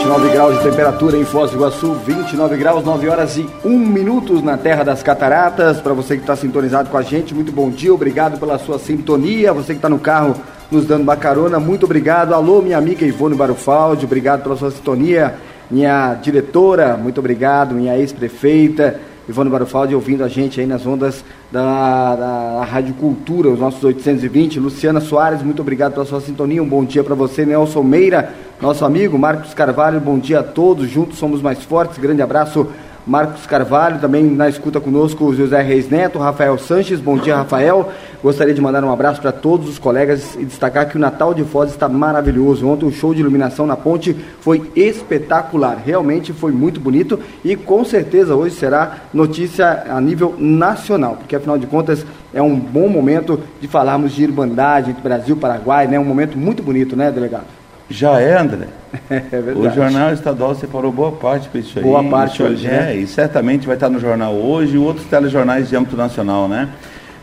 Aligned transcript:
29 0.00 0.30
graus 0.30 0.56
de 0.56 0.62
temperatura 0.62 1.18
em 1.18 1.26
Foz 1.26 1.50
do 1.50 1.58
Iguaçu, 1.58 1.92
29 2.06 2.56
graus, 2.56 2.82
9 2.82 3.06
horas 3.10 3.36
e 3.36 3.46
1 3.62 3.68
minutos 3.68 4.42
na 4.42 4.56
Terra 4.56 4.82
das 4.82 5.02
Cataratas. 5.02 5.78
Para 5.78 5.92
você 5.92 6.16
que 6.16 6.22
está 6.22 6.34
sintonizado 6.34 6.88
com 6.88 6.96
a 6.96 7.02
gente, 7.02 7.34
muito 7.34 7.52
bom 7.52 7.68
dia, 7.68 7.92
obrigado 7.92 8.40
pela 8.40 8.58
sua 8.58 8.78
sintonia. 8.78 9.52
Você 9.52 9.74
que 9.74 9.78
está 9.78 9.90
no 9.90 9.98
carro 9.98 10.34
nos 10.70 10.86
dando 10.86 11.02
uma 11.02 11.16
carona, 11.16 11.60
muito 11.60 11.84
obrigado. 11.84 12.32
Alô, 12.32 12.62
minha 12.62 12.78
amiga 12.78 13.04
Ivone 13.04 13.34
Barufaldi, 13.34 14.06
obrigado 14.06 14.42
pela 14.42 14.56
sua 14.56 14.70
sintonia. 14.70 15.34
Minha 15.70 16.14
diretora, 16.14 16.96
muito 16.96 17.18
obrigado. 17.18 17.74
Minha 17.74 17.98
ex-prefeita. 17.98 18.98
Ivone 19.28 19.50
Barufaldi 19.50 19.94
ouvindo 19.94 20.24
a 20.24 20.28
gente 20.28 20.60
aí 20.60 20.66
nas 20.66 20.86
ondas 20.86 21.24
da, 21.50 22.16
da 22.16 22.64
Rádio 22.64 22.94
Cultura, 22.94 23.48
os 23.48 23.60
nossos 23.60 23.82
820. 23.84 24.58
Luciana 24.58 25.00
Soares, 25.00 25.42
muito 25.42 25.62
obrigado 25.62 25.92
pela 25.92 26.04
sua 26.04 26.20
sintonia. 26.20 26.62
Um 26.62 26.68
bom 26.68 26.84
dia 26.84 27.04
para 27.04 27.14
você, 27.14 27.44
Nelson 27.44 27.82
Meira, 27.82 28.34
nosso 28.60 28.84
amigo 28.84 29.18
Marcos 29.18 29.54
Carvalho. 29.54 30.00
Bom 30.00 30.18
dia 30.18 30.40
a 30.40 30.42
todos, 30.42 30.88
juntos 30.88 31.18
somos 31.18 31.40
mais 31.40 31.62
fortes. 31.62 31.98
Grande 31.98 32.22
abraço 32.22 32.66
Marcos 33.06 33.46
Carvalho, 33.46 33.98
também 33.98 34.24
na 34.24 34.48
escuta 34.48 34.78
conosco 34.78 35.24
o 35.24 35.34
José 35.34 35.62
Reis 35.62 35.88
Neto, 35.88 36.18
Rafael 36.18 36.58
Sanches, 36.58 37.00
bom 37.00 37.16
dia 37.16 37.36
Rafael. 37.36 37.90
Gostaria 38.22 38.52
de 38.52 38.60
mandar 38.60 38.84
um 38.84 38.92
abraço 38.92 39.22
para 39.22 39.32
todos 39.32 39.68
os 39.68 39.78
colegas 39.78 40.34
e 40.34 40.44
destacar 40.44 40.86
que 40.86 40.96
o 40.96 41.00
Natal 41.00 41.32
de 41.32 41.42
Foz 41.42 41.70
está 41.70 41.88
maravilhoso. 41.88 42.68
Ontem 42.68 42.84
o 42.86 42.92
show 42.92 43.14
de 43.14 43.20
iluminação 43.20 43.66
na 43.66 43.76
ponte 43.76 44.14
foi 44.40 44.70
espetacular, 44.76 45.82
realmente 45.84 46.32
foi 46.34 46.52
muito 46.52 46.78
bonito 46.78 47.18
e 47.42 47.56
com 47.56 47.84
certeza 47.84 48.34
hoje 48.34 48.54
será 48.54 48.98
notícia 49.14 49.84
a 49.88 49.98
nível 50.00 50.34
nacional, 50.38 51.16
porque 51.16 51.34
afinal 51.34 51.56
de 51.56 51.66
contas 51.66 52.04
é 52.34 52.42
um 52.42 52.54
bom 52.54 52.88
momento 52.88 53.40
de 53.60 53.66
falarmos 53.66 54.12
de 54.12 54.22
irmandade 54.22 54.90
entre 54.90 55.02
Brasil 55.02 55.34
e 55.34 55.38
Paraguai, 55.38 55.86
né? 55.86 55.98
Um 55.98 56.04
momento 56.04 56.36
muito 56.36 56.62
bonito, 56.62 56.94
né, 56.94 57.10
delegado? 57.10 57.59
Já 57.90 58.20
é, 58.20 58.38
André. 58.38 58.66
É 59.10 59.38
o 59.54 59.70
Jornal 59.70 60.12
Estadual 60.12 60.54
separou 60.54 60.90
boa 60.90 61.12
parte 61.12 61.48
para 61.48 61.60
isso 61.60 61.78
aí. 61.78 61.84
Boa 61.84 62.02
parte 62.02 62.42
hoje, 62.42 62.66
é, 62.66 62.70
né? 62.70 62.96
e 62.96 63.06
certamente 63.06 63.66
vai 63.66 63.76
estar 63.76 63.88
no 63.88 64.00
jornal 64.00 64.34
hoje 64.34 64.74
e 64.74 64.78
outros 64.78 65.06
telejornais 65.06 65.68
de 65.68 65.76
âmbito 65.76 65.96
nacional, 65.96 66.48
né? 66.48 66.68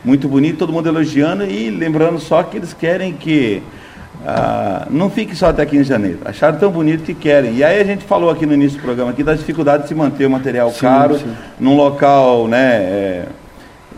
Muito 0.03 0.27
bonito, 0.27 0.59
todo 0.59 0.71
mundo 0.71 0.87
elogiando 0.87 1.43
e 1.43 1.69
lembrando 1.69 2.19
só 2.19 2.43
que 2.43 2.57
eles 2.57 2.73
querem 2.73 3.13
que 3.13 3.61
ah, 4.25 4.87
não 4.89 5.09
fique 5.09 5.35
só 5.35 5.47
até 5.47 5.61
aqui 5.61 5.77
em 5.77 5.83
janeiro. 5.83 6.19
Acharam 6.25 6.57
tão 6.57 6.71
bonito 6.71 7.03
que 7.03 7.13
querem. 7.13 7.55
E 7.55 7.63
aí 7.63 7.79
a 7.79 7.83
gente 7.83 8.03
falou 8.03 8.29
aqui 8.29 8.45
no 8.45 8.53
início 8.53 8.77
do 8.77 8.83
programa 8.83 9.11
aqui 9.11 9.23
das 9.23 9.39
dificuldades 9.39 9.83
de 9.83 9.89
se 9.89 9.95
manter 9.95 10.25
o 10.25 10.29
material 10.29 10.71
sim, 10.71 10.81
caro 10.81 11.17
sim. 11.17 11.33
num 11.59 11.75
local, 11.75 12.47
né? 12.47 12.75
É, 12.75 13.25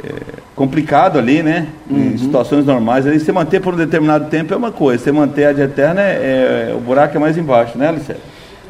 é, 0.04 0.11
complicado 0.60 1.18
ali, 1.18 1.42
né? 1.42 1.70
Uhum. 1.90 2.12
Em 2.12 2.18
situações 2.18 2.66
normais. 2.66 3.08
Ali, 3.08 3.18
você 3.18 3.32
manter 3.32 3.62
por 3.62 3.76
um 3.76 3.78
determinado 3.78 4.30
tempo 4.30 4.54
é 4.54 4.58
uma 4.58 4.74
coisa, 4.74 5.02
você 5.02 5.10
manter 5.10 5.46
a 5.46 5.54
de 5.54 5.62
eterna, 5.62 6.02
é, 6.02 6.72
é, 6.72 6.76
o 6.76 6.82
buraco 6.82 7.16
é 7.16 7.20
mais 7.20 7.38
embaixo, 7.38 7.78
né, 7.78 7.88
Alice? 7.88 8.14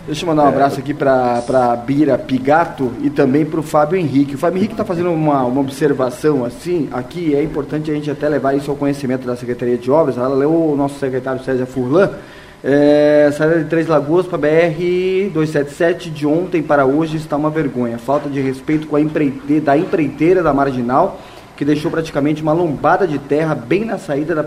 Deixa 0.06 0.24
eu 0.24 0.28
mandar 0.28 0.44
um 0.44 0.46
é. 0.46 0.50
abraço 0.50 0.80
aqui 0.80 0.94
para 0.94 1.42
a 1.52 1.76
Bira 1.76 2.16
Pigato 2.16 2.92
e 3.02 3.10
também 3.10 3.44
para 3.44 3.60
o 3.60 3.64
Fábio 3.64 3.98
Henrique. 3.98 4.36
O 4.36 4.38
Fábio 4.38 4.60
Henrique 4.60 4.76
está 4.76 4.86
fazendo 4.86 5.12
uma, 5.12 5.44
uma 5.46 5.62
observação 5.62 6.46
assim, 6.46 6.88
aqui 6.92 7.34
é 7.34 7.42
importante 7.42 7.90
a 7.90 7.94
gente 7.96 8.12
até 8.12 8.30
levar 8.30 8.54
isso 8.54 8.70
ao 8.70 8.78
conhecimento 8.78 9.26
da 9.26 9.36
Secretaria 9.36 9.78
de 9.78 9.90
Obras. 9.90 10.16
Ela 10.16 10.36
leu 10.36 10.54
o 10.54 10.76
nosso 10.76 11.00
secretário 11.00 11.44
César 11.44 11.66
Furlan. 11.66 12.12
É, 12.64 13.32
saída 13.36 13.64
de 13.64 13.66
Três 13.66 13.88
Lagoas 13.88 14.28
para 14.28 14.38
BR 14.38 15.32
277 15.34 16.12
de 16.12 16.28
ontem 16.28 16.62
para 16.62 16.86
hoje 16.86 17.18
está 17.18 17.36
uma 17.36 17.50
vergonha. 17.50 17.98
Falta 17.98 18.30
de 18.30 18.40
respeito 18.40 18.86
com 18.86 18.96
a 18.96 19.02
empreiteira, 19.02 19.66
da 19.66 19.78
empreiteira 19.78 20.44
da 20.44 20.54
Marginal 20.54 21.20
que 21.60 21.66
deixou 21.66 21.92
praticamente 21.92 22.42
uma 22.42 22.54
lombada 22.54 23.06
de 23.06 23.20
terra 23.20 23.54
bem 23.54 23.84
na 23.84 23.98
saída, 23.98 24.34
da, 24.34 24.46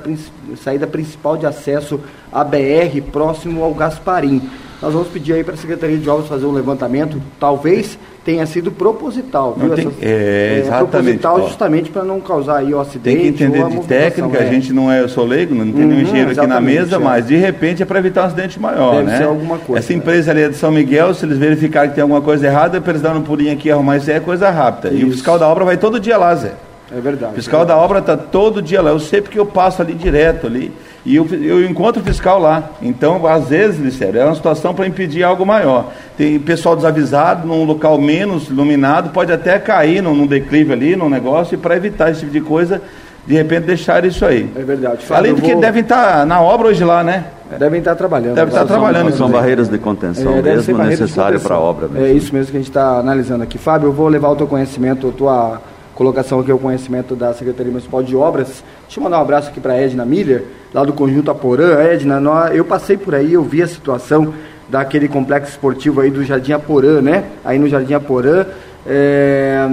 saída 0.56 0.86
principal 0.86 1.36
de 1.36 1.44
acesso 1.44 2.00
à 2.32 2.42
BR, 2.42 3.02
próximo 3.12 3.62
ao 3.62 3.74
Gasparim. 3.74 4.40
Nós 4.80 4.94
vamos 4.94 5.08
pedir 5.08 5.34
aí 5.34 5.44
para 5.44 5.52
a 5.52 5.56
Secretaria 5.58 5.98
de 5.98 6.08
Obras 6.08 6.26
fazer 6.26 6.46
um 6.46 6.52
levantamento, 6.52 7.20
talvez 7.38 7.98
tenha 8.24 8.46
sido 8.46 8.72
proposital, 8.72 9.54
viu? 9.60 9.74
Tem, 9.74 9.90
é, 10.00 10.62
exatamente. 10.62 10.86
É, 10.86 10.88
proposital 10.88 11.48
justamente 11.48 11.90
para 11.90 12.02
não 12.02 12.18
causar 12.18 12.60
aí 12.60 12.72
o 12.72 12.80
acidente. 12.80 13.16
Tem 13.16 13.32
que 13.32 13.44
entender 13.44 13.68
de 13.68 13.86
técnica, 13.86 14.38
é. 14.38 14.48
a 14.48 14.50
gente 14.50 14.72
não 14.72 14.90
é, 14.90 15.02
eu 15.02 15.08
sou 15.10 15.26
leigo, 15.26 15.54
não 15.54 15.70
tem 15.70 15.82
uhum, 15.82 15.88
nenhum 15.90 16.00
engenheiro 16.00 16.30
aqui 16.30 16.46
na 16.46 16.62
mesa, 16.62 16.96
é. 16.96 16.98
mas 16.98 17.26
de 17.26 17.36
repente 17.36 17.82
é 17.82 17.84
para 17.84 17.98
evitar 17.98 18.22
um 18.22 18.26
acidente 18.28 18.58
maior, 18.58 18.94
Deve 18.94 19.06
né? 19.08 19.18
ser 19.18 19.24
alguma 19.24 19.58
coisa. 19.58 19.80
Essa 19.80 19.92
empresa 19.92 20.30
ali 20.30 20.44
é 20.44 20.48
de 20.48 20.56
São 20.56 20.72
Miguel, 20.72 21.12
se 21.12 21.26
eles 21.26 21.36
verificarem 21.36 21.90
que 21.90 21.94
tem 21.94 22.02
alguma 22.02 22.22
coisa 22.22 22.46
errada, 22.46 22.80
para 22.80 22.92
eles 22.92 23.02
darem 23.02 23.20
um 23.20 23.22
pulinho 23.22 23.52
aqui 23.52 23.68
e 23.68 23.70
arrumar 23.70 23.98
isso 23.98 24.10
aí 24.10 24.16
é 24.16 24.20
coisa 24.20 24.48
rápida. 24.48 24.88
Isso. 24.88 25.02
E 25.02 25.04
o 25.04 25.10
fiscal 25.10 25.38
da 25.38 25.46
obra 25.46 25.66
vai 25.66 25.76
todo 25.76 26.00
dia 26.00 26.16
lá, 26.16 26.34
Zé. 26.34 26.52
É 26.96 27.00
verdade. 27.00 27.32
O 27.32 27.36
fiscal 27.36 27.62
é 27.62 27.66
da 27.66 27.76
obra 27.76 27.98
está 28.00 28.16
todo 28.16 28.60
dia 28.60 28.82
lá. 28.82 28.90
Eu 28.90 29.00
sei 29.00 29.20
porque 29.20 29.38
eu 29.38 29.46
passo 29.46 29.80
ali 29.82 29.94
direto 29.94 30.46
ali. 30.46 30.72
E 31.04 31.16
eu, 31.16 31.26
eu 31.26 31.64
encontro 31.64 32.00
o 32.00 32.04
fiscal 32.04 32.38
lá. 32.38 32.70
Então, 32.80 33.26
às 33.26 33.48
vezes, 33.48 33.80
Licério, 33.80 34.20
é 34.20 34.24
uma 34.24 34.34
situação 34.34 34.72
para 34.72 34.86
impedir 34.86 35.24
algo 35.24 35.44
maior. 35.44 35.92
Tem 36.16 36.38
pessoal 36.38 36.76
desavisado, 36.76 37.46
num 37.46 37.64
local 37.64 37.98
menos 37.98 38.48
iluminado, 38.48 39.10
pode 39.10 39.32
até 39.32 39.58
cair 39.58 40.00
num, 40.02 40.14
num 40.14 40.26
declive 40.26 40.72
ali, 40.72 40.94
num 40.94 41.08
negócio, 41.08 41.54
e 41.54 41.58
para 41.58 41.76
evitar 41.76 42.10
esse 42.10 42.20
tipo 42.20 42.32
de 42.32 42.40
coisa, 42.40 42.80
de 43.26 43.34
repente 43.34 43.64
deixar 43.64 44.04
isso 44.04 44.24
aí. 44.24 44.48
É 44.54 44.62
verdade. 44.62 45.04
Fábio, 45.04 45.16
Além 45.16 45.34
de 45.34 45.42
que 45.42 45.52
vou... 45.52 45.60
devem 45.60 45.82
estar 45.82 46.18
tá 46.18 46.26
na 46.26 46.40
obra 46.40 46.68
hoje 46.68 46.84
lá, 46.84 47.02
né? 47.02 47.24
Devem 47.58 47.80
estar 47.80 47.96
trabalhando. 47.96 48.34
Devem 48.34 48.54
estar 48.54 48.64
trabalhando. 48.64 49.08
São, 49.10 49.18
são 49.18 49.30
barreiras 49.30 49.68
de 49.68 49.78
contenção 49.78 50.38
é, 50.38 50.42
mesmo 50.42 50.78
necessárias 50.78 51.42
para 51.42 51.56
a 51.56 51.60
obra. 51.60 51.88
Mesmo. 51.88 52.06
É 52.06 52.12
isso 52.12 52.32
mesmo 52.32 52.50
que 52.50 52.56
a 52.56 52.60
gente 52.60 52.70
está 52.70 52.98
analisando 52.98 53.42
aqui. 53.42 53.58
Fábio, 53.58 53.88
eu 53.88 53.92
vou 53.92 54.08
levar 54.08 54.30
o 54.30 54.36
teu 54.36 54.46
conhecimento, 54.46 55.08
a 55.08 55.12
tua 55.12 55.60
colocação 56.02 56.40
aqui 56.40 56.50
ao 56.50 56.58
conhecimento 56.58 57.14
da 57.14 57.32
Secretaria 57.32 57.70
Municipal 57.70 58.02
de 58.02 58.16
Obras. 58.16 58.64
Deixa 58.82 58.98
eu 58.98 59.04
mandar 59.04 59.20
um 59.20 59.22
abraço 59.22 59.50
aqui 59.50 59.60
para 59.60 59.74
a 59.74 59.80
Edna 59.80 60.04
Miller, 60.04 60.44
lá 60.74 60.82
do 60.82 60.92
Conjunto 60.92 61.30
Aporã. 61.30 61.80
Edna, 61.80 62.18
nós, 62.18 62.52
eu 62.56 62.64
passei 62.64 62.96
por 62.96 63.14
aí, 63.14 63.34
eu 63.34 63.44
vi 63.44 63.62
a 63.62 63.68
situação 63.68 64.34
daquele 64.68 65.06
complexo 65.06 65.52
esportivo 65.52 66.00
aí 66.00 66.10
do 66.10 66.24
Jardim 66.24 66.54
Aporã, 66.54 67.00
né? 67.00 67.22
Aí 67.44 67.56
no 67.56 67.68
Jardim 67.68 67.94
Aporã, 67.94 68.44
é, 68.84 69.64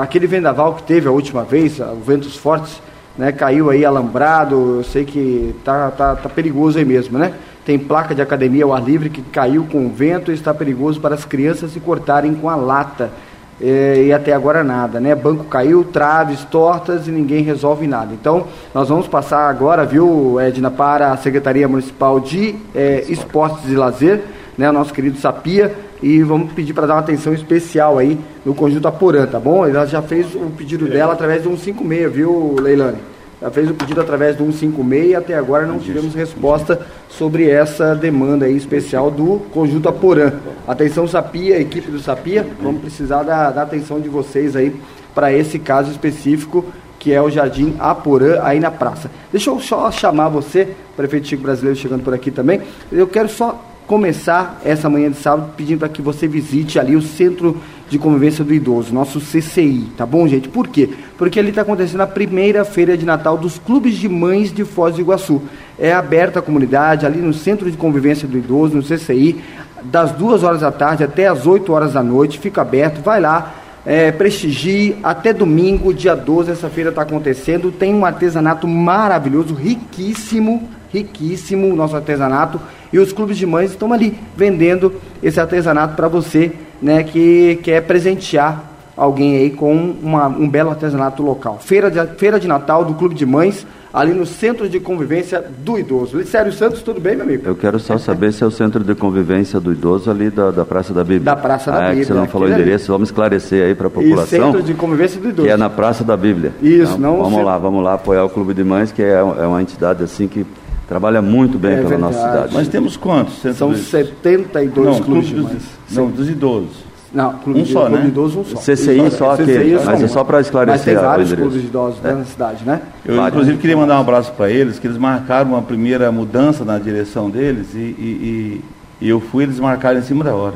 aquele 0.00 0.28
vendaval 0.28 0.74
que 0.74 0.84
teve 0.84 1.08
a 1.08 1.10
última 1.10 1.42
vez, 1.42 1.80
os 1.80 2.06
ventos 2.06 2.36
fortes, 2.36 2.80
né? 3.18 3.32
Caiu 3.32 3.68
aí 3.68 3.84
alambrado, 3.84 4.76
eu 4.76 4.84
sei 4.84 5.04
que 5.04 5.56
tá, 5.64 5.90
tá, 5.90 6.14
tá 6.14 6.28
perigoso 6.28 6.78
aí 6.78 6.84
mesmo, 6.84 7.18
né? 7.18 7.32
Tem 7.66 7.80
placa 7.80 8.14
de 8.14 8.22
academia 8.22 8.62
ao 8.62 8.72
ar 8.72 8.80
livre 8.80 9.10
que 9.10 9.22
caiu 9.22 9.66
com 9.72 9.86
o 9.86 9.88
vento 9.88 10.30
e 10.30 10.34
está 10.34 10.54
perigoso 10.54 11.00
para 11.00 11.16
as 11.16 11.24
crianças 11.24 11.72
se 11.72 11.80
cortarem 11.80 12.32
com 12.32 12.48
a 12.48 12.54
lata 12.54 13.10
e 13.60 14.12
até 14.12 14.32
agora 14.32 14.64
nada, 14.64 14.98
né? 15.00 15.14
Banco 15.14 15.44
caiu, 15.44 15.84
traves 15.84 16.44
tortas 16.44 17.06
e 17.06 17.10
ninguém 17.10 17.42
resolve 17.42 17.86
nada. 17.86 18.12
Então, 18.12 18.46
nós 18.74 18.88
vamos 18.88 19.06
passar 19.06 19.48
agora, 19.48 19.84
viu, 19.84 20.40
Edna, 20.40 20.70
para 20.70 21.12
a 21.12 21.16
Secretaria 21.16 21.68
Municipal 21.68 22.18
de 22.18 22.56
é, 22.74 23.04
Esportes 23.08 23.70
e 23.70 23.74
Lazer, 23.74 24.22
né? 24.58 24.68
O 24.68 24.72
nosso 24.72 24.92
querido 24.92 25.18
Sapia, 25.18 25.74
e 26.02 26.22
vamos 26.22 26.52
pedir 26.52 26.74
para 26.74 26.86
dar 26.86 26.94
uma 26.94 27.00
atenção 27.00 27.32
especial 27.32 27.98
aí 27.98 28.18
no 28.44 28.54
Conjunto 28.54 28.86
Aporã, 28.88 29.26
tá 29.26 29.38
bom? 29.38 29.66
Ela 29.66 29.86
já 29.86 30.02
fez 30.02 30.34
o 30.34 30.50
pedido 30.56 30.86
dela 30.86 31.12
através 31.12 31.42
do 31.42 31.50
156, 31.50 32.12
viu, 32.12 32.56
Leilane? 32.60 33.13
Fez 33.52 33.70
o 33.70 33.74
pedido 33.74 34.00
através 34.00 34.36
do 34.36 34.44
156 34.44 35.10
e 35.10 35.14
até 35.14 35.34
agora 35.34 35.66
não 35.66 35.78
tivemos 35.78 36.14
resposta 36.14 36.80
sobre 37.08 37.48
essa 37.48 37.94
demanda 37.94 38.46
aí 38.46 38.56
especial 38.56 39.10
do 39.10 39.40
Conjunto 39.52 39.88
Aporã. 39.88 40.32
Atenção 40.66 41.06
Sapia, 41.06 41.60
equipe 41.60 41.90
do 41.90 41.98
Sapia, 41.98 42.46
vamos 42.60 42.80
precisar 42.80 43.22
da, 43.22 43.50
da 43.50 43.62
atenção 43.62 44.00
de 44.00 44.08
vocês 44.08 44.56
aí 44.56 44.74
para 45.14 45.32
esse 45.32 45.58
caso 45.58 45.90
específico 45.90 46.64
que 46.98 47.12
é 47.12 47.20
o 47.20 47.28
Jardim 47.28 47.76
Aporã, 47.78 48.40
aí 48.42 48.58
na 48.58 48.70
praça. 48.70 49.10
Deixa 49.30 49.50
eu 49.50 49.60
só 49.60 49.90
chamar 49.90 50.30
você, 50.30 50.74
prefeito 50.96 51.28
Chico 51.28 51.42
Brasileiro 51.42 51.78
chegando 51.78 52.02
por 52.02 52.14
aqui 52.14 52.30
também. 52.30 52.62
Eu 52.90 53.06
quero 53.06 53.28
só 53.28 53.62
começar 53.86 54.58
essa 54.64 54.88
manhã 54.88 55.10
de 55.10 55.18
sábado 55.18 55.52
pedindo 55.54 55.80
para 55.80 55.88
que 55.90 56.00
você 56.00 56.26
visite 56.26 56.78
ali 56.78 56.96
o 56.96 57.02
Centro 57.02 57.60
de 57.88 57.98
Convivência 57.98 58.44
do 58.44 58.54
Idoso, 58.54 58.94
nosso 58.94 59.20
CCI, 59.20 59.88
tá 59.96 60.06
bom, 60.06 60.26
gente? 60.26 60.48
Por 60.48 60.68
quê? 60.68 60.88
Porque 61.18 61.38
ali 61.38 61.50
está 61.50 61.62
acontecendo 61.62 62.00
a 62.00 62.06
primeira 62.06 62.64
feira 62.64 62.96
de 62.96 63.04
Natal 63.04 63.36
dos 63.36 63.58
clubes 63.58 63.94
de 63.96 64.08
mães 64.08 64.52
de 64.52 64.64
Foz 64.64 64.94
do 64.94 65.00
Iguaçu. 65.00 65.42
É 65.78 65.92
aberta 65.92 66.38
a 66.38 66.42
comunidade, 66.42 67.04
ali 67.04 67.20
no 67.20 67.34
Centro 67.34 67.70
de 67.70 67.76
Convivência 67.76 68.26
do 68.26 68.38
Idoso, 68.38 68.76
no 68.76 68.82
CCI, 68.82 69.40
das 69.84 70.12
duas 70.12 70.42
horas 70.42 70.62
da 70.62 70.72
tarde 70.72 71.04
até 71.04 71.26
as 71.26 71.46
8 71.46 71.72
horas 71.72 71.92
da 71.92 72.02
noite, 72.02 72.38
fica 72.38 72.62
aberto, 72.62 73.02
vai 73.02 73.20
lá, 73.20 73.54
é, 73.84 74.10
prestigie, 74.10 74.96
até 75.02 75.32
domingo, 75.32 75.92
dia 75.92 76.14
12, 76.14 76.50
essa 76.50 76.70
feira 76.70 76.90
está 76.90 77.02
acontecendo, 77.02 77.70
tem 77.70 77.94
um 77.94 78.04
artesanato 78.04 78.66
maravilhoso, 78.66 79.54
riquíssimo, 79.54 80.68
riquíssimo, 80.90 81.74
nosso 81.76 81.94
artesanato, 81.94 82.58
e 82.92 82.98
os 82.98 83.12
clubes 83.12 83.36
de 83.36 83.44
mães 83.44 83.72
estão 83.72 83.92
ali 83.92 84.16
vendendo 84.36 84.94
esse 85.22 85.38
artesanato 85.38 85.94
para 85.96 86.08
você, 86.08 86.52
né, 86.80 87.02
que 87.02 87.60
quer 87.62 87.82
presentear 87.82 88.72
alguém 88.96 89.36
aí 89.36 89.50
com 89.50 89.74
uma, 90.02 90.28
um 90.28 90.48
belo 90.48 90.70
artesanato 90.70 91.22
local. 91.22 91.58
Feira 91.60 91.90
de, 91.90 92.06
Feira 92.16 92.38
de 92.38 92.46
Natal 92.46 92.84
do 92.84 92.94
Clube 92.94 93.14
de 93.14 93.26
Mães, 93.26 93.66
ali 93.92 94.12
no 94.12 94.26
Centro 94.26 94.68
de 94.68 94.80
Convivência 94.80 95.44
do 95.58 95.78
Idoso. 95.78 96.18
Licério 96.18 96.52
Santos, 96.52 96.82
tudo 96.82 97.00
bem, 97.00 97.14
meu 97.16 97.24
amigo? 97.24 97.42
Eu 97.46 97.54
quero 97.54 97.78
só 97.78 97.96
saber 97.98 98.32
se 98.32 98.42
é 98.42 98.46
o 98.46 98.50
Centro 98.50 98.82
de 98.82 98.94
Convivência 98.94 99.60
do 99.60 99.72
Idoso 99.72 100.10
ali 100.10 100.30
da, 100.30 100.50
da 100.50 100.64
Praça 100.64 100.92
da 100.92 101.02
Bíblia. 101.02 101.20
Da 101.20 101.36
Praça 101.36 101.70
da 101.70 101.78
ah, 101.78 101.80
Bíblia. 101.80 101.96
É 101.96 102.00
que 102.00 102.06
você 102.06 102.14
não 102.14 102.26
falou 102.26 102.48
o 102.48 102.52
endereço, 102.52 102.92
vamos 102.92 103.08
esclarecer 103.08 103.66
aí 103.66 103.74
para 103.74 103.86
a 103.86 103.90
população. 103.90 104.38
E 104.38 104.42
Centro 104.42 104.62
de 104.62 104.74
Convivência 104.74 105.20
do 105.20 105.28
Idoso. 105.28 105.46
Que 105.46 105.52
é 105.52 105.56
na 105.56 105.70
Praça 105.70 106.02
da 106.04 106.16
Bíblia. 106.16 106.52
Isso, 106.62 106.96
então, 106.96 106.98
não... 106.98 107.22
Vamos 107.22 107.44
lá, 107.44 107.58
vamos 107.58 107.84
lá 107.84 107.94
apoiar 107.94 108.24
o 108.24 108.28
Clube 108.28 108.54
de 108.54 108.64
Mães, 108.64 108.90
que 108.90 109.02
é, 109.02 109.12
é 109.14 109.46
uma 109.46 109.62
entidade 109.62 110.02
assim 110.02 110.26
que 110.28 110.44
Trabalha 110.88 111.22
muito 111.22 111.58
bem 111.58 111.72
É 111.72 111.76
pela 111.82 111.96
nossa 111.98 112.18
verdade. 112.18 112.34
cidade. 112.36 112.54
Nós 112.54 112.68
temos 112.68 112.96
quantos? 112.96 113.34
São 113.56 113.70
dos- 113.70 113.88
72 113.88 114.86
não, 114.86 115.00
clubes 115.04 115.30
dos, 115.30 115.52
não, 115.92 116.08
dos 116.10 116.28
idosos. 116.28 116.84
Não, 117.12 117.32
clube 117.34 117.60
Um 117.60 117.62
de, 117.62 117.72
só, 117.72 117.80
clube 117.82 117.96
né? 117.96 118.02
de 118.02 118.08
idosos 118.08 118.36
um 118.36 118.44
só. 118.44 118.56
CCI 118.60 119.10
só 119.12 119.30
aqui, 119.32 119.44
CCI 119.44 119.78
mas 119.84 120.02
é 120.02 120.08
só 120.08 120.24
pra 120.24 120.40
esclarecer 120.40 120.94
Mas 120.94 121.00
tem 121.02 121.08
vários 121.08 121.32
clubes 121.32 121.60
de 121.62 121.66
idosos 121.68 122.00
né, 122.02 122.12
na 122.12 122.24
cidade, 122.24 122.64
né? 122.66 122.80
Eu, 123.04 123.16
Vários. 123.16 123.32
inclusive, 123.34 123.58
queria 123.58 123.76
mandar 123.76 123.98
um 123.98 124.00
abraço 124.00 124.32
para 124.32 124.50
eles, 124.50 124.78
que 124.80 124.86
eles 124.88 124.98
marcaram 124.98 125.50
uma 125.52 125.62
primeira 125.62 126.10
mudança 126.10 126.64
na 126.64 126.76
direção 126.78 127.30
deles 127.30 127.68
e, 127.72 127.78
e- 127.78 128.60
e- 129.00 129.06
e 129.06 129.08
eu 129.08 129.20
fui, 129.20 129.44
eles 129.44 129.60
marcaram 129.60 130.00
em 130.00 130.02
cima 130.02 130.24
da 130.24 130.34
hora. 130.34 130.54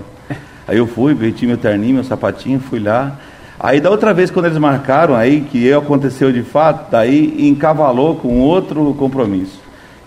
Aí 0.66 0.76
eu 0.76 0.86
fui, 0.86 1.14
vesti 1.14 1.46
meu 1.46 1.56
terninho, 1.56 1.94
meu 1.94 2.04
sapatinho, 2.04 2.58
fui 2.60 2.80
lá. 2.80 3.16
Aí 3.60 3.80
da 3.80 3.88
outra 3.90 4.12
vez, 4.12 4.28
quando 4.30 4.46
eles 4.46 4.58
marcaram, 4.58 5.14
aí 5.14 5.40
que 5.42 5.72
aconteceu 5.72 6.32
de 6.32 6.42
fato, 6.42 6.90
daí 6.90 7.48
encavalou 7.48 8.16
com 8.16 8.40
outro 8.40 8.94
compromisso. 8.98 9.60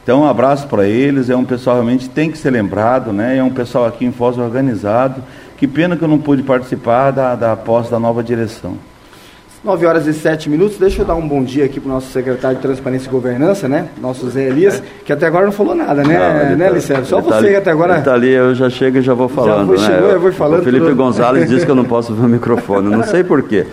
Então, 0.03 0.21
um 0.21 0.27
abraço 0.27 0.67
para 0.67 0.85
eles, 0.87 1.29
é 1.29 1.35
um 1.35 1.45
pessoal 1.45 1.75
realmente 1.75 2.09
tem 2.09 2.31
que 2.31 2.37
ser 2.37 2.49
lembrado, 2.49 3.13
né? 3.13 3.37
É 3.37 3.43
um 3.43 3.51
pessoal 3.51 3.85
aqui 3.85 4.03
em 4.03 4.11
Foz 4.11 4.37
organizado. 4.37 5.21
Que 5.57 5.67
pena 5.67 5.95
que 5.95 6.03
eu 6.03 6.07
não 6.07 6.17
pude 6.17 6.41
participar 6.41 7.11
da, 7.11 7.35
da 7.35 7.55
posse 7.55 7.91
da 7.91 7.99
nova 7.99 8.23
direção. 8.23 8.75
9 9.63 9.85
horas 9.85 10.07
e 10.07 10.13
7 10.13 10.49
minutos. 10.49 10.75
Deixa 10.79 11.03
eu 11.03 11.05
dar 11.05 11.13
um 11.13 11.27
bom 11.27 11.43
dia 11.43 11.65
aqui 11.65 11.79
para 11.79 11.87
o 11.87 11.93
nosso 11.93 12.11
secretário 12.11 12.55
de 12.57 12.63
Transparência 12.63 13.07
e 13.07 13.11
Governança, 13.11 13.67
né? 13.69 13.89
Nosso 14.01 14.27
Zé 14.27 14.47
Elias, 14.47 14.81
que 15.05 15.13
até 15.13 15.27
agora 15.27 15.45
não 15.45 15.51
falou 15.51 15.75
nada, 15.75 16.03
né, 16.03 16.17
Não, 16.17 16.41
ele 16.47 16.55
né, 16.55 16.69
tá-? 16.81 17.03
Só 17.03 17.19
ele 17.19 17.27
tá 17.27 17.29
você 17.29 17.33
ali- 17.37 17.47
que 17.49 17.55
até 17.57 17.69
agora. 17.69 17.93
Ele 17.93 18.01
tá 18.01 18.13
ali, 18.15 18.29
eu 18.31 18.55
já 18.55 18.71
chego 18.71 18.97
e 18.97 19.01
já 19.03 19.13
vou 19.13 19.29
falando. 19.29 19.67
vou 19.67 19.77
né? 19.77 19.85
chegou, 19.85 20.09
eu 20.09 20.19
vou 20.19 20.31
falando 20.31 20.61
O 20.61 20.63
Felipe 20.63 20.85
tudo. 20.87 20.95
Gonzalez 20.95 21.47
disse 21.47 21.63
que 21.63 21.69
eu 21.71 21.75
não 21.75 21.85
posso 21.85 22.11
ver 22.15 22.25
o 22.25 22.27
microfone, 22.27 22.89
não 22.89 23.03
sei 23.03 23.23
porquê. 23.23 23.67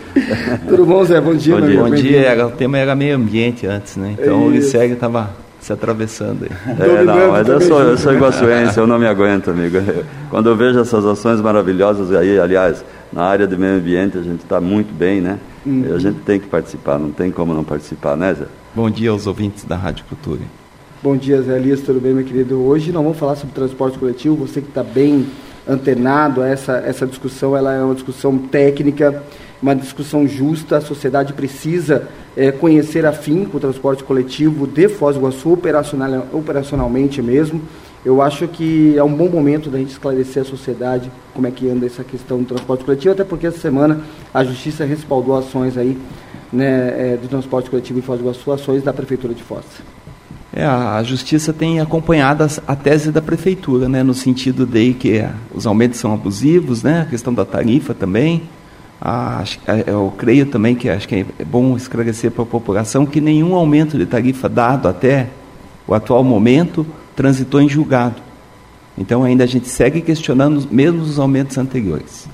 Tudo 0.69 0.85
bom, 0.85 1.03
Zé? 1.05 1.23
Bom 1.23 1.35
dia, 1.35 1.55
Bom 1.55 1.61
meu 1.63 1.71
dia. 1.71 1.81
amigo. 1.81 1.97
Bom 1.97 2.03
dia, 2.03 2.21
era- 2.21 2.47
o 2.47 2.51
tema 2.51 2.77
era 2.77 2.95
meio 2.95 3.17
ambiente 3.17 3.67
antes, 3.67 3.97
né? 3.97 4.15
Então 4.21 4.43
o 4.45 4.51
Liceg 4.51 4.93
estava 4.93 5.31
se 5.69 5.73
atravessando 5.73 6.45
aí. 6.45 6.51
É, 6.79 7.05
não, 7.05 7.33
mas 7.33 7.49
eu 7.49 7.61
sou, 7.61 7.81
eu 7.83 7.99
sou 7.99 8.13
iguaçuense, 8.15 8.79
eu 8.79 8.87
não 8.87 8.99
me 8.99 9.07
aguento, 9.07 9.51
amigo. 9.51 9.79
Quando 10.31 10.49
eu 10.49 10.57
vejo 10.57 10.79
essas 10.79 11.05
ações 11.05 11.41
maravilhosas 11.41 12.13
aí, 12.15 12.39
aliás, 12.39 12.85
na 13.13 13.25
área 13.25 13.47
do 13.47 13.59
meio 13.59 13.77
ambiente, 13.77 14.17
a 14.17 14.23
gente 14.23 14.41
está 14.41 14.61
muito 14.61 14.93
bem, 14.95 15.21
né? 15.21 15.39
Uhum. 15.67 15.95
A 15.95 15.99
gente 15.99 16.21
tem 16.21 16.41
que 16.41 16.47
participar, 16.47 16.99
não 16.99 17.11
tem 17.11 17.31
como 17.31 17.53
não 17.53 17.65
participar, 17.65 18.17
né, 18.17 18.35
Zé? 18.35 18.47
Bom 18.75 18.89
dia 18.89 19.11
aos 19.11 19.27
ouvintes 19.27 19.65
da 19.65 19.77
Rádio 19.77 20.05
Cultura. 20.09 20.41
Bom 21.03 21.17
dia, 21.17 21.43
Zé 21.43 21.57
Elias, 21.57 21.81
tudo 21.81 22.01
bem, 22.01 22.15
meu 22.15 22.25
querido? 22.25 22.61
Hoje 22.61 22.91
nós 22.91 23.03
vamos 23.03 23.19
falar 23.19 23.37
sobre 23.37 23.55
transporte 23.55 23.99
coletivo. 23.99 24.37
Você 24.37 24.61
que 24.61 24.69
está 24.69 24.83
bem 24.83 25.27
antenado 25.69 26.43
a 26.43 26.49
essa, 26.49 26.79
essa 26.79 27.07
discussão, 27.07 27.57
ela 27.57 27.75
é 27.75 27.83
uma 27.83 27.95
discussão 27.95 28.39
técnica, 28.39 29.23
uma 29.61 29.75
discussão 29.75 30.27
justa. 30.27 30.79
A 30.79 30.81
sociedade 30.81 31.33
precisa 31.33 32.09
eh, 32.37 32.51
conhecer 32.51 33.05
a 33.05 33.13
fim 33.13 33.49
o 33.53 33.61
transporte 33.61 34.03
coletivo 34.03 34.67
de 34.67 34.89
Foz 34.89 35.17
do 35.17 35.21
Iguaçu, 35.21 35.53
operacional, 35.53 36.27
operacionalmente 36.33 37.21
mesmo. 37.21 37.61
Eu 38.05 38.23
acho 38.23 38.49
que 38.49 38.97
é 38.97 39.03
um 39.03 39.13
bom 39.13 39.29
momento 39.29 39.69
da 39.69 39.79
gente 39.79 39.91
esclarecer 39.91 40.43
a 40.43 40.47
sociedade 40.47 41.11
como 41.35 41.47
é 41.47 41.51
que 41.51 41.69
anda 41.69 41.85
essa 41.85 42.05
questão 42.05 42.39
do 42.39 42.47
transporte 42.47 42.85
coletivo, 42.85 43.13
até 43.13 43.25
porque 43.25 43.47
essa 43.47 43.59
semana 43.59 44.01
a 44.33 44.45
Justiça 44.45 44.85
respaldou 44.85 45.37
ações 45.37 45.77
aí 45.77 45.99
né, 46.53 47.15
eh, 47.15 47.19
do 47.21 47.29
transporte 47.29 47.69
coletivo 47.69 47.99
em 47.99 48.03
Foz 48.03 48.19
do 48.19 48.25
Iguaçu, 48.25 48.53
ações 48.53 48.83
da 48.83 48.93
Prefeitura 48.93 49.35
de 49.35 49.43
Foz. 49.43 49.65
É, 50.53 50.65
a, 50.65 51.03
Justiça 51.03 51.53
tem 51.53 51.79
acompanhado 51.79 52.47
a, 52.67 52.75
tese 52.75 53.13
da 53.13 53.21
Prefeitura, 53.21 53.89
né? 53.89 54.03
No 54.03 54.15
sentido 54.15 54.67
de 54.67 54.95
que 54.95 55.21
ah, 55.21 55.35
os 55.55 55.67
aumentos 55.67 56.01
são 56.01 56.13
abusivos, 56.15 56.83
né? 56.83 57.03
A 57.03 57.05
questão 57.05 57.33
da 57.33 57.45
tarifa 57.45 57.93
também. 57.93 58.43
Ah, 59.01 59.45
eu 59.87 60.13
creio 60.17 60.47
também 60.47 60.75
que 60.75 60.89
acho 60.89 61.07
que 61.07 61.27
é 61.39 61.45
bom 61.45 61.77
esclarecer 61.77 62.31
para 62.31 62.43
a 62.43 62.47
população 62.47 63.07
que 63.07 63.21
nenhum 63.21 63.55
aumento 63.55 63.97
de 63.97 64.07
tarifa 64.07 64.49
dado 64.49 64.89
até 64.89 65.29
o 65.87 65.95
atual 65.95 66.25
momento 66.25 66.87
transitou 67.15 67.61
em 67.61 67.69
julgado. 67.69 68.23
Então 68.97 69.23
ainda 69.23 69.45
a 69.45 69.47
gente 69.47 69.69
segue 69.69 70.01
questionando 70.01 70.67
mesmo 70.71 71.03
os 71.03 71.19
aumentos 71.19 71.57
anteriores. 71.59 72.27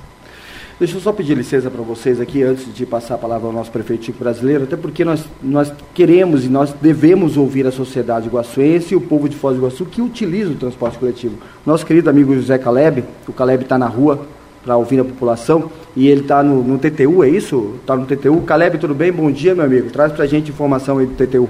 Deixa 0.76 0.96
eu 0.96 1.00
só 1.00 1.12
pedir 1.12 1.36
licença 1.36 1.70
para 1.70 1.82
vocês 1.82 2.20
aqui, 2.20 2.42
antes 2.42 2.74
de 2.74 2.84
passar 2.84 3.14
a 3.14 3.18
palavra 3.18 3.46
ao 3.46 3.52
nosso 3.52 3.70
prefeito 3.70 4.06
Chico 4.06 4.18
brasileiro, 4.18 4.64
até 4.64 4.76
porque 4.76 5.04
nós, 5.04 5.24
nós 5.40 5.72
queremos 5.94 6.44
e 6.44 6.48
nós 6.48 6.74
devemos 6.82 7.36
ouvir 7.36 7.64
a 7.64 7.70
sociedade 7.70 8.26
iguaçuense 8.26 8.92
e 8.92 8.96
o 8.96 9.00
povo 9.00 9.28
de 9.28 9.36
Foz 9.36 9.54
do 9.54 9.60
Iguaçu 9.60 9.86
que 9.86 10.02
utiliza 10.02 10.50
o 10.50 10.56
transporte 10.56 10.98
coletivo. 10.98 11.38
Nosso 11.64 11.86
querido 11.86 12.10
amigo 12.10 12.34
José 12.34 12.58
Caleb, 12.58 13.04
o 13.28 13.32
Caleb 13.32 13.62
está 13.62 13.78
na 13.78 13.86
rua 13.86 14.26
para 14.64 14.76
ouvir 14.76 14.98
a 14.98 15.04
população 15.04 15.70
e 15.94 16.08
ele 16.08 16.22
está 16.22 16.42
no, 16.42 16.64
no 16.64 16.76
TTU, 16.76 17.22
é 17.22 17.28
isso? 17.28 17.76
Está 17.80 17.94
no 17.94 18.04
TTU. 18.04 18.40
Caleb, 18.40 18.78
tudo 18.78 18.96
bem? 18.96 19.12
Bom 19.12 19.30
dia, 19.30 19.54
meu 19.54 19.64
amigo. 19.64 19.90
Traz 19.90 20.12
para 20.12 20.24
a 20.24 20.26
gente 20.26 20.50
informação 20.50 20.98
aí 20.98 21.06
do 21.06 21.14
TTU. 21.14 21.48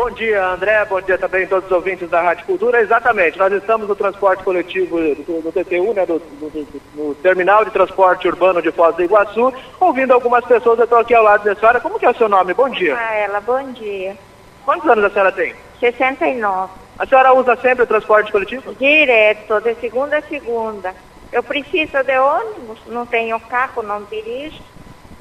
Bom 0.00 0.10
dia, 0.12 0.42
André. 0.46 0.82
Bom 0.86 0.98
dia 1.02 1.18
também 1.18 1.44
a 1.44 1.46
todos 1.46 1.66
os 1.66 1.72
ouvintes 1.76 2.08
da 2.08 2.22
Rádio 2.22 2.46
Cultura. 2.46 2.80
Exatamente, 2.80 3.36
nós 3.36 3.52
estamos 3.52 3.86
no 3.86 3.94
transporte 3.94 4.42
coletivo 4.42 4.96
do, 4.98 5.42
do 5.42 5.52
TTU, 5.52 5.92
né, 5.92 6.06
do, 6.06 6.18
do- 6.18 6.48
do- 6.48 6.82
no 6.94 7.14
Terminal 7.16 7.66
de 7.66 7.70
Transporte 7.70 8.26
Urbano 8.26 8.62
de 8.62 8.72
Foz 8.72 8.96
do 8.96 9.02
Iguaçu, 9.02 9.52
ouvindo 9.78 10.14
algumas 10.14 10.42
pessoas. 10.46 10.78
Eu 10.78 10.84
estou 10.84 10.96
aqui 11.00 11.14
ao 11.14 11.22
lado 11.22 11.44
da 11.44 11.54
senhora. 11.54 11.80
Como 11.82 11.98
que 11.98 12.06
é 12.06 12.10
o 12.10 12.14
seu 12.16 12.30
nome? 12.30 12.54
Bom 12.54 12.70
dia. 12.70 12.96
Ah, 12.98 13.14
ela, 13.14 13.40
bom 13.42 13.62
dia. 13.72 14.16
Quantos 14.64 14.88
anos 14.88 15.04
a 15.04 15.10
senhora 15.10 15.32
tem? 15.32 15.54
69. 15.78 16.72
A 16.98 17.06
senhora 17.06 17.34
usa 17.34 17.54
sempre 17.56 17.84
o 17.84 17.86
transporte 17.86 18.32
coletivo? 18.32 18.74
Direto, 18.76 19.60
de 19.60 19.74
segunda 19.74 20.16
a 20.16 20.22
segunda. 20.22 20.94
Eu 21.30 21.42
preciso 21.42 22.02
de 22.02 22.18
ônibus, 22.18 22.78
não 22.86 23.04
tenho 23.04 23.38
carro, 23.38 23.82
não 23.82 24.02
dirijo. 24.04 24.62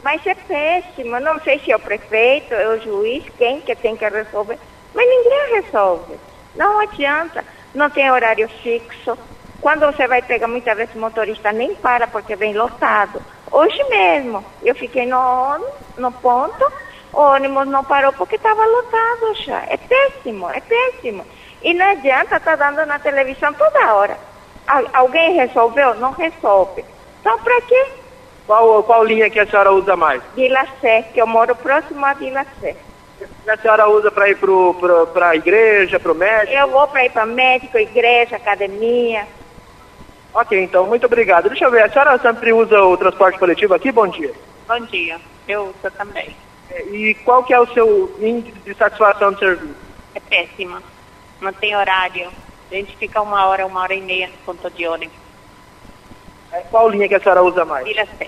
Mas 0.02 0.26
é 0.26 0.34
péssimo. 0.36 1.20
Não 1.20 1.40
sei 1.42 1.60
se 1.60 1.72
é 1.72 1.76
o 1.76 1.80
prefeito, 1.80 2.54
é 2.54 2.68
o 2.70 2.80
juiz, 2.82 3.28
quem 3.38 3.62
que 3.62 3.76
tem 3.76 3.96
que 3.98 4.08
resolver. 4.08 4.60
Mas 4.94 5.08
ninguém 5.08 5.62
resolve. 5.62 6.20
Não 6.56 6.80
adianta. 6.80 7.46
Não 7.74 7.90
tem 7.90 8.10
horário 8.12 8.48
fixo. 8.62 9.18
Quando 9.60 9.86
você 9.86 10.08
vai 10.08 10.22
pegar, 10.22 10.48
muitas 10.48 10.76
vezes 10.78 10.96
o 10.96 11.00
motorista 11.00 11.52
nem 11.52 11.76
para 11.76 12.08
porque 12.08 12.36
vem 12.36 12.54
lotado. 12.54 13.22
Hoje 13.52 13.84
mesmo, 13.90 14.46
eu 14.62 14.74
fiquei 14.74 15.06
no, 15.06 15.58
no 15.98 16.12
ponto, 16.14 16.66
o 17.12 17.20
ônibus 17.22 17.68
não 17.68 17.84
parou 17.84 18.14
porque 18.14 18.38
estava 18.38 18.66
lotado 18.66 19.34
já. 19.44 19.64
É 19.68 19.76
péssimo, 19.78 20.50
é 20.50 20.62
péssimo. 20.62 21.26
E 21.62 21.74
não 21.74 21.86
adianta 21.92 22.38
estar 22.38 22.56
dando 22.56 22.86
na 22.86 23.00
televisão 23.00 23.54
toda 23.54 23.94
hora. 23.94 24.18
Al- 24.66 24.90
alguém 24.94 25.34
resolveu? 25.34 25.96
Não 25.96 26.12
resolve. 26.12 26.86
Então, 27.20 27.38
para 27.40 27.62
quê? 27.64 27.99
Qual, 28.50 28.82
qual 28.82 29.04
linha 29.04 29.30
que 29.30 29.40
a 29.40 29.46
senhora 29.46 29.72
usa 29.72 29.96
mais? 29.96 30.24
Vila 30.36 30.66
Sé, 30.82 31.04
que 31.14 31.22
eu 31.22 31.28
moro 31.28 31.56
próximo 31.56 32.04
à 32.04 32.14
Vila 32.14 32.44
Sé. 32.60 32.76
A 33.48 33.56
senhora 33.58 33.88
usa 33.88 34.10
para 34.10 34.28
ir 34.28 34.40
para 35.14 35.30
a 35.30 35.36
igreja, 35.36 36.00
para 36.00 36.12
o 36.12 36.16
médico? 36.16 36.58
Eu 36.58 36.68
vou 36.68 36.88
para 36.88 37.06
ir 37.06 37.12
para 37.12 37.28
médico, 37.28 37.78
igreja, 37.78 38.38
academia. 38.38 39.28
Ok, 40.34 40.60
então, 40.60 40.88
muito 40.88 41.06
obrigado. 41.06 41.48
Deixa 41.48 41.66
eu 41.66 41.70
ver, 41.70 41.84
a 41.84 41.90
senhora 41.92 42.18
sempre 42.18 42.52
usa 42.52 42.82
o 42.82 42.98
transporte 42.98 43.38
coletivo 43.38 43.76
aqui? 43.76 43.92
Bom 43.92 44.08
dia. 44.08 44.34
Bom 44.68 44.80
dia, 44.80 45.22
eu 45.48 45.66
uso 45.66 45.96
também. 45.96 46.36
E 46.92 47.14
qual 47.24 47.44
que 47.44 47.54
é 47.54 47.60
o 47.60 47.72
seu 47.72 48.16
índice 48.20 48.58
de 48.62 48.74
satisfação 48.74 49.32
do 49.32 49.38
serviço? 49.38 49.76
É 50.16 50.20
péssima. 50.20 50.82
Não 51.40 51.54
tem 51.54 51.76
horário. 51.76 52.32
A 52.72 52.74
gente 52.74 52.98
fica 52.98 53.22
uma 53.22 53.46
hora, 53.46 53.68
uma 53.68 53.82
hora 53.82 53.94
e 53.94 54.02
meia 54.02 54.28
no 54.28 54.38
ponto 54.44 54.72
de 54.72 54.88
ônibus. 54.88 55.30
É, 56.52 56.62
Qual 56.62 56.90
linha 56.90 57.08
que 57.08 57.14
a 57.14 57.20
senhora 57.20 57.44
usa 57.44 57.64
mais? 57.64 57.86
Vila 57.86 58.08
Sé, 58.18 58.28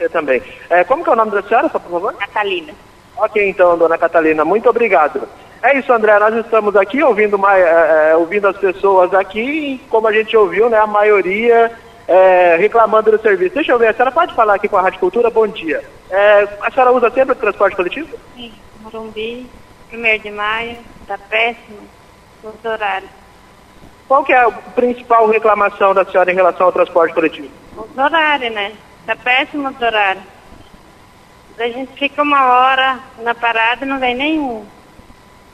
Você 0.00 0.08
também. 0.08 0.42
É, 0.70 0.82
como 0.82 1.04
que 1.04 1.10
é 1.10 1.12
o 1.12 1.16
nome 1.16 1.30
da 1.30 1.42
senhora, 1.42 1.68
só 1.68 1.78
por 1.78 1.90
favor? 1.90 2.14
Catalina. 2.14 2.72
Ok, 3.18 3.50
então, 3.50 3.76
dona 3.76 3.98
Catalina, 3.98 4.46
muito 4.46 4.66
obrigado. 4.70 5.28
É 5.62 5.76
isso, 5.78 5.92
André, 5.92 6.18
nós 6.18 6.34
estamos 6.36 6.74
aqui 6.74 7.02
ouvindo, 7.02 7.38
mai- 7.38 7.60
é, 7.60 8.12
é, 8.12 8.16
ouvindo 8.16 8.48
as 8.48 8.56
pessoas 8.56 9.12
aqui 9.12 9.40
e, 9.74 9.78
como 9.90 10.08
a 10.08 10.12
gente 10.12 10.34
ouviu, 10.34 10.70
né, 10.70 10.78
a 10.78 10.86
maioria 10.86 11.70
é, 12.08 12.56
reclamando 12.58 13.10
do 13.10 13.20
serviço. 13.20 13.56
Deixa 13.56 13.72
eu 13.72 13.78
ver, 13.78 13.88
a 13.88 13.92
senhora 13.92 14.10
pode 14.10 14.34
falar 14.34 14.54
aqui 14.54 14.68
com 14.68 14.78
a 14.78 14.80
Rádio 14.80 15.00
Cultura? 15.00 15.28
Bom 15.28 15.46
dia. 15.46 15.84
É, 16.08 16.48
a 16.62 16.70
senhora 16.70 16.92
usa 16.92 17.10
sempre 17.10 17.32
o 17.32 17.36
transporte 17.36 17.76
coletivo? 17.76 18.08
Sim, 18.34 18.54
Morumbi, 18.80 19.46
1 19.92 20.18
de 20.18 20.30
maio, 20.30 20.78
tá 21.06 21.18
péssimo. 21.28 21.76
Os 22.42 22.64
horários. 22.64 23.10
Qual 24.08 24.24
que 24.24 24.32
é 24.32 24.38
a 24.40 24.50
principal 24.50 25.28
reclamação 25.28 25.92
da 25.92 26.06
senhora 26.06 26.32
em 26.32 26.34
relação 26.34 26.64
ao 26.66 26.72
transporte 26.72 27.12
coletivo? 27.14 27.48
Os 27.76 27.98
horários, 27.98 28.50
né? 28.54 28.72
Tá 29.06 29.16
péssimo 29.16 29.68
os 29.68 29.80
horários. 29.80 30.24
A 31.58 31.68
gente 31.68 31.92
fica 31.98 32.22
uma 32.22 32.46
hora 32.46 33.00
na 33.18 33.34
parada 33.34 33.84
e 33.84 33.88
não 33.88 33.98
vem 33.98 34.14
nenhum. 34.14 34.64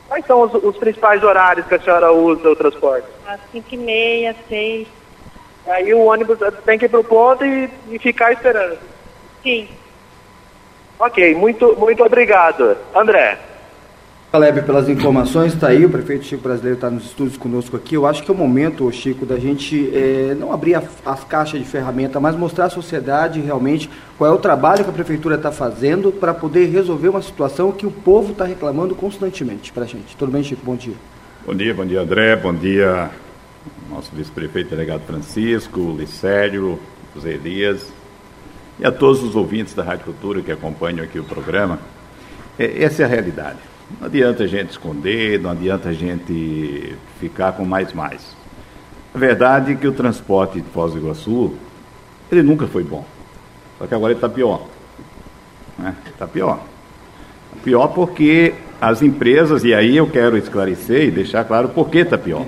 Quais 0.08 0.24
são 0.24 0.42
os, 0.42 0.54
os 0.54 0.76
principais 0.76 1.22
horários 1.22 1.66
que 1.66 1.74
a 1.74 1.80
senhora 1.80 2.12
usa 2.12 2.48
o 2.48 2.56
transporte? 2.56 3.08
Às 3.26 3.40
5 3.50 3.66
e 3.72 3.76
meia, 3.76 4.36
6. 4.48 4.86
Aí 5.66 5.92
o 5.92 6.04
ônibus 6.04 6.38
tem 6.64 6.78
que 6.78 6.84
ir 6.84 6.88
para 6.88 7.00
o 7.00 7.04
ponto 7.04 7.44
e, 7.44 7.68
e 7.90 7.98
ficar 7.98 8.32
esperando. 8.32 8.78
Sim. 9.42 9.68
Ok, 10.98 11.34
muito, 11.34 11.74
muito 11.76 12.04
obrigado. 12.04 12.76
André. 12.94 13.36
Caleb, 14.32 14.62
pelas 14.62 14.86
informações, 14.88 15.54
está 15.54 15.68
aí, 15.68 15.86
o 15.86 15.88
prefeito 15.88 16.24
Chico 16.26 16.42
Brasileiro 16.42 16.74
está 16.76 16.90
nos 16.90 17.04
estúdios 17.06 17.38
conosco 17.38 17.74
aqui. 17.76 17.94
Eu 17.94 18.06
acho 18.06 18.22
que 18.22 18.30
é 18.30 18.34
o 18.34 18.36
momento, 18.36 18.90
Chico, 18.92 19.24
da 19.24 19.38
gente 19.38 19.90
eh, 19.94 20.36
não 20.38 20.52
abrir 20.52 20.74
a- 20.74 20.82
as 21.06 21.24
caixas 21.24 21.58
de 21.60 21.64
ferramenta, 21.66 22.20
mas 22.20 22.36
mostrar 22.36 22.66
à 22.66 22.70
sociedade 22.70 23.40
realmente 23.40 23.88
qual 24.18 24.30
é 24.30 24.34
o 24.34 24.38
trabalho 24.38 24.84
que 24.84 24.90
a 24.90 24.92
prefeitura 24.92 25.36
está 25.36 25.50
fazendo 25.50 26.12
para 26.12 26.34
poder 26.34 26.66
resolver 26.66 27.08
uma 27.08 27.22
situação 27.22 27.72
que 27.72 27.86
o 27.86 27.90
povo 27.90 28.32
está 28.32 28.44
reclamando 28.44 28.94
constantemente 28.94 29.72
para 29.72 29.84
a 29.84 29.86
gente. 29.86 30.14
Tudo 30.16 30.32
bem, 30.32 30.42
Chico? 30.42 30.60
Bom 30.66 30.76
dia. 30.76 30.94
Bom 31.46 31.54
dia, 31.54 31.72
bom 31.72 31.86
dia 31.86 32.00
André, 32.02 32.36
bom 32.36 32.52
dia 32.52 33.08
nosso 33.88 34.10
vice-prefeito 34.14 34.68
delegado 34.70 35.02
Francisco, 35.06 35.94
Licério, 35.96 36.78
José 37.14 37.30
Elias 37.34 37.86
e 38.80 38.84
a 38.84 38.90
todos 38.92 39.22
os 39.22 39.34
ouvintes 39.36 39.72
da 39.72 39.82
Rádio 39.84 40.04
Cultura 40.06 40.42
que 40.42 40.50
acompanham 40.52 41.04
aqui 41.04 41.18
o 41.20 41.24
programa. 41.24 41.78
É, 42.58 42.82
essa 42.82 43.02
é 43.02 43.04
a 43.04 43.08
realidade. 43.08 43.58
Não 44.00 44.06
adianta 44.06 44.44
a 44.44 44.46
gente 44.46 44.70
esconder, 44.70 45.40
não 45.40 45.50
adianta 45.50 45.90
a 45.90 45.92
gente 45.92 46.96
ficar 47.20 47.52
com 47.52 47.64
mais 47.64 47.92
mais. 47.92 48.36
A 49.14 49.18
verdade 49.18 49.72
é 49.72 49.74
que 49.76 49.86
o 49.86 49.92
transporte 49.92 50.60
de 50.60 50.68
Foz 50.70 50.92
do 50.92 50.98
Iguaçu, 50.98 51.54
ele 52.30 52.42
nunca 52.42 52.66
foi 52.66 52.82
bom. 52.82 53.04
Só 53.78 53.86
que 53.86 53.94
agora 53.94 54.12
ele 54.12 54.18
está 54.18 54.28
pior. 54.28 54.66
Está 55.70 55.82
né? 55.82 55.96
Tá 56.18 56.26
pior. 56.26 56.56
Tá 56.56 57.60
pior 57.62 57.88
porque 57.88 58.54
as 58.80 59.02
empresas, 59.02 59.64
e 59.64 59.72
aí 59.72 59.96
eu 59.96 60.08
quero 60.08 60.36
esclarecer 60.36 61.04
e 61.04 61.10
deixar 61.10 61.44
claro 61.44 61.68
por 61.68 61.88
que 61.88 61.98
está 61.98 62.18
pior. 62.18 62.44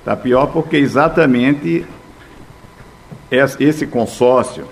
Está 0.00 0.16
pior 0.16 0.46
porque 0.46 0.76
exatamente 0.76 1.86
esse 3.30 3.86
consórcio, 3.86 4.64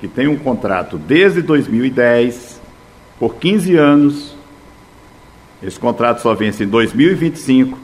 que 0.00 0.08
tem 0.08 0.26
um 0.26 0.38
contrato 0.38 0.96
desde 0.96 1.42
2010, 1.42 2.60
por 3.18 3.34
15 3.34 3.76
anos, 3.76 4.37
esse 5.62 5.78
contrato 5.78 6.20
só 6.20 6.34
vence 6.34 6.64
em 6.64 6.68
2025, 6.68 7.78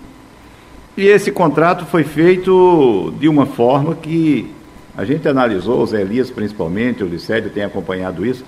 e 0.96 1.06
esse 1.06 1.32
contrato 1.32 1.84
foi 1.86 2.04
feito 2.04 3.12
de 3.18 3.28
uma 3.28 3.46
forma 3.46 3.94
que 3.96 4.50
a 4.96 5.04
gente 5.04 5.26
analisou, 5.28 5.82
o 5.82 5.86
Zé 5.86 6.02
Elias 6.02 6.30
principalmente, 6.30 7.02
o 7.02 7.08
Licédio 7.08 7.50
tem 7.50 7.64
acompanhado 7.64 8.24
isso, 8.24 8.44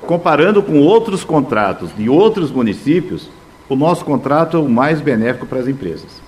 comparando 0.00 0.62
com 0.62 0.80
outros 0.80 1.22
contratos 1.22 1.94
de 1.94 2.08
outros 2.08 2.50
municípios, 2.50 3.28
o 3.68 3.76
nosso 3.76 4.04
contrato 4.04 4.56
é 4.56 4.60
o 4.60 4.68
mais 4.68 5.00
benéfico 5.00 5.46
para 5.46 5.60
as 5.60 5.68
empresas. 5.68 6.22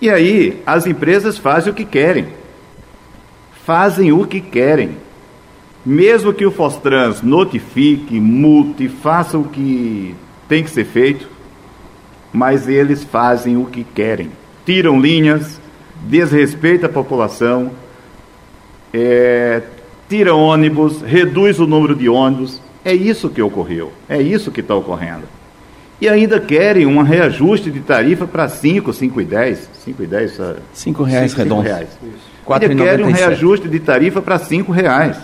E 0.00 0.10
aí, 0.10 0.62
as 0.66 0.86
empresas 0.86 1.38
fazem 1.38 1.72
o 1.72 1.74
que 1.74 1.84
querem. 1.84 2.28
Fazem 3.64 4.12
o 4.12 4.26
que 4.26 4.40
querem. 4.40 4.96
Mesmo 5.84 6.32
que 6.32 6.46
o 6.46 6.50
Fostrans 6.50 7.20
notifique, 7.20 8.18
multe, 8.18 8.88
faça 8.88 9.36
o 9.36 9.44
que 9.44 10.14
tem 10.48 10.64
que 10.64 10.70
ser 10.70 10.84
feito, 10.84 11.28
mas 12.32 12.68
eles 12.68 13.04
fazem 13.04 13.56
o 13.56 13.66
que 13.66 13.84
querem. 13.84 14.30
Tiram 14.64 14.98
linhas, 14.98 15.60
desrespeitam 16.06 16.88
a 16.88 16.92
população, 16.92 17.70
é, 18.92 19.62
tira 20.08 20.34
ônibus, 20.34 21.02
reduz 21.02 21.60
o 21.60 21.66
número 21.66 21.94
de 21.94 22.08
ônibus. 22.08 22.62
É 22.82 22.94
isso 22.94 23.28
que 23.28 23.42
ocorreu, 23.42 23.92
é 24.08 24.20
isso 24.20 24.50
que 24.50 24.60
está 24.60 24.74
ocorrendo. 24.74 25.24
E 26.00 26.08
ainda 26.08 26.40
querem 26.40 26.86
um 26.86 27.02
reajuste 27.02 27.70
de 27.70 27.80
tarifa 27.80 28.26
para 28.26 28.48
5, 28.48 28.92
5 28.92 29.20
e 29.20 29.24
10. 29.24 29.70
5 29.84 30.02
e 30.02 30.06
10, 30.06 30.40
5 30.72 31.02
reais 31.02 31.34
redondos. 31.34 31.64
Reais. 31.64 31.88
Ainda 32.48 32.74
querem 32.74 33.06
um 33.06 33.12
reajuste 33.12 33.68
de 33.68 33.80
tarifa 33.80 34.20
para 34.20 34.38
5 34.38 34.72
reais. 34.72 35.16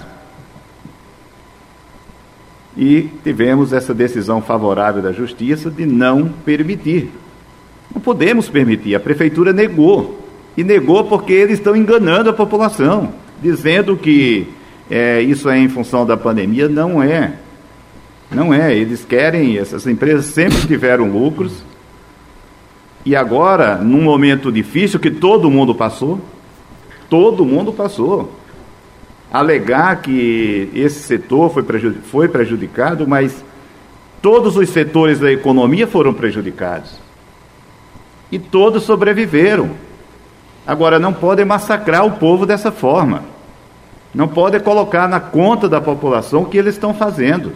E 2.77 3.09
tivemos 3.25 3.73
essa 3.73 3.93
decisão 3.93 4.41
favorável 4.41 5.03
da 5.03 5.13
Justiça 5.13 5.71
de 5.71 5.85
não 5.85 6.29
permitir. 6.45 7.11
Não 7.93 8.01
podemos 8.01 8.49
permitir. 8.49 8.95
A 8.95 9.01
Prefeitura 9.01 9.53
negou. 9.53 10.21
E 10.57 10.63
negou 10.63 11.05
porque 11.05 11.33
eles 11.33 11.59
estão 11.59 11.75
enganando 11.75 12.31
a 12.31 12.33
população, 12.33 13.13
dizendo 13.43 13.97
que 13.97 14.47
é, 14.91 15.21
isso 15.21 15.49
é 15.49 15.59
em 15.59 15.69
função 15.69 16.05
da 16.05 16.17
pandemia, 16.17 16.69
não 16.69 17.03
é. 17.03 17.35
Não 18.31 18.53
é. 18.53 18.77
Eles 18.77 19.05
querem, 19.05 19.59
essas 19.59 19.87
empresas 19.87 20.27
sempre 20.27 20.67
tiveram 20.67 21.11
lucros. 21.11 21.65
E 23.05 23.17
agora, 23.17 23.77
num 23.77 24.03
momento 24.03 24.53
difícil 24.53 25.01
que 25.01 25.11
todo 25.11 25.51
mundo 25.51 25.75
passou, 25.75 26.21
todo 27.09 27.45
mundo 27.45 27.73
passou. 27.73 28.40
Alegar 29.33 30.03
que 30.03 30.71
esse 30.75 31.01
setor 31.01 31.53
foi, 31.53 31.63
prejudicado, 31.63 32.07
foi 32.07 32.29
prejudicado, 32.29 33.07
mas 33.07 33.45
todos 34.21 34.57
os 34.57 34.69
setores 34.71 35.21
da 35.21 35.31
economia 35.31 35.87
foram 35.87 36.13
prejudicados. 36.13 36.99
E 38.31 38.39
todos 38.39 38.83
sobreviveram. 38.83 39.71
Agora, 40.67 40.99
não 40.99 41.13
podem 41.13 41.45
massacrar 41.45 42.05
o 42.05 42.13
povo 42.13 42.45
dessa 42.45 42.73
forma. 42.73 43.23
Não 44.13 44.27
pode 44.27 44.59
colocar 44.61 45.09
na 45.09 45.21
conta 45.21 45.69
da 45.69 45.81
população 45.81 46.43
o 46.43 46.47
que 46.47 46.59
eles 46.59 46.75
estão 46.75 46.93
fazendo. 46.93 47.53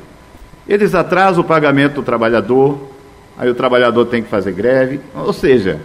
Eles 0.66 0.94
atrasam 0.94 1.42
o 1.42 1.46
pagamento 1.46 1.94
do 1.94 2.02
trabalhador, 2.02 2.78
aí 3.36 3.50
o 3.50 3.54
trabalhador 3.54 4.06
tem 4.06 4.22
que 4.22 4.28
fazer 4.28 4.52
greve. 4.52 5.00
Ou 5.14 5.32
seja, 5.32 5.80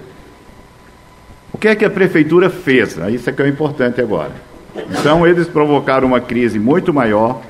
o 1.52 1.58
que 1.58 1.68
é 1.68 1.76
que 1.76 1.84
a 1.84 1.90
prefeitura 1.90 2.50
fez? 2.50 2.96
Isso 3.12 3.30
é 3.30 3.34
que 3.34 3.42
é 3.42 3.46
o 3.46 3.48
importante 3.48 4.00
agora. 4.00 4.49
Então, 4.90 5.26
eles 5.26 5.48
provocaram 5.48 6.08
uma 6.08 6.22
crise 6.22 6.60
muito 6.60 6.94
maior. 6.94 7.42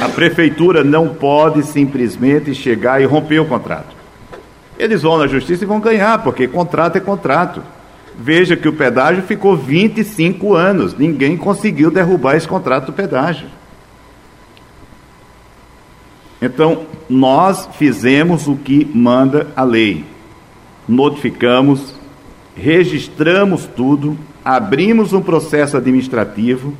A 0.00 0.08
prefeitura 0.08 0.84
não 0.84 1.08
pode 1.08 1.62
simplesmente 1.64 2.54
chegar 2.54 3.00
e 3.00 3.04
romper 3.04 3.40
o 3.40 3.46
contrato. 3.46 3.94
Eles 4.78 5.02
vão 5.02 5.18
na 5.18 5.26
justiça 5.26 5.64
e 5.64 5.66
vão 5.66 5.80
ganhar, 5.80 6.22
porque 6.22 6.48
contrato 6.48 6.96
é 6.96 7.00
contrato. 7.00 7.62
Veja 8.18 8.56
que 8.56 8.68
o 8.68 8.72
pedágio 8.72 9.22
ficou 9.22 9.56
25 9.56 10.54
anos, 10.54 10.96
ninguém 10.96 11.36
conseguiu 11.36 11.90
derrubar 11.90 12.36
esse 12.36 12.46
contrato 12.46 12.86
do 12.86 12.92
pedágio. 12.92 13.48
Então, 16.40 16.86
nós 17.08 17.68
fizemos 17.74 18.48
o 18.48 18.56
que 18.56 18.84
manda 18.92 19.46
a 19.54 19.62
lei. 19.62 20.04
Notificamos, 20.88 21.94
registramos 22.56 23.66
tudo, 23.66 24.18
abrimos 24.44 25.12
um 25.12 25.20
processo 25.20 25.76
administrativo, 25.76 26.74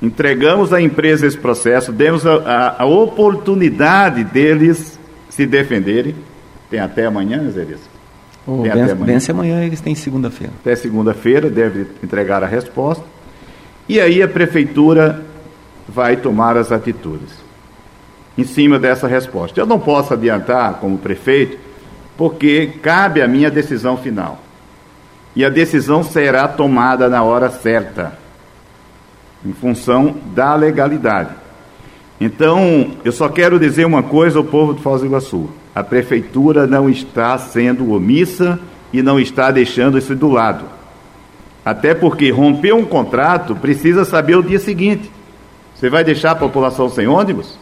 entregamos 0.00 0.72
à 0.72 0.80
empresa 0.80 1.26
esse 1.26 1.38
processo, 1.38 1.92
demos 1.92 2.26
a, 2.26 2.34
a, 2.34 2.82
a 2.82 2.86
oportunidade 2.86 4.24
deles 4.24 4.98
se 5.28 5.46
defenderem. 5.46 6.14
Tem 6.70 6.80
até 6.80 7.06
amanhã, 7.06 7.48
Zé 7.50 7.62
Elias? 7.62 7.80
Oh, 8.46 8.62
vence, 8.62 8.70
até 8.70 8.92
amanhã. 8.92 9.06
vence 9.06 9.30
amanhã, 9.30 9.64
eles 9.64 9.80
têm 9.80 9.94
segunda-feira. 9.94 10.52
Até 10.60 10.76
segunda-feira 10.76 11.50
deve 11.50 11.86
entregar 12.02 12.42
a 12.42 12.46
resposta. 12.46 13.04
E 13.88 14.00
aí 14.00 14.22
a 14.22 14.28
prefeitura 14.28 15.24
vai 15.88 16.16
tomar 16.16 16.56
as 16.56 16.72
atitudes 16.72 17.46
em 18.36 18.44
cima 18.44 18.78
dessa 18.78 19.06
resposta. 19.06 19.58
Eu 19.58 19.66
não 19.66 19.78
posso 19.78 20.12
adiantar 20.12 20.74
como 20.74 20.98
prefeito, 20.98 21.58
porque 22.16 22.66
cabe 22.82 23.22
a 23.22 23.28
minha 23.28 23.50
decisão 23.50 23.96
final. 23.96 24.45
E 25.36 25.44
a 25.44 25.50
decisão 25.50 26.02
será 26.02 26.48
tomada 26.48 27.10
na 27.10 27.22
hora 27.22 27.50
certa, 27.50 28.14
em 29.44 29.52
função 29.52 30.16
da 30.34 30.54
legalidade. 30.54 31.30
Então, 32.18 32.92
eu 33.04 33.12
só 33.12 33.28
quero 33.28 33.60
dizer 33.60 33.84
uma 33.84 34.02
coisa 34.02 34.38
ao 34.38 34.44
povo 34.44 34.72
de 34.72 34.80
Foz 34.80 35.02
do 35.02 35.06
Iguaçu: 35.06 35.50
a 35.74 35.84
prefeitura 35.84 36.66
não 36.66 36.88
está 36.88 37.36
sendo 37.36 37.92
omissa 37.92 38.58
e 38.90 39.02
não 39.02 39.20
está 39.20 39.50
deixando 39.50 39.98
isso 39.98 40.16
do 40.16 40.30
lado. 40.30 40.64
Até 41.62 41.94
porque 41.94 42.30
romper 42.30 42.72
um 42.72 42.84
contrato 42.84 43.54
precisa 43.54 44.06
saber 44.06 44.36
o 44.36 44.42
dia 44.42 44.58
seguinte. 44.58 45.10
Você 45.74 45.90
vai 45.90 46.02
deixar 46.02 46.30
a 46.30 46.36
população 46.36 46.88
sem 46.88 47.06
ônibus? 47.06 47.58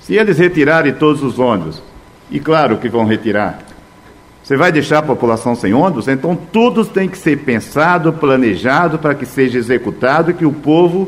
Se 0.00 0.14
eles 0.14 0.38
retirarem 0.38 0.94
todos 0.94 1.22
os 1.22 1.38
ônibus, 1.38 1.82
e 2.30 2.40
claro 2.40 2.78
que 2.78 2.88
vão 2.88 3.04
retirar, 3.04 3.58
você 4.48 4.56
vai 4.56 4.72
deixar 4.72 5.00
a 5.00 5.02
população 5.02 5.54
sem 5.54 5.74
ônibus? 5.74 6.08
Então 6.08 6.34
tudo 6.34 6.82
tem 6.82 7.06
que 7.06 7.18
ser 7.18 7.36
pensado, 7.40 8.14
planejado 8.14 8.98
para 8.98 9.14
que 9.14 9.26
seja 9.26 9.58
executado 9.58 10.30
e 10.30 10.34
que 10.34 10.46
o 10.46 10.52
povo 10.54 11.06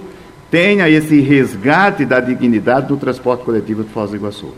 tenha 0.50 0.90
esse 0.90 1.18
resgate 1.20 2.04
da 2.04 2.20
dignidade 2.20 2.88
do 2.88 2.98
transporte 2.98 3.42
coletivo 3.42 3.82
de 3.82 3.88
Foz 3.88 4.10
do 4.10 4.16
Iguaçu. 4.16 4.52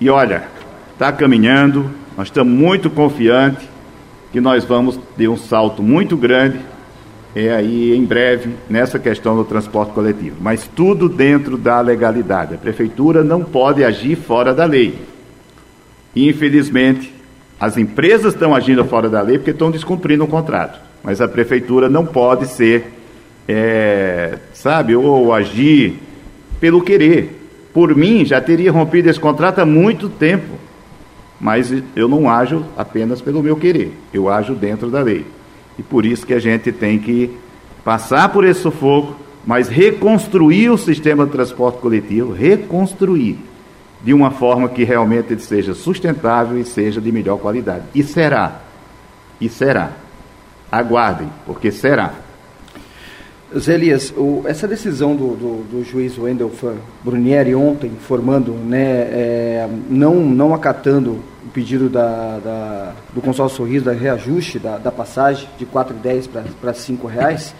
E 0.00 0.10
olha, 0.10 0.48
está 0.92 1.12
caminhando, 1.12 1.88
nós 2.16 2.26
estamos 2.26 2.52
muito 2.52 2.90
confiantes 2.90 3.68
que 4.32 4.40
nós 4.40 4.64
vamos 4.64 4.98
ter 5.16 5.28
um 5.28 5.36
salto 5.36 5.84
muito 5.84 6.16
grande 6.16 6.58
é 7.36 7.54
aí 7.54 7.96
em 7.96 8.04
breve 8.04 8.56
nessa 8.68 8.98
questão 8.98 9.36
do 9.36 9.44
transporte 9.44 9.92
coletivo. 9.92 10.38
Mas 10.40 10.68
tudo 10.74 11.08
dentro 11.08 11.56
da 11.56 11.80
legalidade. 11.80 12.56
A 12.56 12.58
prefeitura 12.58 13.22
não 13.22 13.44
pode 13.44 13.84
agir 13.84 14.16
fora 14.16 14.52
da 14.52 14.64
lei. 14.64 15.09
Infelizmente, 16.14 17.12
as 17.58 17.76
empresas 17.76 18.34
estão 18.34 18.54
agindo 18.54 18.84
fora 18.84 19.08
da 19.08 19.20
lei 19.20 19.38
porque 19.38 19.50
estão 19.50 19.70
descumprindo 19.70 20.24
o 20.24 20.28
contrato. 20.28 20.80
Mas 21.02 21.20
a 21.20 21.28
prefeitura 21.28 21.88
não 21.88 22.04
pode 22.04 22.46
ser 22.46 22.92
é, 23.48 24.38
sabe, 24.52 24.94
ou 24.94 25.32
agir 25.32 25.98
pelo 26.60 26.82
querer. 26.82 27.38
Por 27.72 27.94
mim, 27.96 28.24
já 28.24 28.40
teria 28.40 28.70
rompido 28.70 29.08
esse 29.08 29.18
contrato 29.18 29.60
há 29.60 29.66
muito 29.66 30.08
tempo. 30.08 30.54
Mas 31.40 31.72
eu 31.96 32.06
não 32.06 32.28
ajo 32.28 32.64
apenas 32.76 33.20
pelo 33.20 33.42
meu 33.42 33.56
querer, 33.56 33.92
eu 34.12 34.28
ajo 34.28 34.54
dentro 34.54 34.90
da 34.90 35.00
lei. 35.00 35.24
E 35.78 35.82
por 35.82 36.04
isso 36.04 36.26
que 36.26 36.34
a 36.34 36.38
gente 36.38 36.70
tem 36.70 36.98
que 36.98 37.30
passar 37.82 38.28
por 38.28 38.44
esse 38.44 38.60
sufoco, 38.60 39.16
mas 39.46 39.68
reconstruir 39.68 40.68
o 40.68 40.76
sistema 40.76 41.24
de 41.24 41.32
transporte 41.32 41.78
coletivo, 41.78 42.32
reconstruir. 42.32 43.38
De 44.02 44.14
uma 44.14 44.30
forma 44.30 44.68
que 44.68 44.84
realmente 44.84 45.32
ele 45.32 45.40
seja 45.40 45.74
sustentável 45.74 46.58
e 46.58 46.64
seja 46.64 47.00
de 47.00 47.12
melhor 47.12 47.38
qualidade. 47.38 47.84
E 47.94 48.02
será. 48.02 48.60
E 49.40 49.48
será. 49.48 49.92
Aguardem, 50.70 51.28
porque 51.46 51.70
será. 51.70 52.14
Zé 53.58 53.74
Elias, 53.74 54.14
o, 54.16 54.44
essa 54.46 54.68
decisão 54.68 55.16
do, 55.16 55.34
do, 55.34 55.64
do 55.64 55.84
juiz 55.84 56.16
Wendel 56.16 56.52
Brunieri 57.02 57.52
ontem, 57.52 57.88
informando, 57.88 58.52
né, 58.52 59.00
é, 59.10 59.68
não, 59.88 60.14
não 60.20 60.54
acatando 60.54 61.18
o 61.44 61.48
pedido 61.52 61.88
da, 61.88 62.38
da, 62.38 62.92
do 63.12 63.20
consórcio 63.20 63.56
Sorriso, 63.56 63.86
da 63.86 63.92
reajuste 63.92 64.60
da, 64.60 64.78
da 64.78 64.92
passagem 64.92 65.48
de 65.58 65.64
R$ 65.64 65.70
4,10 65.72 66.28
para 66.60 66.70
R$ 66.70 67.12
reais, 67.12 67.52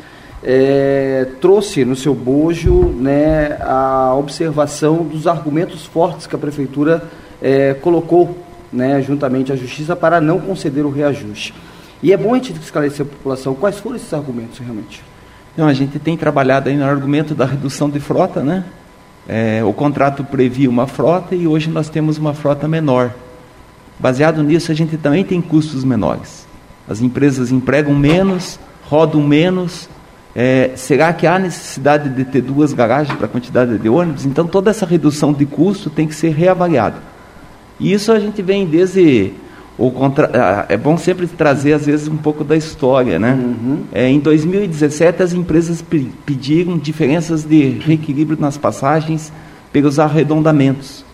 é, 0.42 1.26
trouxe 1.40 1.85
no 1.85 1.94
seu 1.94 2.14
bojo 2.14 2.88
né, 2.88 3.59
a 3.61 4.14
observação 4.14 5.04
dos 5.04 5.26
argumentos 5.26 5.85
fortes 5.85 6.26
que 6.26 6.35
a 6.35 6.38
prefeitura 6.38 7.02
é, 7.42 7.75
colocou 7.75 8.37
né, 8.73 9.02
juntamente 9.02 9.52
à 9.52 9.56
justiça 9.56 9.94
para 9.94 10.20
não 10.20 10.40
conceder 10.40 10.85
o 10.85 10.90
reajuste. 10.90 11.54
E 12.02 12.12
é 12.12 12.16
bom 12.16 12.35
a 12.35 12.38
gente 12.38 12.52
esclarecer 12.52 13.04
a 13.04 13.09
população 13.09 13.54
quais 13.54 13.78
foram 13.78 13.97
esses 13.97 14.12
argumentos 14.14 14.59
realmente. 14.59 15.02
Então, 15.52 15.68
a 15.68 15.75
gente 15.75 15.99
tem 15.99 16.16
trabalhado 16.16 16.68
aí 16.68 16.76
no 16.76 16.85
argumento 16.85 17.35
da 17.35 17.44
redução 17.44 17.90
de 17.90 18.00
frota, 18.00 18.42
né? 18.42 18.64
É, 19.28 19.62
o 19.62 19.73
contrato 19.73 20.25
previa 20.25 20.70
uma 20.70 20.87
frota 20.87 21.35
e 21.35 21.47
hoje 21.47 21.68
nós 21.68 21.90
temos 21.90 22.16
uma 22.16 22.32
frota 22.32 22.66
menor. 22.66 23.12
Baseado 23.99 24.42
nisso, 24.42 24.73
a 24.73 24.75
gente 24.75 24.97
também 24.97 25.25
tem 25.25 25.40
custos 25.42 25.85
menores. 25.85 26.47
As 26.88 27.00
empresas 27.00 27.52
empregam 27.52 27.94
menos, 27.94 28.59
rodam 28.85 29.23
menos. 29.23 29.88
É, 30.42 30.70
será 30.75 31.12
que 31.12 31.26
há 31.26 31.38
necessidade 31.38 32.09
de 32.09 32.25
ter 32.25 32.40
duas 32.40 32.73
garagens 32.73 33.14
para 33.14 33.26
a 33.26 33.28
quantidade 33.28 33.76
de 33.76 33.88
ônibus? 33.90 34.25
Então, 34.25 34.47
toda 34.47 34.70
essa 34.70 34.87
redução 34.87 35.35
de 35.35 35.44
custo 35.44 35.90
tem 35.90 36.06
que 36.06 36.14
ser 36.14 36.30
reavaliada. 36.30 36.97
E 37.78 37.92
isso 37.92 38.11
a 38.11 38.18
gente 38.18 38.40
vem 38.40 38.64
desde 38.64 39.35
o 39.76 39.90
contra... 39.90 40.64
é 40.70 40.78
bom 40.78 40.97
sempre 40.97 41.26
trazer 41.26 41.75
às 41.75 41.85
vezes 41.85 42.09
um 42.09 42.16
pouco 42.16 42.42
da 42.42 42.56
história, 42.56 43.18
né? 43.18 43.35
Uhum. 43.35 43.80
É, 43.92 44.09
em 44.09 44.18
2017 44.18 45.23
as 45.23 45.35
empresas 45.35 45.85
pediram 46.25 46.78
diferenças 46.78 47.44
de 47.44 47.78
reequilíbrio 47.78 48.40
nas 48.40 48.56
passagens 48.56 49.30
pelos 49.70 49.99
arredondamentos. 49.99 51.04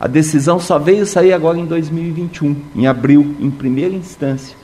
A 0.00 0.06
decisão 0.06 0.58
só 0.58 0.78
veio 0.78 1.04
sair 1.04 1.34
agora 1.34 1.58
em 1.58 1.66
2021, 1.66 2.56
em 2.74 2.86
abril, 2.86 3.36
em 3.38 3.50
primeira 3.50 3.94
instância. 3.94 4.63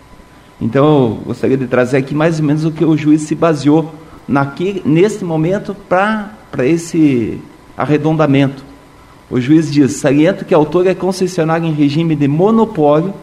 Então 0.61 0.85
eu 0.85 1.23
gostaria 1.27 1.57
de 1.57 1.67
trazer 1.67 1.97
aqui 1.97 2.15
mais 2.15 2.39
ou 2.39 2.45
menos 2.45 2.65
o 2.65 2.71
que 2.71 2.85
o 2.85 2.97
juiz 2.97 3.23
se 3.23 3.35
baseou 3.35 3.95
naquele, 4.29 4.83
nesse 4.85 5.25
momento 5.25 5.75
para 5.89 6.67
esse 6.67 7.41
arredondamento. 7.77 8.65
O 9.31 9.41
juiz 9.41 9.71
diz: 9.71 9.93
saliento 9.93 10.45
que 10.45 10.55
a 10.55 10.57
autora 10.57 10.91
é 10.91 10.95
concessionária 10.95 11.67
em 11.67 11.73
regime 11.73 12.15
de 12.15 12.29
monopólio 12.29 13.15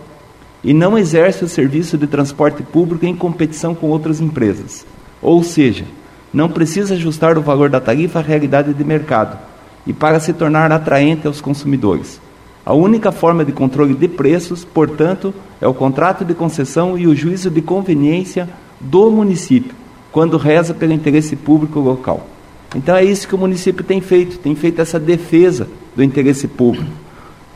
e 0.64 0.74
não 0.74 0.98
exerce 0.98 1.44
o 1.44 1.48
serviço 1.48 1.98
de 1.98 2.08
transporte 2.08 2.64
público 2.64 3.06
em 3.06 3.16
competição 3.16 3.76
com 3.76 3.88
outras 3.88 4.20
empresas. 4.20 4.86
Ou 5.22 5.44
seja, 5.44 5.86
não 6.34 6.50
precisa 6.50 6.96
ajustar 6.96 7.38
o 7.38 7.42
valor 7.42 7.70
da 7.70 7.80
tarifa 7.80 8.20
à 8.20 8.22
realidade 8.22 8.74
de 8.74 8.84
mercado 8.84 9.38
e 9.86 9.94
para 9.94 10.20
se 10.20 10.34
tornar 10.34 10.72
atraente 10.72 11.28
aos 11.28 11.40
consumidores. 11.40 12.20
A 12.68 12.74
única 12.74 13.14
forma 13.14 13.46
de 13.46 13.54
controle 13.54 13.94
de 13.94 14.10
preços, 14.10 14.66
portanto, 14.66 15.34
é 15.62 15.66
o 15.66 15.74
contrato 15.74 16.26
de 16.26 16.34
concessão 16.34 16.98
e 16.98 17.08
o 17.08 17.16
juízo 17.16 17.50
de 17.50 17.62
conveniência 17.62 18.50
do 18.78 19.10
município, 19.10 19.74
quando 20.12 20.36
reza 20.36 20.74
pelo 20.74 20.92
interesse 20.92 21.38
público 21.38 21.80
local. 21.80 22.28
Então 22.76 22.94
é 22.94 23.06
isso 23.06 23.26
que 23.26 23.36
o 23.36 23.38
município 23.38 23.86
tem 23.86 24.02
feito, 24.02 24.38
tem 24.40 24.54
feito 24.54 24.82
essa 24.82 25.00
defesa 25.00 25.66
do 25.96 26.04
interesse 26.04 26.46
público. 26.46 26.92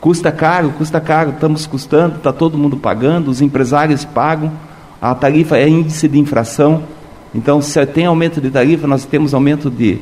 Custa 0.00 0.32
caro, 0.32 0.70
custa 0.78 0.98
caro, 0.98 1.32
estamos 1.32 1.66
custando, 1.66 2.16
está 2.16 2.32
todo 2.32 2.56
mundo 2.56 2.78
pagando, 2.78 3.30
os 3.30 3.42
empresários 3.42 4.06
pagam, 4.06 4.50
a 4.98 5.14
tarifa 5.14 5.58
é 5.58 5.68
índice 5.68 6.08
de 6.08 6.18
infração. 6.18 6.84
Então, 7.34 7.60
se 7.60 7.84
tem 7.84 8.06
aumento 8.06 8.40
de 8.40 8.50
tarifa, 8.50 8.86
nós 8.86 9.04
temos 9.04 9.34
aumento 9.34 9.70
de 9.70 9.98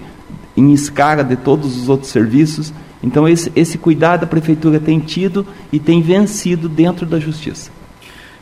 em 0.57 0.73
escala 0.73 1.25
de 1.25 1.35
todos 1.35 1.77
os 1.77 1.89
outros 1.89 2.13
serviços. 2.13 2.73
Então, 3.03 3.29
esse, 3.29 3.51
esse 3.57 3.79
cuidado 3.79 4.25
a 4.25 4.27
prefeitura 4.27 4.79
tem 4.79 5.01
tido 5.01 5.47
e 5.73 5.79
tem 5.79 6.03
vencido 6.03 6.69
dentro 6.69 7.07
da 7.07 7.19
justiça 7.19 7.71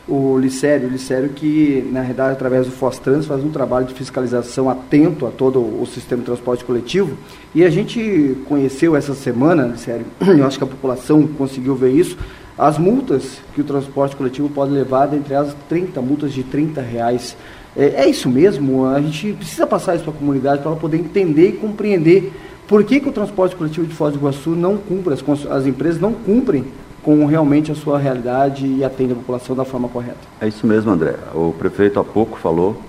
o 0.09 0.39
Licério, 0.39 0.89
o 0.89 0.91
Licério 0.91 1.29
que, 1.29 1.87
na 1.93 2.01
realidade, 2.01 2.33
através 2.33 2.65
do 2.65 2.73
Fostrans, 2.73 3.27
faz 3.27 3.45
um 3.45 3.51
trabalho 3.51 3.87
de 3.87 3.93
fiscalização 3.93 4.71
atento 4.71 5.27
a 5.27 5.31
todo 5.31 5.61
o 5.61 5.87
sistema 5.87 6.21
de 6.21 6.27
transporte 6.27 6.65
coletivo. 6.65 7.17
E 7.55 7.63
a 7.63 7.69
gente 7.69 8.39
conheceu 8.49 8.97
essa 8.97 9.15
semana, 9.15 9.67
Licério, 9.67 10.07
eu 10.27 10.47
acho 10.47 10.57
que 10.57 10.65
a 10.65 10.67
população 10.67 11.27
conseguiu 11.27 11.77
ver 11.77 11.91
isso, 11.91 12.17
as 12.57 12.79
multas 12.79 13.39
que 13.55 13.61
o 13.61 13.65
transporte 13.65 14.17
coletivo 14.17 14.49
pode 14.49 14.73
levar, 14.73 15.13
entre 15.13 15.35
as 15.35 15.55
30 15.69 16.01
multas 16.01 16.33
de 16.33 16.43
30 16.43 16.81
reais. 16.81 17.37
É, 17.77 18.05
é 18.05 18.09
isso 18.09 18.31
mesmo? 18.31 18.87
A 18.87 19.01
gente 19.03 19.35
precisa 19.35 19.67
passar 19.67 19.95
isso 19.95 20.05
para 20.05 20.15
a 20.15 20.17
comunidade 20.17 20.63
para 20.63 20.71
ela 20.71 20.81
poder 20.81 20.97
entender 20.97 21.51
e 21.51 21.53
compreender 21.53 22.33
por 22.69 22.85
que, 22.85 23.01
que 23.01 23.09
o 23.09 23.13
transporte 23.13 23.57
coletivo 23.57 23.87
de 23.87 23.95
Foz 23.95 24.13
do 24.13 24.21
Iguaçu 24.21 24.51
não 24.51 24.77
cumpre, 24.77 25.15
as, 25.15 25.25
as 25.47 25.67
empresas 25.67 26.01
não 26.01 26.13
cumprem 26.13 26.67
com 27.03 27.25
realmente 27.25 27.73
a 27.73 27.75
sua 27.75 27.99
realidade 27.99 28.67
e 28.67 28.85
atende 28.85 29.13
a 29.13 29.17
população 29.17 29.57
da 29.57 29.65
forma 29.65 29.89
correta. 29.89 30.19
É 30.41 30.47
isso 30.47 30.67
mesmo, 30.67 30.91
André. 30.91 31.15
O 31.35 31.55
prefeito 31.59 31.99
há 31.99 32.05
pouco 32.05 32.39
falou 32.39 32.81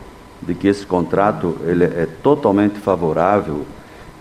de 0.42 0.54
que 0.54 0.68
esse 0.68 0.86
contrato 0.86 1.56
ele 1.66 1.86
é 1.86 2.08
totalmente 2.22 2.78
favorável 2.80 3.66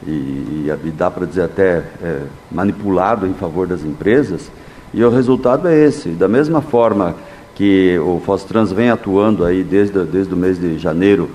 e, 0.07 0.11
e, 0.11 0.73
e 0.85 0.91
dá 0.91 1.11
para 1.11 1.27
dizer 1.27 1.43
até 1.43 1.83
é, 2.01 2.23
manipulado 2.51 3.27
em 3.27 3.35
favor 3.35 3.67
das 3.67 3.83
empresas 3.83 4.51
e 4.95 5.03
o 5.03 5.11
resultado 5.11 5.67
é 5.67 5.77
esse. 5.77 6.11
Da 6.11 6.29
mesma 6.29 6.61
forma 6.61 7.17
que 7.55 7.99
o 7.99 8.21
Fostrans 8.25 8.71
vem 8.71 8.91
atuando 8.91 9.45
aí 9.45 9.65
desde, 9.65 10.05
desde 10.05 10.33
o 10.33 10.37
mês 10.37 10.61
de 10.61 10.79
janeiro, 10.79 11.29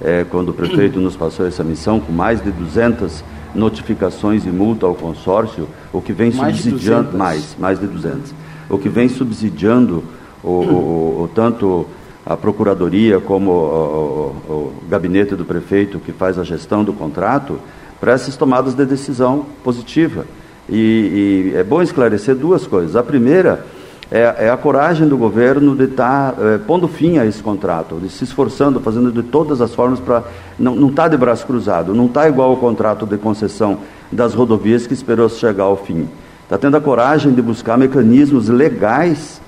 é, 0.00 0.24
quando 0.28 0.50
o 0.50 0.52
prefeito 0.52 1.00
nos 1.00 1.16
passou 1.16 1.46
essa 1.46 1.64
missão, 1.64 2.00
com 2.00 2.12
mais 2.12 2.42
de 2.42 2.50
200 2.50 3.24
notificações 3.54 4.44
e 4.44 4.48
multa 4.48 4.86
ao 4.86 4.94
consórcio, 4.94 5.68
o 5.92 6.00
que 6.00 6.12
vem 6.12 6.32
mais 6.32 6.56
subsidiando 6.56 7.16
mais, 7.16 7.56
mais 7.58 7.78
de 7.78 7.86
200. 7.86 8.34
O 8.68 8.78
que 8.78 8.88
vem 8.88 9.08
subsidiando 9.08 10.04
o, 10.42 10.48
o, 10.48 11.22
o 11.24 11.30
tanto 11.34 11.86
a 12.24 12.36
procuradoria 12.36 13.18
como 13.20 13.50
o, 13.50 14.36
o, 14.48 14.72
gabinete 14.88 15.34
do 15.34 15.44
prefeito 15.44 15.98
que 15.98 16.12
faz 16.12 16.38
a 16.38 16.44
gestão 16.44 16.84
do 16.84 16.92
contrato 16.92 17.58
para 17.98 18.12
essas 18.12 18.36
tomadas 18.36 18.74
de 18.74 18.84
decisão 18.84 19.46
positiva. 19.64 20.26
E, 20.68 21.52
e 21.52 21.56
é 21.56 21.64
bom 21.64 21.82
esclarecer 21.82 22.34
duas 22.34 22.66
coisas. 22.66 22.94
A 22.94 23.02
primeira 23.02 23.66
é, 24.10 24.46
é 24.46 24.50
a 24.50 24.56
coragem 24.56 25.06
do 25.06 25.16
governo 25.16 25.76
de 25.76 25.84
estar 25.84 26.32
tá, 26.32 26.42
é, 26.42 26.58
pondo 26.58 26.88
fim 26.88 27.18
a 27.18 27.24
esse 27.24 27.40
contrato, 27.40 27.96
de 27.96 28.08
se 28.08 28.24
esforçando, 28.24 28.80
fazendo 28.80 29.12
de 29.12 29.22
todas 29.22 29.60
as 29.60 29.72
formas 29.74 30.00
para. 30.00 30.24
Não 30.58 30.88
está 30.88 31.06
de 31.06 31.16
braço 31.16 31.46
cruzado, 31.46 31.94
não 31.94 32.06
está 32.06 32.28
igual 32.28 32.52
o 32.52 32.56
contrato 32.56 33.06
de 33.06 33.16
concessão 33.16 33.78
das 34.10 34.34
rodovias 34.34 34.86
que 34.86 34.92
esperou 34.92 35.28
chegar 35.28 35.64
ao 35.64 35.76
fim. 35.76 36.08
Está 36.42 36.58
tendo 36.58 36.76
a 36.76 36.80
coragem 36.80 37.32
de 37.32 37.40
buscar 37.40 37.78
mecanismos 37.78 38.48
legais 38.48 39.40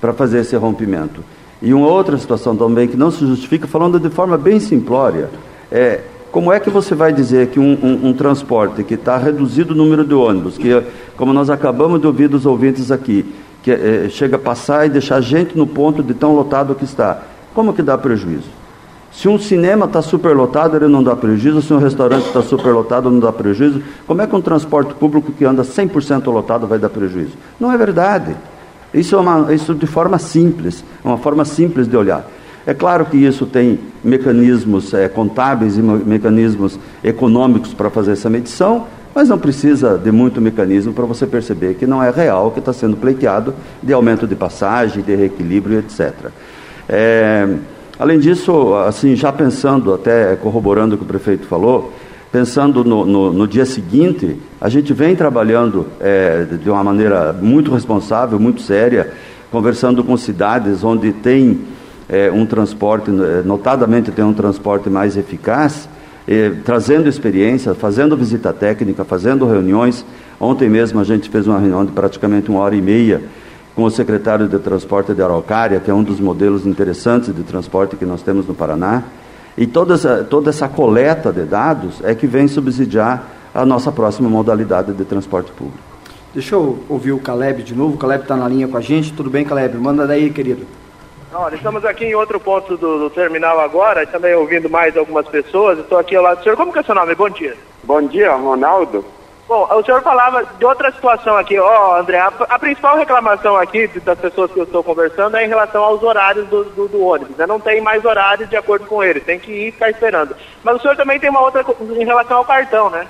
para 0.00 0.12
fazer 0.12 0.40
esse 0.40 0.56
rompimento. 0.56 1.22
E 1.62 1.72
uma 1.72 1.86
outra 1.86 2.18
situação 2.18 2.56
também 2.56 2.88
que 2.88 2.96
não 2.96 3.12
se 3.12 3.24
justifica, 3.24 3.68
falando 3.68 4.00
de 4.00 4.10
forma 4.10 4.36
bem 4.36 4.58
simplória, 4.58 5.30
é 5.70 6.00
como 6.32 6.52
é 6.52 6.58
que 6.58 6.70
você 6.70 6.94
vai 6.94 7.12
dizer 7.12 7.48
que 7.48 7.60
um, 7.60 7.78
um, 7.80 8.08
um 8.08 8.12
transporte 8.12 8.82
que 8.82 8.94
está 8.94 9.16
reduzido 9.16 9.72
o 9.72 9.76
número 9.76 10.04
de 10.04 10.14
ônibus, 10.14 10.58
que 10.58 10.82
como 11.16 11.32
nós 11.32 11.48
acabamos 11.48 12.00
de 12.00 12.06
ouvir 12.06 12.26
dos 12.26 12.46
ouvintes 12.46 12.90
aqui, 12.90 13.24
que 13.62 13.70
é, 13.70 14.08
chega 14.08 14.36
a 14.36 14.38
passar 14.38 14.86
e 14.86 14.90
deixar 14.90 15.20
gente 15.20 15.56
no 15.56 15.66
ponto 15.66 16.02
de 16.02 16.14
tão 16.14 16.34
lotado 16.34 16.74
que 16.74 16.84
está. 16.84 17.22
Como 17.54 17.72
que 17.72 17.82
dá 17.82 17.96
prejuízo? 17.96 18.48
Se 19.12 19.28
um 19.28 19.38
cinema 19.38 19.84
está 19.84 20.00
superlotado, 20.00 20.76
ele 20.76 20.88
não 20.88 21.02
dá 21.02 21.14
prejuízo. 21.14 21.60
Se 21.60 21.72
um 21.72 21.78
restaurante 21.78 22.26
está 22.26 22.42
superlotado, 22.42 23.10
não 23.10 23.20
dá 23.20 23.30
prejuízo. 23.30 23.82
Como 24.06 24.22
é 24.22 24.26
que 24.26 24.34
um 24.34 24.40
transporte 24.40 24.94
público 24.94 25.32
que 25.32 25.44
anda 25.44 25.62
100% 25.62 26.32
lotado 26.32 26.66
vai 26.66 26.78
dar 26.78 26.88
prejuízo? 26.88 27.32
Não 27.60 27.70
é 27.70 27.76
verdade. 27.76 28.34
Isso 28.92 29.14
é 29.14 29.18
uma, 29.18 29.52
isso 29.54 29.74
de 29.74 29.86
forma 29.86 30.18
simples, 30.18 30.84
é 31.04 31.08
uma 31.08 31.18
forma 31.18 31.44
simples 31.44 31.86
de 31.86 31.96
olhar. 31.96 32.26
É 32.66 32.72
claro 32.72 33.04
que 33.06 33.16
isso 33.16 33.44
tem 33.44 33.78
mecanismos 34.04 34.94
é, 34.94 35.08
contábeis 35.08 35.76
e 35.76 35.82
mecanismos 35.82 36.78
econômicos 37.02 37.74
para 37.74 37.90
fazer 37.90 38.12
essa 38.12 38.30
medição, 38.30 38.86
mas 39.14 39.28
não 39.28 39.38
precisa 39.38 39.98
de 39.98 40.10
muito 40.10 40.40
mecanismo 40.40 40.92
para 40.92 41.04
você 41.04 41.26
perceber 41.26 41.74
que 41.74 41.86
não 41.86 42.02
é 42.02 42.10
real 42.10 42.48
o 42.48 42.50
que 42.50 42.58
está 42.58 42.72
sendo 42.72 42.96
pleiteado 42.96 43.54
de 43.82 43.92
aumento 43.92 44.26
de 44.26 44.34
passagem, 44.34 45.02
de 45.02 45.14
reequilíbrio, 45.14 45.78
etc. 45.80 46.30
É, 46.88 47.48
além 47.98 48.18
disso, 48.18 48.74
assim, 48.86 49.14
já 49.14 49.32
pensando, 49.32 49.92
até 49.92 50.36
corroborando 50.36 50.94
o 50.94 50.98
que 50.98 51.04
o 51.04 51.06
prefeito 51.06 51.46
falou, 51.46 51.92
pensando 52.30 52.82
no, 52.82 53.04
no, 53.04 53.32
no 53.32 53.46
dia 53.46 53.66
seguinte, 53.66 54.40
a 54.58 54.68
gente 54.68 54.94
vem 54.94 55.14
trabalhando 55.14 55.86
é, 56.00 56.44
de 56.44 56.70
uma 56.70 56.82
maneira 56.82 57.32
muito 57.32 57.72
responsável, 57.72 58.40
muito 58.40 58.62
séria, 58.62 59.12
conversando 59.50 60.02
com 60.02 60.16
cidades 60.16 60.82
onde 60.82 61.12
tem 61.12 61.60
é, 62.08 62.30
um 62.30 62.46
transporte, 62.46 63.10
notadamente 63.44 64.10
tem 64.10 64.24
um 64.24 64.32
transporte 64.32 64.88
mais 64.88 65.16
eficaz, 65.16 65.88
eh, 66.26 66.52
trazendo 66.64 67.08
experiência, 67.08 67.74
fazendo 67.74 68.16
visita 68.16 68.52
técnica, 68.52 69.04
fazendo 69.04 69.46
reuniões. 69.46 70.04
Ontem 70.40 70.68
mesmo 70.68 71.00
a 71.00 71.04
gente 71.04 71.28
fez 71.28 71.46
uma 71.46 71.58
reunião 71.58 71.84
de 71.84 71.92
praticamente 71.92 72.50
uma 72.50 72.60
hora 72.60 72.74
e 72.74 72.82
meia 72.82 73.22
com 73.74 73.84
o 73.84 73.90
secretário 73.90 74.48
de 74.48 74.58
Transporte 74.58 75.14
de 75.14 75.22
Araucária, 75.22 75.80
que 75.80 75.90
é 75.90 75.94
um 75.94 76.02
dos 76.02 76.20
modelos 76.20 76.66
interessantes 76.66 77.34
de 77.34 77.42
transporte 77.42 77.96
que 77.96 78.04
nós 78.04 78.22
temos 78.22 78.46
no 78.46 78.54
Paraná. 78.54 79.04
E 79.56 79.66
toda 79.66 79.94
essa, 79.94 80.24
toda 80.24 80.50
essa 80.50 80.68
coleta 80.68 81.32
de 81.32 81.44
dados 81.44 82.00
é 82.02 82.14
que 82.14 82.26
vem 82.26 82.48
subsidiar 82.48 83.28
a 83.54 83.66
nossa 83.66 83.92
próxima 83.92 84.28
modalidade 84.28 84.92
de 84.92 85.04
transporte 85.04 85.52
público. 85.52 85.78
Deixa 86.32 86.54
eu 86.54 86.78
ouvir 86.88 87.12
o 87.12 87.18
Caleb 87.18 87.62
de 87.62 87.74
novo. 87.74 87.94
O 87.94 87.98
Caleb 87.98 88.24
está 88.24 88.36
na 88.36 88.48
linha 88.48 88.66
com 88.66 88.76
a 88.76 88.80
gente. 88.80 89.12
Tudo 89.12 89.28
bem, 89.28 89.44
Caleb? 89.44 89.76
Manda 89.76 90.06
daí, 90.06 90.30
querido. 90.30 90.66
Olha, 91.34 91.54
estamos 91.54 91.82
aqui 91.86 92.04
em 92.04 92.14
outro 92.14 92.38
ponto 92.38 92.76
do, 92.76 92.98
do 92.98 93.10
terminal 93.10 93.58
agora, 93.58 94.06
também 94.06 94.34
ouvindo 94.34 94.68
mais 94.68 94.94
algumas 94.98 95.26
pessoas. 95.26 95.78
Estou 95.78 95.98
aqui 95.98 96.14
ao 96.14 96.22
lado 96.22 96.38
do 96.38 96.42
senhor. 96.42 96.56
Como 96.56 96.70
que 96.70 96.78
é 96.78 96.82
seu 96.82 96.94
nome? 96.94 97.14
Bom 97.14 97.30
dia. 97.30 97.56
Bom 97.82 98.02
dia, 98.02 98.34
Ronaldo. 98.34 99.02
Bom, 99.48 99.66
o 99.74 99.82
senhor 99.82 100.02
falava 100.02 100.44
de 100.58 100.64
outra 100.64 100.92
situação 100.92 101.36
aqui. 101.36 101.58
Ó, 101.58 101.64
oh, 101.66 101.94
André, 101.96 102.18
a, 102.18 102.30
a, 102.50 102.58
principal 102.58 102.98
reclamação 102.98 103.56
aqui 103.56 103.88
das 104.00 104.18
pessoas 104.18 104.52
que 104.52 104.60
eu 104.60 104.64
estou 104.64 104.84
conversando 104.84 105.36
é 105.38 105.44
em 105.44 105.48
relação 105.48 105.82
aos 105.82 106.02
horários 106.02 106.46
do, 106.48 106.64
do, 106.64 106.88
do 106.88 107.02
ônibus. 107.02 107.36
Né? 107.36 107.46
Não 107.46 107.58
tem 107.58 107.80
mais 107.80 108.04
horários 108.04 108.48
de 108.50 108.56
acordo 108.56 108.86
com 108.86 109.02
eles, 109.02 109.24
tem 109.24 109.38
que 109.38 109.50
ir 109.50 109.72
ficar 109.72 109.88
esperando. 109.88 110.36
Mas 110.62 110.76
o 110.76 110.80
senhor 110.80 110.96
também 110.96 111.18
tem 111.18 111.30
uma 111.30 111.40
outra 111.40 111.64
em 111.80 112.04
relação 112.04 112.38
ao 112.38 112.44
cartão, 112.44 112.90
né? 112.90 113.06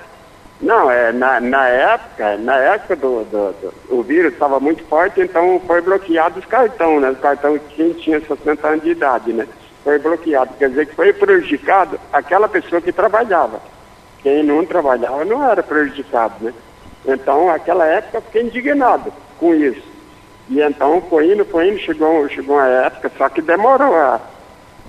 Não, 0.63 0.89
é, 0.89 1.11
na, 1.11 1.41
na 1.41 1.67
época, 1.67 2.37
na 2.37 2.55
época 2.55 2.95
do, 2.95 3.25
do, 3.25 3.51
do 3.51 3.73
o 3.89 4.01
vírus 4.01 4.31
estava 4.31 4.61
muito 4.61 4.81
forte, 4.85 5.19
então 5.19 5.61
foi 5.67 5.81
bloqueado 5.81 6.39
os 6.39 6.45
cartões, 6.45 7.01
né? 7.01 7.09
Os 7.09 7.19
cartões 7.19 7.61
quem 7.75 7.91
tinha 7.91 8.21
60 8.21 8.65
anos 8.65 8.81
de 8.81 8.91
idade, 8.91 9.33
né? 9.33 9.45
Foi 9.83 9.99
bloqueado. 9.99 10.53
Quer 10.57 10.69
dizer 10.69 10.85
que 10.85 10.95
foi 10.95 11.11
prejudicado 11.11 11.99
aquela 12.13 12.47
pessoa 12.47 12.81
que 12.81 12.93
trabalhava. 12.93 13.59
Quem 14.21 14.41
não 14.41 14.65
trabalhava 14.65 15.25
não 15.25 15.45
era 15.45 15.61
prejudicado, 15.61 16.35
né? 16.39 16.53
Então, 17.05 17.47
naquela 17.47 17.85
época, 17.85 18.21
fiquei 18.21 18.43
indignado 18.43 19.11
com 19.37 19.53
isso. 19.53 19.83
E 20.49 20.61
então 20.61 21.01
foi 21.09 21.33
indo, 21.33 21.43
foi 21.43 21.71
indo, 21.71 21.79
chegou, 21.79 22.29
chegou 22.29 22.55
uma 22.55 22.67
época, 22.67 23.11
só 23.17 23.27
que 23.27 23.41
demorou 23.41 23.95
a, 23.97 24.21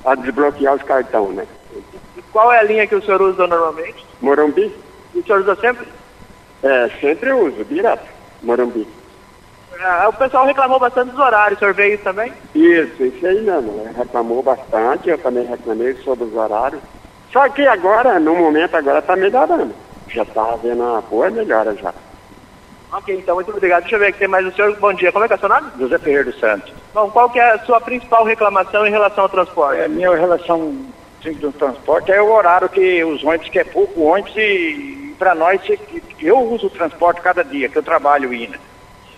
a 0.05 0.15
desbloquear 0.15 0.75
os 0.77 0.83
cartões, 0.85 1.35
né? 1.35 1.47
E 2.17 2.23
qual 2.31 2.53
é 2.53 2.61
a 2.61 2.63
linha 2.63 2.87
que 2.87 2.95
o 2.95 3.03
senhor 3.03 3.21
usa 3.21 3.45
normalmente? 3.49 4.07
Morumbi. 4.21 4.84
E 5.15 5.19
o 5.21 5.25
senhor 5.25 5.41
usa 5.41 5.57
sempre? 5.57 5.87
É, 6.63 6.89
sempre 7.01 7.33
uso, 7.33 7.65
direto, 7.65 8.07
Morumbi. 8.43 8.87
Ah, 9.81 10.09
o 10.09 10.13
pessoal 10.13 10.47
reclamou 10.47 10.79
bastante 10.79 11.11
dos 11.11 11.21
horários, 11.21 11.59
o 11.59 11.61
senhor 11.61 11.75
vê 11.75 11.95
isso 11.95 12.05
também? 12.05 12.33
Isso, 12.55 13.03
isso 13.05 13.27
aí 13.27 13.41
mesmo, 13.43 13.73
né? 13.73 13.93
reclamou 13.97 14.43
bastante, 14.43 15.11
eu 15.11 15.19
também 15.19 15.45
reclamei 15.45 15.95
sobre 15.97 16.25
os 16.25 16.35
horários. 16.35 16.81
Só 17.33 17.49
que 17.49 17.67
agora, 17.67 18.19
no 18.21 18.35
momento, 18.37 18.77
agora 18.77 19.01
está 19.01 19.17
melhorando. 19.17 19.75
Já 20.09 20.23
está 20.23 20.53
havendo 20.53 20.83
uma 20.83 21.01
boa 21.03 21.29
melhora 21.31 21.75
já. 21.75 21.93
Ok, 22.93 23.13
então, 23.17 23.35
muito 23.35 23.51
obrigado. 23.51 23.83
Deixa 23.83 23.97
eu 23.97 23.99
ver 23.99 24.07
aqui, 24.07 24.21
tem 24.21 24.29
mais 24.29 24.47
o 24.47 24.53
senhor. 24.53 24.77
Bom 24.77 24.93
dia, 24.95 25.11
como 25.11 25.25
é 25.25 25.29
que 25.29 25.35
é 25.35 25.37
o 25.37 25.41
seu 25.41 25.49
nome? 25.49 25.69
José 25.77 25.99
Ferreira 25.99 26.25
dos 26.25 26.39
Santos. 26.39 26.73
Bom, 26.95 27.11
qual 27.11 27.29
que 27.29 27.41
é 27.41 27.51
a 27.51 27.59
sua 27.65 27.81
principal 27.81 28.25
reclamação 28.25 28.87
em 28.87 28.91
relação 28.91 29.25
ao 29.25 29.29
transporte? 29.29 29.81
É, 29.81 29.87
a 29.87 29.89
minha 29.89 30.15
relação 30.15 30.77
do 31.25 31.53
transporte 31.53 32.13
é 32.13 32.23
o 32.23 32.33
horário 32.33 32.69
que 32.69 33.03
os 33.03 33.25
ônibus, 33.25 33.49
que 33.49 33.59
é 33.59 33.65
pouco 33.65 34.03
ônibus 34.03 34.33
e 34.37 35.04
para 35.15 35.35
nós, 35.35 35.61
eu 36.21 36.39
uso 36.41 36.67
o 36.67 36.71
transporte 36.71 37.21
cada 37.21 37.43
dia, 37.43 37.69
que 37.69 37.77
eu 37.77 37.83
trabalho 37.83 38.31
ainda. 38.31 38.59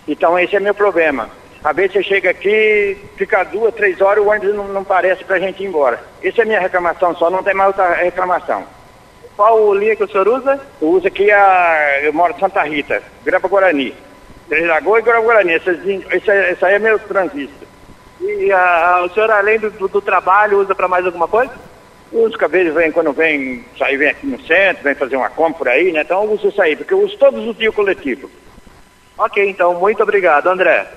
Então 0.07 0.37
esse 0.37 0.55
é 0.55 0.59
meu 0.59 0.73
problema. 0.73 1.29
Às 1.63 1.75
vezes 1.75 1.93
você 1.93 2.03
chega 2.03 2.29
aqui, 2.29 2.97
fica 3.17 3.43
duas, 3.43 3.73
três 3.73 3.99
horas, 3.99 4.23
o 4.23 4.29
ônibus 4.29 4.55
não, 4.55 4.67
não 4.67 4.83
parece 4.83 5.23
para 5.23 5.35
a 5.35 5.39
gente 5.39 5.63
ir 5.63 5.67
embora. 5.67 5.99
Essa 6.23 6.41
é 6.41 6.43
a 6.43 6.45
minha 6.45 6.59
reclamação, 6.59 7.15
só 7.15 7.29
não 7.29 7.43
tem 7.43 7.53
mais 7.53 7.67
outra 7.67 7.93
reclamação. 7.93 8.63
Qual 9.35 9.73
linha 9.73 9.95
que 9.95 10.03
o 10.03 10.07
senhor 10.09 10.27
usa? 10.27 10.59
Eu 10.81 10.89
uso 10.89 11.07
aqui 11.07 11.29
a. 11.29 11.99
Eu 12.01 12.13
moro 12.13 12.33
em 12.35 12.39
Santa 12.39 12.63
Rita, 12.63 13.03
Grapa 13.23 13.47
Guarani. 13.47 13.93
Três 14.49 14.67
Lagoas 14.67 15.01
e 15.01 15.05
Grapa 15.05 15.21
Guarani. 15.21 15.53
Esse, 15.53 16.05
esse 16.11 16.65
aí 16.65 16.73
é 16.73 16.79
meu 16.79 16.97
transista. 16.97 17.67
E 18.19 18.51
a, 18.51 19.03
o 19.05 19.09
senhor, 19.13 19.29
além 19.29 19.59
do, 19.59 19.69
do 19.69 20.01
trabalho, 20.01 20.59
usa 20.59 20.73
para 20.73 20.87
mais 20.87 21.05
alguma 21.05 21.27
coisa? 21.27 21.53
Os 22.11 22.35
cabelos 22.35 22.73
vêm 22.73 22.91
quando 22.91 23.11
vem 23.11 23.65
sair, 23.77 23.97
vem 23.97 24.09
aqui 24.09 24.25
no 24.25 24.41
centro, 24.41 24.83
vem 24.83 24.95
fazer 24.95 25.17
uma 25.17 25.29
compra 25.29 25.57
por 25.57 25.67
aí, 25.67 25.91
né? 25.91 26.01
Então 26.01 26.23
eu 26.23 26.31
uso 26.31 26.47
isso 26.47 26.61
aí, 26.61 26.75
porque 26.75 26.93
eu 26.93 27.01
uso 27.01 27.17
todos 27.17 27.45
os 27.45 27.57
dias 27.57 27.73
coletivo. 27.73 28.29
Ok, 29.17 29.49
então, 29.49 29.79
muito 29.79 30.01
obrigado, 30.03 30.47
André. 30.47 30.87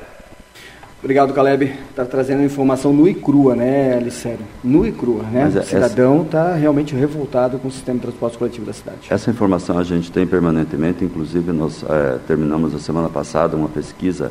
Obrigado, 1.02 1.32
Caleb. 1.32 1.74
Está 1.88 2.04
trazendo 2.04 2.42
informação 2.42 2.92
nua 2.92 3.08
e 3.08 3.14
crua, 3.14 3.56
né, 3.56 3.96
Alicério? 3.96 4.46
Nua 4.62 4.86
e 4.86 4.92
crua, 4.92 5.22
né? 5.22 5.46
o 5.46 5.62
cidadão 5.62 6.22
está 6.22 6.50
essa... 6.50 6.56
realmente 6.56 6.94
revoltado 6.94 7.58
com 7.58 7.68
o 7.68 7.70
sistema 7.70 7.98
de 7.98 8.02
transporte 8.02 8.36
coletivo 8.36 8.66
da 8.66 8.74
cidade. 8.74 8.98
Essa 9.08 9.30
informação 9.30 9.78
a 9.78 9.82
gente 9.82 10.12
tem 10.12 10.26
permanentemente, 10.26 11.02
inclusive 11.02 11.52
nós 11.52 11.82
é, 11.82 12.18
terminamos 12.26 12.74
a 12.74 12.78
semana 12.78 13.08
passada 13.08 13.56
uma 13.56 13.70
pesquisa 13.70 14.30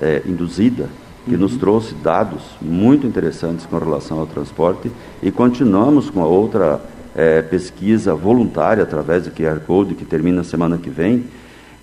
é, 0.00 0.22
induzida 0.24 0.88
que 1.26 1.34
uhum. 1.34 1.40
nos 1.40 1.56
trouxe 1.56 1.94
dados 1.94 2.42
muito 2.62 3.06
interessantes 3.06 3.66
com 3.66 3.78
relação 3.78 4.20
ao 4.20 4.26
transporte 4.26 4.90
e 5.22 5.30
continuamos 5.30 6.08
com 6.08 6.22
a 6.22 6.26
outra 6.26 6.80
é, 7.14 7.42
pesquisa 7.42 8.14
voluntária 8.14 8.82
através 8.82 9.24
do 9.24 9.30
QR 9.32 9.60
Code 9.66 9.94
que 9.94 10.04
termina 10.04 10.42
semana 10.44 10.78
que 10.78 10.88
vem 10.88 11.24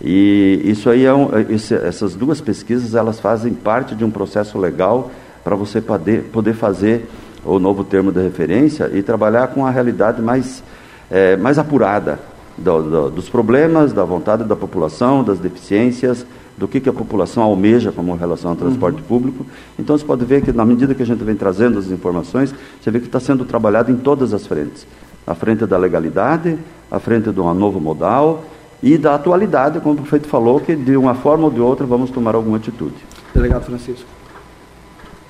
e 0.02 0.62
isso 0.64 0.90
aí 0.90 1.06
é 1.06 1.14
um, 1.14 1.30
esse, 1.50 1.76
essas 1.76 2.16
duas 2.16 2.42
pesquisas 2.42 2.96
elas 2.96 3.20
fazem 3.20 3.54
parte 3.54 3.94
de 3.94 4.04
um 4.04 4.10
processo 4.10 4.58
legal 4.58 5.12
para 5.44 5.56
você 5.56 5.82
poder, 5.82 6.24
poder 6.32 6.54
fazer 6.54 7.10
o 7.46 7.60
novo 7.60 7.84
termo 7.84 8.12
de 8.12 8.22
referência 8.22 8.90
e 8.94 9.04
trabalhar 9.04 9.48
com 9.48 9.66
a 9.66 9.70
realidade 9.70 10.22
mais, 10.22 10.64
é, 11.12 11.36
mais 11.36 11.60
apurada 11.60 12.18
do, 12.58 12.82
do, 12.82 13.10
dos 13.12 13.30
problemas, 13.30 13.92
da 13.92 14.06
vontade 14.06 14.44
da 14.44 14.56
população, 14.56 15.24
das 15.24 15.40
deficiências, 15.40 16.26
do 16.58 16.68
que, 16.68 16.80
que 16.80 16.90
a 16.90 16.94
população 16.94 17.44
almeja 17.44 17.92
como 17.92 18.16
relação 18.16 18.52
ao 18.52 18.56
transporte 18.56 18.98
uhum. 18.98 19.08
público. 19.08 19.46
Então 19.78 19.98
você 19.98 20.06
pode 20.06 20.24
ver 20.26 20.42
que 20.42 20.52
na 20.52 20.66
medida 20.66 20.94
que 20.94 21.04
a 21.04 21.06
gente 21.06 21.24
vem 21.24 21.36
trazendo 21.36 21.80
as 21.80 21.90
informações, 21.90 22.54
você 22.82 22.92
vê 22.92 23.00
que 23.00 23.08
está 23.08 23.20
sendo 23.20 23.46
trabalhado 23.46 23.92
em 23.92 23.96
todas 23.96 24.34
as 24.34 24.46
frentes. 24.46 24.86
A 25.26 25.34
frente 25.34 25.66
da 25.66 25.78
legalidade, 25.78 26.58
a 26.92 27.00
frente 27.00 27.32
de 27.32 27.40
um 27.40 27.54
novo 27.54 27.80
modal, 27.80 28.44
e 28.84 28.98
da 28.98 29.16
atualidade, 29.16 29.80
como 29.80 29.96
o 29.96 29.98
prefeito 30.02 30.28
falou, 30.28 30.60
que 30.60 30.76
de 30.76 30.98
uma 30.98 31.16
forma 31.16 31.46
ou 31.46 31.52
de 31.52 31.62
outra 31.62 31.86
vamos 31.86 32.12
tomar 32.12 32.36
alguma 32.36 32.58
atitude. 32.58 32.96
Delegado 33.34 33.64
Francisco. 33.64 34.06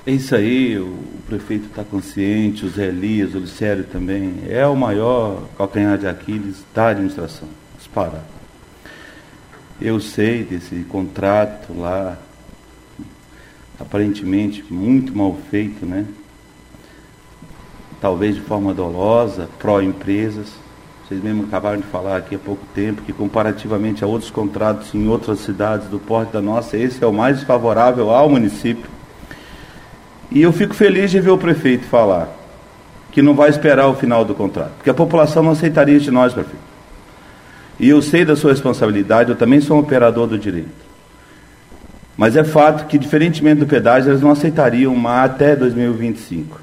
É 0.05 0.11
isso 0.11 0.35
aí, 0.35 0.77
o 0.77 0.97
prefeito 1.27 1.67
está 1.67 1.83
consciente, 1.83 2.65
o 2.65 2.69
Zé 2.69 2.87
Elias, 2.87 3.35
o 3.35 3.39
Licério 3.39 3.85
também. 3.85 4.33
É 4.49 4.67
o 4.67 4.75
maior 4.75 5.43
calcanhar 5.57 5.97
de 5.97 6.07
Aquiles 6.07 6.65
da 6.73 6.87
administração, 6.87 7.47
disparado. 7.77 8.42
Eu 9.83 9.99
sei 9.99 10.43
desse 10.43 10.75
contrato 10.89 11.77
lá, 11.77 12.17
aparentemente 13.79 14.63
muito 14.69 15.15
mal 15.15 15.37
feito, 15.51 15.85
né? 15.85 16.05
Talvez 18.01 18.35
de 18.35 18.41
forma 18.41 18.73
dolosa, 18.73 19.47
pró-empresas 19.59 20.63
vocês 21.13 21.21
mesmo 21.21 21.43
acabaram 21.43 21.77
de 21.77 21.83
falar 21.83 22.17
aqui 22.17 22.35
há 22.35 22.39
pouco 22.39 22.65
tempo 22.73 23.01
que, 23.01 23.11
comparativamente 23.11 24.03
a 24.03 24.07
outros 24.07 24.31
contratos 24.31 24.95
em 24.95 25.07
outras 25.07 25.39
cidades 25.39 25.87
do 25.87 25.99
porte 25.99 26.31
da 26.31 26.41
nossa, 26.41 26.77
esse 26.77 27.03
é 27.03 27.07
o 27.07 27.11
mais 27.11 27.43
favorável 27.43 28.09
ao 28.09 28.29
município. 28.29 28.89
E 30.31 30.41
eu 30.41 30.51
fico 30.51 30.73
feliz 30.73 31.11
de 31.11 31.19
ver 31.19 31.29
o 31.29 31.37
prefeito 31.37 31.85
falar 31.85 32.29
que 33.11 33.21
não 33.21 33.35
vai 33.35 33.49
esperar 33.49 33.87
o 33.89 33.93
final 33.93 34.25
do 34.25 34.33
contrato, 34.33 34.71
porque 34.77 34.89
a 34.89 34.93
população 34.93 35.43
não 35.43 35.51
aceitaria 35.51 35.99
de 35.99 36.09
nós, 36.09 36.33
prefeito. 36.33 36.72
E 37.83 37.89
eu 37.89 38.01
sei 38.01 38.23
da 38.23 38.33
sua 38.33 38.51
responsabilidade, 38.51 39.29
eu 39.29 39.35
também 39.35 39.59
sou 39.59 39.75
um 39.75 39.81
operador 39.81 40.25
do 40.25 40.37
direito. 40.39 40.69
Mas 42.15 42.37
é 42.37 42.43
fato 42.45 42.87
que, 42.87 42.97
diferentemente 42.97 43.59
do 43.59 43.67
pedágio, 43.67 44.09
eles 44.09 44.21
não 44.21 44.31
aceitariam 44.31 44.93
uma 44.93 45.21
até 45.21 45.53
2025. 45.53 46.61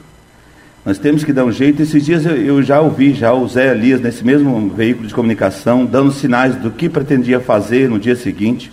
Nós 0.83 0.97
temos 0.97 1.23
que 1.23 1.31
dar 1.31 1.45
um 1.45 1.53
jeito. 1.53 1.83
Esses 1.83 2.07
dias 2.07 2.25
eu, 2.25 2.35
eu, 2.37 2.63
já 2.63 2.81
ouvi 2.81 3.13
já 3.13 3.35
o 3.35 3.47
Zé 3.47 3.71
Elias, 3.71 4.01
nesse 4.01 4.25
mesmo 4.25 4.71
veículo 4.71 5.07
de 5.07 5.13
comunicação, 5.13 5.85
dando 5.85 6.11
sinais 6.11 6.57
do 6.57 6.71
que 6.71 6.89
pretendia 6.89 7.39
fazer 7.39 7.87
no 7.91 7.99
dia 7.99 8.17
seguinte, 8.17 8.73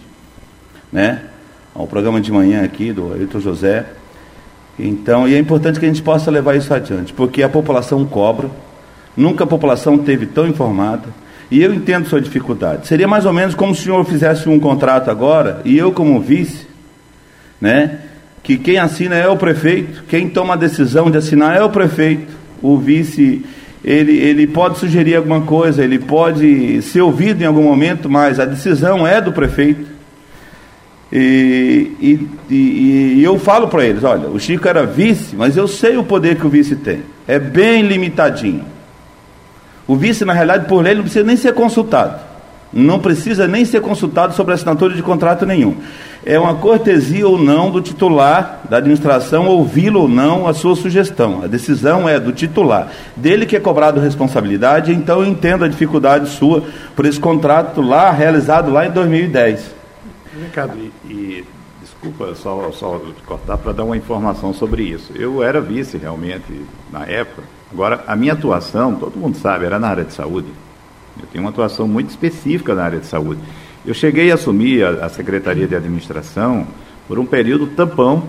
né? 0.89 1.23
Ao 1.75 1.85
programa 1.85 2.21
de 2.21 2.31
manhã 2.31 2.63
aqui 2.63 2.93
do 2.93 3.11
Ailton 3.11 3.41
José. 3.41 3.85
Então, 4.79 5.27
e 5.27 5.35
é 5.35 5.37
importante 5.37 5.81
que 5.81 5.85
a 5.85 5.89
gente 5.89 6.01
possa 6.01 6.31
levar 6.31 6.55
isso 6.55 6.73
adiante, 6.73 7.11
porque 7.11 7.43
a 7.43 7.49
população 7.49 8.05
cobra, 8.05 8.49
nunca 9.17 9.43
a 9.43 9.47
população 9.47 9.97
teve 9.97 10.25
tão 10.25 10.47
informada, 10.47 11.26
e 11.49 11.61
eu 11.61 11.73
entendo 11.73 12.07
sua 12.07 12.21
dificuldade. 12.21 12.87
Seria 12.87 13.07
mais 13.07 13.25
ou 13.25 13.33
menos 13.33 13.55
como 13.55 13.73
se 13.73 13.81
o 13.81 13.83
senhor 13.85 14.05
fizesse 14.05 14.47
um 14.49 14.59
contrato 14.59 15.09
agora, 15.09 15.61
e 15.63 15.77
eu 15.77 15.91
como 15.91 16.19
vice, 16.19 16.67
né? 17.59 17.99
que 18.47 18.57
quem 18.57 18.77
assina 18.77 19.13
é 19.13 19.27
o 19.27 19.35
prefeito, 19.35 20.05
quem 20.07 20.29
toma 20.29 20.53
a 20.53 20.57
decisão 20.57 21.11
de 21.11 21.17
assinar 21.17 21.57
é 21.57 21.61
o 21.61 21.69
prefeito. 21.69 22.33
O 22.61 22.77
vice, 22.77 23.45
ele, 23.83 24.17
ele 24.17 24.47
pode 24.47 24.79
sugerir 24.79 25.15
alguma 25.15 25.41
coisa, 25.41 25.83
ele 25.83 25.99
pode 25.99 26.81
ser 26.81 27.01
ouvido 27.01 27.41
em 27.41 27.45
algum 27.45 27.63
momento, 27.63 28.09
mas 28.09 28.39
a 28.39 28.45
decisão 28.45 29.05
é 29.05 29.19
do 29.19 29.33
prefeito. 29.33 29.85
E, 31.11 31.91
e, 31.99 32.27
e, 32.49 33.15
e 33.17 33.21
eu 33.21 33.37
falo 33.37 33.67
para 33.67 33.85
eles: 33.85 34.05
olha, 34.05 34.29
o 34.29 34.39
Chico 34.39 34.65
era 34.65 34.85
vice, 34.85 35.35
mas 35.35 35.57
eu 35.57 35.67
sei 35.67 35.97
o 35.97 36.03
poder 36.05 36.37
que 36.37 36.47
o 36.47 36.49
vice 36.49 36.77
tem, 36.77 37.01
é 37.27 37.37
bem 37.37 37.81
limitadinho. 37.81 38.63
O 39.87 39.95
vice, 39.95 40.25
na 40.25 40.33
realidade, 40.33 40.67
por 40.67 40.83
lei, 40.83 40.93
não 40.93 41.03
precisa 41.03 41.25
nem 41.25 41.37
ser 41.37 41.53
consultado. 41.53 42.19
Não 42.71 42.99
precisa 42.99 43.47
nem 43.47 43.63
ser 43.63 43.79
consultado 43.79 44.33
sobre 44.33 44.53
assinatura 44.53 44.93
de 44.93 45.01
contrato 45.01 45.45
nenhum. 45.45 45.77
É 46.25 46.37
uma 46.37 46.55
cortesia 46.55 47.25
ou 47.25 47.37
não 47.37 47.71
do 47.71 47.81
titular 47.81 48.59
da 48.69 48.77
administração 48.77 49.47
ouvi-lo 49.47 50.01
ou 50.01 50.07
não 50.09 50.45
a 50.45 50.53
sua 50.53 50.75
sugestão. 50.75 51.41
A 51.43 51.47
decisão 51.47 52.09
é 52.09 52.19
do 52.19 52.33
titular. 52.33 52.91
Dele 53.15 53.45
que 53.45 53.55
é 53.55 53.59
cobrado 53.59 54.01
responsabilidade, 54.01 54.91
então 54.91 55.21
eu 55.21 55.25
entendo 55.25 55.63
a 55.63 55.69
dificuldade 55.69 56.29
sua 56.29 56.63
por 56.93 57.05
esse 57.05 57.19
contrato 57.19 57.81
lá, 57.81 58.11
realizado 58.11 58.69
lá 58.69 58.85
em 58.85 58.91
2010. 58.91 59.73
Ricardo, 60.43 60.77
e, 60.77 60.91
e 61.09 61.45
desculpa 61.81 62.35
só, 62.35 62.69
só 62.73 63.01
cortar 63.25 63.57
para 63.57 63.71
dar 63.71 63.85
uma 63.85 63.95
informação 63.95 64.53
sobre 64.53 64.83
isso. 64.83 65.13
Eu 65.15 65.41
era 65.41 65.61
vice 65.61 65.97
realmente 65.97 66.61
na 66.91 67.05
época. 67.05 67.43
Agora, 67.71 68.03
a 68.07 68.15
minha 68.15 68.33
atuação, 68.33 68.95
todo 68.95 69.17
mundo 69.17 69.37
sabe, 69.37 69.65
era 69.65 69.77
na 69.77 69.87
área 69.87 70.03
de 70.03 70.13
saúde. 70.13 70.47
Eu 71.19 71.27
tenho 71.31 71.43
uma 71.43 71.49
atuação 71.49 71.87
muito 71.87 72.09
específica 72.09 72.73
na 72.73 72.83
área 72.83 72.99
de 72.99 73.05
saúde. 73.05 73.41
Eu 73.85 73.93
cheguei 73.93 74.31
a 74.31 74.35
assumir 74.35 74.83
a, 74.83 75.05
a 75.05 75.09
Secretaria 75.09 75.67
de 75.67 75.75
Administração 75.75 76.67
por 77.07 77.19
um 77.19 77.25
período 77.25 77.67
tampão 77.67 78.23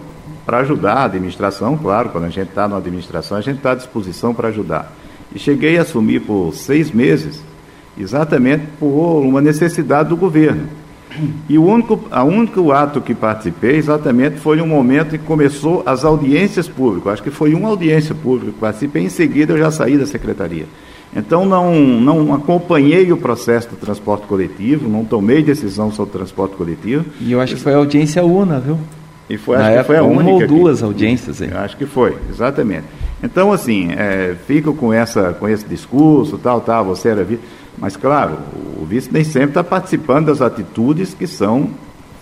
para 0.44 0.58
ajudar 0.58 0.94
a 0.94 1.04
administração, 1.04 1.76
claro, 1.76 2.08
quando 2.08 2.24
a 2.24 2.30
gente 2.30 2.48
está 2.48 2.66
na 2.66 2.76
administração, 2.76 3.36
a 3.36 3.40
gente 3.40 3.58
está 3.58 3.72
à 3.72 3.74
disposição 3.74 4.34
para 4.34 4.48
ajudar. 4.48 4.92
E 5.34 5.38
cheguei 5.38 5.78
a 5.78 5.82
assumir 5.82 6.20
por 6.20 6.54
seis 6.54 6.90
meses, 6.90 7.42
exatamente 7.98 8.64
por 8.78 9.20
uma 9.20 9.42
necessidade 9.42 10.08
do 10.08 10.16
governo. 10.16 10.68
E 11.48 11.58
o 11.58 11.64
único, 11.64 12.04
a 12.10 12.22
único 12.22 12.70
ato 12.70 13.00
que 13.00 13.14
participei 13.14 13.76
exatamente 13.76 14.36
foi 14.36 14.60
um 14.60 14.66
momento 14.66 15.14
em 15.14 15.18
que 15.18 15.24
começou 15.24 15.82
as 15.86 16.04
audiências 16.04 16.68
públicas. 16.68 17.14
Acho 17.14 17.22
que 17.22 17.30
foi 17.30 17.54
uma 17.54 17.68
audiência 17.68 18.14
pública 18.14 18.52
que 18.52 18.58
participei, 18.58 19.04
em 19.04 19.08
seguida 19.08 19.54
eu 19.54 19.58
já 19.58 19.70
saí 19.70 19.96
da 19.96 20.06
secretaria. 20.06 20.66
Então 21.16 21.46
não, 21.46 21.74
não 21.74 22.34
acompanhei 22.34 23.10
o 23.10 23.16
processo 23.16 23.70
do 23.70 23.76
transporte 23.76 24.26
coletivo, 24.26 24.88
não 24.88 25.04
tomei 25.04 25.42
decisão 25.42 25.90
sobre 25.90 26.10
o 26.10 26.18
transporte 26.18 26.54
coletivo. 26.56 27.04
E 27.20 27.32
eu 27.32 27.40
acho 27.40 27.56
que 27.56 27.60
foi 27.60 27.72
a 27.72 27.78
audiência 27.78 28.24
una, 28.24 28.60
viu? 28.60 28.78
E 29.28 29.36
foi, 29.36 29.56
acho 29.56 29.78
que 29.78 29.84
foi 29.84 29.96
a 29.96 30.02
única. 30.02 30.22
Uma 30.22 30.32
ou 30.32 30.46
duas 30.46 30.82
audiências 30.82 31.42
aí. 31.42 31.50
Acho 31.52 31.76
que 31.76 31.86
foi, 31.86 32.16
exatamente. 32.30 32.84
Então, 33.22 33.52
assim, 33.52 33.90
é, 33.92 34.34
fico 34.46 34.72
com, 34.74 34.92
essa, 34.92 35.32
com 35.34 35.48
esse 35.48 35.66
discurso, 35.66 36.38
tal, 36.38 36.60
tal, 36.60 36.84
você 36.84 37.08
era. 37.08 37.26
Mas, 37.80 37.96
claro, 37.96 38.38
o 38.80 38.84
vice 38.84 39.08
nem 39.12 39.24
sempre 39.24 39.50
está 39.50 39.64
participando 39.64 40.26
das 40.26 40.42
atitudes 40.42 41.14
que 41.14 41.26
são 41.26 41.70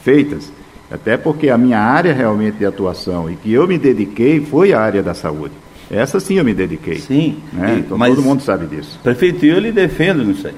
feitas. 0.03 0.53
Até 0.91 1.17
porque 1.17 1.51
a 1.51 1.59
minha 1.59 1.81
área 1.81 2.13
realmente 2.13 2.59
de 2.59 2.67
atuação 2.67 3.31
e 3.31 3.37
que 3.37 3.53
eu 3.53 3.67
me 3.67 3.77
dediquei 3.77 4.41
foi 4.41 4.73
a 4.73 4.81
área 4.81 5.03
da 5.03 5.15
saúde. 5.15 5.55
Essa 5.91 6.21
sim 6.21 6.35
eu 6.35 6.45
me 6.45 6.55
dediquei. 6.55 6.99
Sim. 6.99 7.39
Né? 7.53 7.83
Então 7.85 7.99
todo 7.99 8.23
mundo 8.23 8.43
sabe 8.43 8.67
disso. 8.67 8.99
Prefeito, 9.03 9.45
eu 9.45 9.59
lhe 9.59 9.73
defendo 9.73 10.25
nisso 10.25 10.47
aí. 10.47 10.55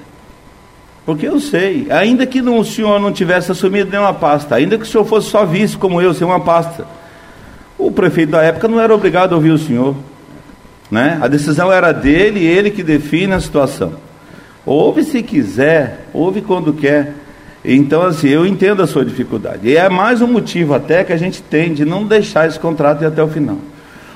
Porque 1.06 1.26
eu 1.26 1.40
sei, 1.40 1.86
ainda 1.90 2.26
que 2.26 2.42
não, 2.42 2.58
o 2.58 2.64
senhor 2.64 3.00
não 3.00 3.10
tivesse 3.10 3.50
assumido 3.50 3.90
nenhuma 3.90 4.12
pasta, 4.12 4.56
ainda 4.56 4.76
que 4.76 4.84
o 4.84 4.86
senhor 4.86 5.06
fosse 5.06 5.30
só 5.30 5.46
vice 5.46 5.74
como 5.74 6.02
eu, 6.02 6.12
sem 6.12 6.26
uma 6.26 6.40
pasta, 6.40 6.86
o 7.78 7.90
prefeito 7.90 8.32
da 8.32 8.42
época 8.42 8.68
não 8.68 8.78
era 8.78 8.94
obrigado 8.94 9.32
a 9.32 9.36
ouvir 9.36 9.50
o 9.50 9.58
senhor. 9.58 9.96
Né? 10.90 11.18
A 11.22 11.26
decisão 11.26 11.72
era 11.72 11.92
dele, 11.92 12.44
ele 12.44 12.70
que 12.70 12.82
define 12.82 13.32
a 13.32 13.40
situação. 13.40 13.94
Ouve 14.68 15.02
se 15.02 15.22
quiser, 15.22 16.00
ouve 16.12 16.42
quando 16.42 16.74
quer. 16.74 17.14
Então, 17.64 18.02
assim, 18.02 18.28
eu 18.28 18.44
entendo 18.44 18.82
a 18.82 18.86
sua 18.86 19.02
dificuldade. 19.02 19.66
E 19.66 19.74
é 19.74 19.88
mais 19.88 20.20
um 20.20 20.26
motivo 20.26 20.74
até 20.74 21.02
que 21.02 21.10
a 21.10 21.16
gente 21.16 21.40
tem 21.40 21.72
de 21.72 21.86
não 21.86 22.04
deixar 22.04 22.46
esse 22.46 22.60
contrato 22.60 23.02
ir 23.02 23.06
até 23.06 23.22
o 23.22 23.28
final. 23.28 23.56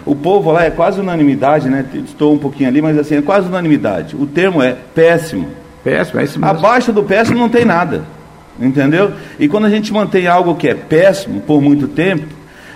O 0.05 0.15
povo 0.15 0.53
lá 0.53 0.67
é 0.67 0.71
quase 0.71 1.01
unanimidade, 1.01 1.71
né? 1.71 1.87
Estou 1.95 2.35
um 2.35 2.39
pouquinho 2.39 2.69
ali, 2.69 2.83
mas 2.83 2.99
assim, 2.99 3.17
é 3.17 3.23
quase 3.23 3.49
unanimidade. 3.49 4.15
O 4.15 4.27
termo 4.27 4.63
é 4.63 4.77
péssimo. 4.95 5.49
Péssimo, 5.83 6.21
é 6.21 6.25
isso 6.25 6.39
mesmo. 6.39 6.55
Abaixo 6.55 6.93
do 6.93 7.03
péssimo 7.03 7.39
não 7.39 7.49
tem 7.49 7.65
nada. 7.65 8.03
Entendeu? 8.61 9.13
E 9.39 9.49
quando 9.49 9.65
a 9.65 9.71
gente 9.71 9.91
mantém 9.91 10.27
algo 10.27 10.55
que 10.55 10.69
é 10.69 10.75
péssimo 10.75 11.41
por 11.41 11.63
muito 11.63 11.89
tempo, 11.89 12.27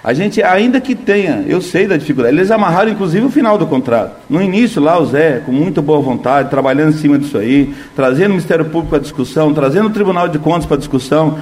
a 0.07 0.15
gente, 0.15 0.41
ainda 0.41 0.81
que 0.81 0.95
tenha, 0.95 1.45
eu 1.49 1.61
sei 1.61 1.89
da 1.89 1.97
dificuldade, 1.97 2.37
eles 2.37 2.53
amarraram 2.53 2.93
inclusive 2.93 3.27
o 3.27 3.29
final 3.29 3.59
do 3.59 3.67
contrato. 3.67 4.13
No 4.31 4.41
início, 4.41 4.81
lá, 4.81 4.97
o 5.01 5.05
Zé, 5.05 5.43
com 5.45 5.51
muita 5.51 5.83
boa 5.83 6.01
vontade, 6.01 6.49
trabalhando 6.49 6.91
em 6.91 6.97
cima 6.97 7.19
disso 7.19 7.37
aí, 7.37 7.75
trazendo 7.97 8.27
o 8.27 8.35
Ministério 8.35 8.67
Público 8.67 8.91
para 8.91 9.01
discussão, 9.01 9.53
trazendo 9.53 9.89
o 9.89 9.91
Tribunal 9.91 10.29
de 10.29 10.39
Contas 10.39 10.65
para 10.65 10.77
discussão, 10.77 11.41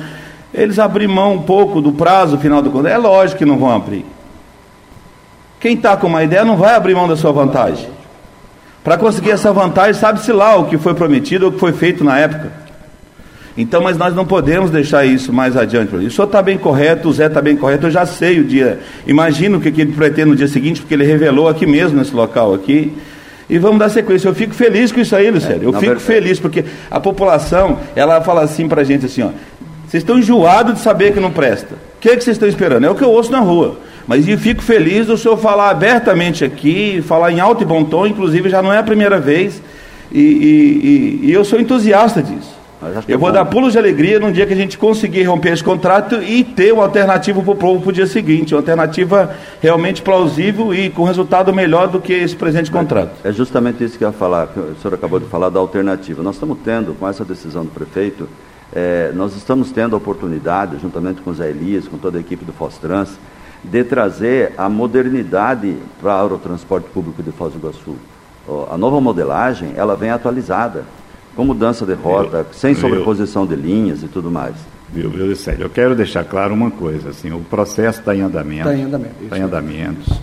eles 0.55 0.79
abriram 0.79 1.12
mão 1.12 1.35
um 1.35 1.42
pouco 1.42 1.83
do 1.83 1.92
prazo 1.92 2.38
final 2.38 2.62
do 2.62 2.70
contrato. 2.70 2.94
É 2.94 2.96
lógico 2.96 3.40
que 3.40 3.44
não 3.44 3.59
vão 3.59 3.70
abrir. 3.70 4.07
Quem 5.61 5.74
está 5.74 5.94
com 5.98 6.07
uma 6.07 6.24
ideia 6.24 6.42
não 6.42 6.57
vai 6.57 6.74
abrir 6.74 6.94
mão 6.94 7.07
da 7.07 7.18
sua 7.18 7.33
vantagem. 7.33 7.90
Para 8.83 8.96
conseguir 8.96 9.33
essa 9.33 9.53
vantagem, 9.53 9.92
sabe-se 9.92 10.33
lá 10.33 10.57
o 10.57 10.64
que 10.64 10.79
foi 10.79 10.94
prometido 10.94 11.44
ou 11.44 11.50
o 11.50 11.53
que 11.53 11.61
foi 11.61 11.74
feito 11.74 12.03
na 12.03 12.18
época. 12.18 12.63
Então, 13.56 13.82
mas 13.82 13.96
nós 13.96 14.14
não 14.14 14.26
podemos 14.26 14.70
deixar 14.70 15.04
isso 15.04 15.32
mais 15.32 15.56
adiante. 15.56 15.94
O 15.94 16.10
senhor 16.10 16.26
está 16.26 16.42
bem 16.42 16.58
correto, 16.58 17.08
o 17.08 17.12
Zé 17.12 17.26
está 17.26 17.40
bem 17.40 17.56
correto, 17.56 17.86
eu 17.86 17.90
já 17.90 18.04
sei 18.04 18.40
o 18.40 18.44
dia. 18.44 18.80
Imagino 19.06 19.58
o 19.58 19.60
que 19.60 19.68
ele 19.68 19.92
pretende 19.92 20.30
no 20.30 20.36
dia 20.36 20.48
seguinte, 20.48 20.80
porque 20.80 20.94
ele 20.94 21.04
revelou 21.04 21.48
aqui 21.48 21.64
mesmo, 21.64 21.96
nesse 21.96 22.14
local 22.14 22.52
aqui. 22.52 22.92
E 23.48 23.58
vamos 23.58 23.78
dar 23.78 23.88
sequência. 23.90 24.26
Eu 24.26 24.34
fico 24.34 24.54
feliz 24.54 24.90
com 24.90 25.00
isso 25.00 25.14
aí, 25.14 25.30
Lucélio. 25.30 25.62
É, 25.62 25.66
eu 25.66 25.72
fico 25.72 25.80
verdade. 25.80 26.04
feliz, 26.04 26.40
porque 26.40 26.64
a 26.90 26.98
população, 26.98 27.78
ela 27.94 28.20
fala 28.22 28.42
assim 28.42 28.66
para 28.66 28.80
a 28.80 28.84
gente 28.84 29.06
assim, 29.06 29.22
ó. 29.22 29.30
Vocês 29.86 30.02
estão 30.02 30.18
enjoados 30.18 30.74
de 30.74 30.80
saber 30.80 31.12
que 31.12 31.20
não 31.20 31.30
presta. 31.30 31.74
O 31.74 32.00
que, 32.00 32.08
é 32.08 32.16
que 32.16 32.24
vocês 32.24 32.34
estão 32.34 32.48
esperando? 32.48 32.84
É 32.84 32.90
o 32.90 32.94
que 32.96 33.04
eu 33.04 33.10
ouço 33.10 33.30
na 33.30 33.38
rua. 33.38 33.78
Mas 34.06 34.26
eu 34.26 34.36
fico 34.36 34.62
feliz 34.62 35.06
do 35.06 35.16
senhor 35.16 35.36
falar 35.36 35.70
abertamente 35.70 36.44
aqui, 36.44 37.02
falar 37.06 37.30
em 37.30 37.38
alto 37.38 37.62
e 37.62 37.66
bom 37.66 37.84
tom, 37.84 38.06
inclusive 38.06 38.48
já 38.48 38.60
não 38.60 38.72
é 38.72 38.78
a 38.78 38.82
primeira 38.82 39.20
vez, 39.20 39.62
e, 40.12 40.20
e, 40.20 41.20
e, 41.22 41.30
e 41.30 41.32
eu 41.32 41.44
sou 41.44 41.60
entusiasta 41.60 42.22
disso. 42.22 42.53
Eu 43.09 43.18
vou 43.18 43.33
dar 43.33 43.44
pulos 43.44 43.73
de 43.73 43.79
alegria 43.79 44.18
no 44.20 44.33
dia 44.33 44.47
que 44.47 44.53
a 44.53 44.57
gente 44.57 44.77
conseguir 44.77 45.25
romper 45.25 45.53
esse 45.53 45.64
contrato 45.64 46.23
e 46.23 46.44
ter 46.44 46.73
uma 46.73 46.85
alternativa 46.85 47.42
para 47.42 47.53
o 47.53 47.57
povo 47.57 47.81
para 47.81 47.90
o 47.90 47.92
dia 47.92 48.07
seguinte, 48.07 48.55
uma 48.55 48.61
alternativa 48.61 49.35
realmente 49.61 50.03
plausível 50.03 50.75
e 50.75 50.90
com 50.90 51.05
resultado 51.05 51.53
melhor 51.53 51.88
do 51.88 52.01
que 52.01 52.12
esse 52.12 52.37
presente 52.37 52.70
contrato. 52.70 53.12
É 53.25 53.33
justamente 53.33 53.83
isso 53.85 53.99
que 53.99 54.05
eu 54.05 54.09
ia 54.09 54.12
falar, 54.12 54.49
que 54.49 54.59
o 54.59 54.77
senhor 54.81 54.94
acabou 54.94 55.18
de 55.18 55.27
falar 55.27 55.49
da 55.49 55.59
alternativa. 55.59 56.23
Nós 56.23 56.37
estamos 56.37 56.59
tendo, 56.64 56.94
com 56.94 57.09
essa 57.09 57.25
decisão 57.25 57.64
do 57.64 57.70
prefeito, 57.70 58.29
é, 58.73 59.12
nós 59.14 59.37
estamos 59.37 59.70
tendo 59.70 59.94
a 59.94 59.99
oportunidade, 59.99 60.79
juntamente 60.81 61.20
com 61.20 61.31
o 61.31 61.35
Zé 61.35 61.51
Elias, 61.51 61.87
com 61.87 61.97
toda 61.97 62.18
a 62.18 62.20
equipe 62.20 62.44
do 62.44 62.53
Fostrans, 62.53 63.11
de 63.62 63.85
trazer 63.85 64.53
a 64.59 64.68
modernidade 64.68 65.77
para 66.01 66.27
o 66.27 66.38
transporte 66.38 66.88
público 66.90 67.23
de 67.23 67.31
Foz 67.33 67.53
do 67.53 67.59
Iguaçu. 67.59 67.97
A 68.70 68.77
nova 68.77 69.01
modelagem, 69.01 69.73
ela 69.75 69.97
vem 69.97 70.11
atualizada, 70.11 70.85
com 71.35 71.44
mudança 71.44 71.85
de 71.85 71.94
rota, 71.94 72.38
eu, 72.38 72.47
sem 72.53 72.75
sobreposição 72.75 73.42
eu, 73.42 73.49
de 73.49 73.57
linhas 73.57 74.03
e 74.03 74.09
tudo 74.09 74.31
mais. 74.31 74.55
Viu, 74.92 75.11
viu, 75.11 75.35
Célio? 75.35 75.64
Eu 75.64 75.70
quero 75.70 75.94
deixar 75.94 76.25
claro 76.25 76.55
uma 76.55 76.70
coisa, 76.70 77.11
assim, 77.11 77.33
o 77.33 77.40
processo 77.40 78.01
está 78.01 78.14
em 78.14 78.20
andamento. 78.20 78.68
Está 78.68 78.75
em 78.77 78.83
andamento. 78.83 79.14
Está 79.23 79.38
em 79.38 79.42
andamentos. 79.42 80.20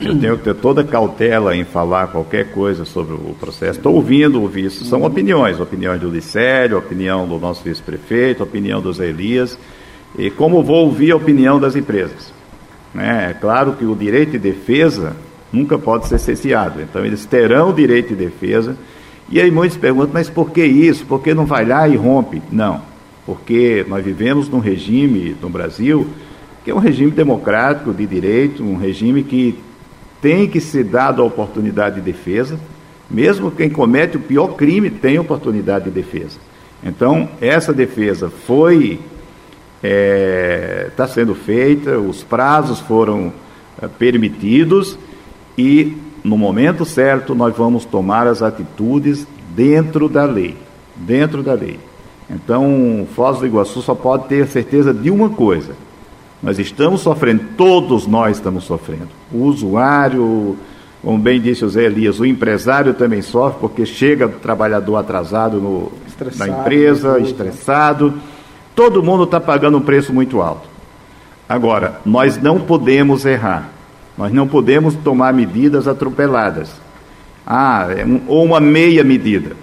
Eu 0.00 0.18
tenho 0.18 0.36
que 0.36 0.44
ter 0.44 0.54
toda 0.54 0.82
cautela 0.82 1.54
em 1.54 1.62
falar 1.62 2.08
qualquer 2.08 2.50
coisa 2.50 2.84
sobre 2.84 3.14
o 3.14 3.36
processo. 3.38 3.78
Estou 3.78 3.94
ouvindo 3.94 4.42
ouvir 4.42 4.64
isso. 4.64 4.84
São 4.84 5.04
opiniões, 5.04 5.60
opiniões 5.60 6.00
do 6.00 6.10
Licério, 6.10 6.76
opinião 6.76 7.26
do 7.28 7.38
nosso 7.38 7.62
vice-prefeito, 7.62 8.42
opinião 8.42 8.80
dos 8.80 8.98
Elias. 8.98 9.56
E 10.18 10.28
como 10.28 10.62
vou 10.62 10.86
ouvir 10.86 11.12
a 11.12 11.16
opinião 11.16 11.60
das 11.60 11.76
empresas. 11.76 12.32
Né? 12.92 13.30
É 13.30 13.34
claro 13.34 13.74
que 13.74 13.84
o 13.84 13.94
direito 13.94 14.32
de 14.32 14.38
defesa 14.38 15.14
nunca 15.52 15.78
pode 15.78 16.08
ser 16.08 16.18
cesseado, 16.18 16.80
então 16.80 17.04
eles 17.04 17.24
terão 17.26 17.70
o 17.70 17.72
direito 17.72 18.08
de 18.08 18.16
defesa. 18.16 18.76
E 19.28 19.40
aí 19.40 19.50
muitos 19.50 19.76
perguntam, 19.76 20.10
mas 20.12 20.28
por 20.28 20.50
que 20.50 20.64
isso? 20.64 21.06
Por 21.06 21.22
que 21.22 21.32
não 21.32 21.46
vai 21.46 21.64
lá 21.64 21.88
e 21.88 21.96
rompe? 21.96 22.42
Não, 22.50 22.82
porque 23.24 23.84
nós 23.88 24.04
vivemos 24.04 24.48
num 24.48 24.58
regime 24.58 25.36
no 25.40 25.48
Brasil 25.48 26.06
que 26.64 26.70
é 26.70 26.74
um 26.74 26.78
regime 26.78 27.10
democrático 27.10 27.92
de 27.92 28.06
direito, 28.06 28.62
um 28.62 28.76
regime 28.76 29.22
que 29.22 29.58
tem 30.20 30.48
que 30.48 30.60
ser 30.60 30.84
dado 30.84 31.20
a 31.20 31.24
oportunidade 31.24 31.96
de 31.96 32.00
defesa, 32.00 32.58
mesmo 33.10 33.50
quem 33.50 33.68
comete 33.68 34.16
o 34.16 34.20
pior 34.20 34.54
crime 34.54 34.88
tem 34.88 35.18
oportunidade 35.18 35.86
de 35.86 35.90
defesa. 35.90 36.38
Então, 36.82 37.28
essa 37.40 37.72
defesa 37.72 38.30
foi 38.30 39.00
está 39.82 39.88
é, 39.88 40.90
tá 40.96 41.08
sendo 41.08 41.34
feita, 41.34 41.98
os 41.98 42.22
prazos 42.22 42.78
foram 42.78 43.32
é, 43.80 43.88
permitidos 43.88 44.96
e 45.58 45.96
no 46.22 46.38
momento 46.38 46.84
certo 46.84 47.34
nós 47.34 47.56
vamos 47.56 47.84
tomar 47.84 48.26
as 48.26 48.42
atitudes 48.42 49.26
dentro 49.54 50.08
da 50.08 50.24
lei, 50.24 50.56
dentro 50.96 51.42
da 51.42 51.54
lei. 51.54 51.78
Então, 52.30 53.06
Foz 53.14 53.38
do 53.38 53.46
Iguaçu 53.46 53.82
só 53.82 53.94
pode 53.94 54.26
ter 54.28 54.46
certeza 54.46 54.94
de 54.94 55.10
uma 55.10 55.28
coisa: 55.30 55.72
nós 56.42 56.58
estamos 56.58 57.00
sofrendo, 57.00 57.42
todos 57.56 58.06
nós 58.06 58.36
estamos 58.36 58.64
sofrendo. 58.64 59.08
O 59.32 59.44
usuário, 59.44 60.56
como 61.02 61.18
bem 61.18 61.40
disse 61.40 61.64
o 61.64 61.68
Zé 61.68 61.84
Elias, 61.84 62.20
o 62.20 62.24
empresário 62.24 62.94
também 62.94 63.20
sofre 63.20 63.60
porque 63.60 63.84
chega 63.84 64.26
o 64.26 64.30
trabalhador 64.30 64.96
atrasado 64.96 65.60
no, 65.60 65.92
na 66.38 66.48
empresa, 66.48 67.18
estressado 67.18 68.14
Todo 68.74 69.02
mundo 69.02 69.24
está 69.24 69.38
pagando 69.38 69.78
um 69.78 69.82
preço 69.82 70.12
muito 70.12 70.40
alto. 70.40 70.68
Agora, 71.48 72.00
nós 72.04 72.40
não 72.40 72.60
podemos 72.60 73.26
errar. 73.26 73.68
Nós 74.22 74.32
não 74.32 74.46
podemos 74.46 74.94
tomar 74.94 75.34
medidas 75.34 75.88
atropeladas. 75.88 76.70
ah, 77.44 77.88
é 77.90 78.06
ou 78.28 78.44
uma 78.44 78.60
meia 78.60 79.02
medida. 79.02 79.56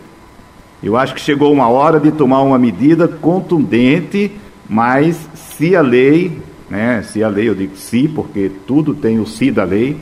Eu 0.83 0.97
acho 0.97 1.15
que 1.15 1.21
chegou 1.21 1.53
uma 1.53 1.69
hora 1.69 1.97
de 1.97 2.11
tomar 2.11 2.41
uma 2.41 2.59
medida 2.59 3.07
contundente, 3.07 4.29
mas 4.67 5.15
se 5.33 5.77
a 5.77 5.81
lei, 5.81 6.41
né, 6.69 7.01
se 7.03 7.23
a 7.23 7.29
lei, 7.29 7.47
eu 7.47 7.55
digo 7.55 7.77
se, 7.77 8.09
porque 8.09 8.51
tudo 8.67 8.93
tem 8.93 9.17
o 9.17 9.25
se 9.25 9.49
da 9.49 9.63
lei, 9.63 9.95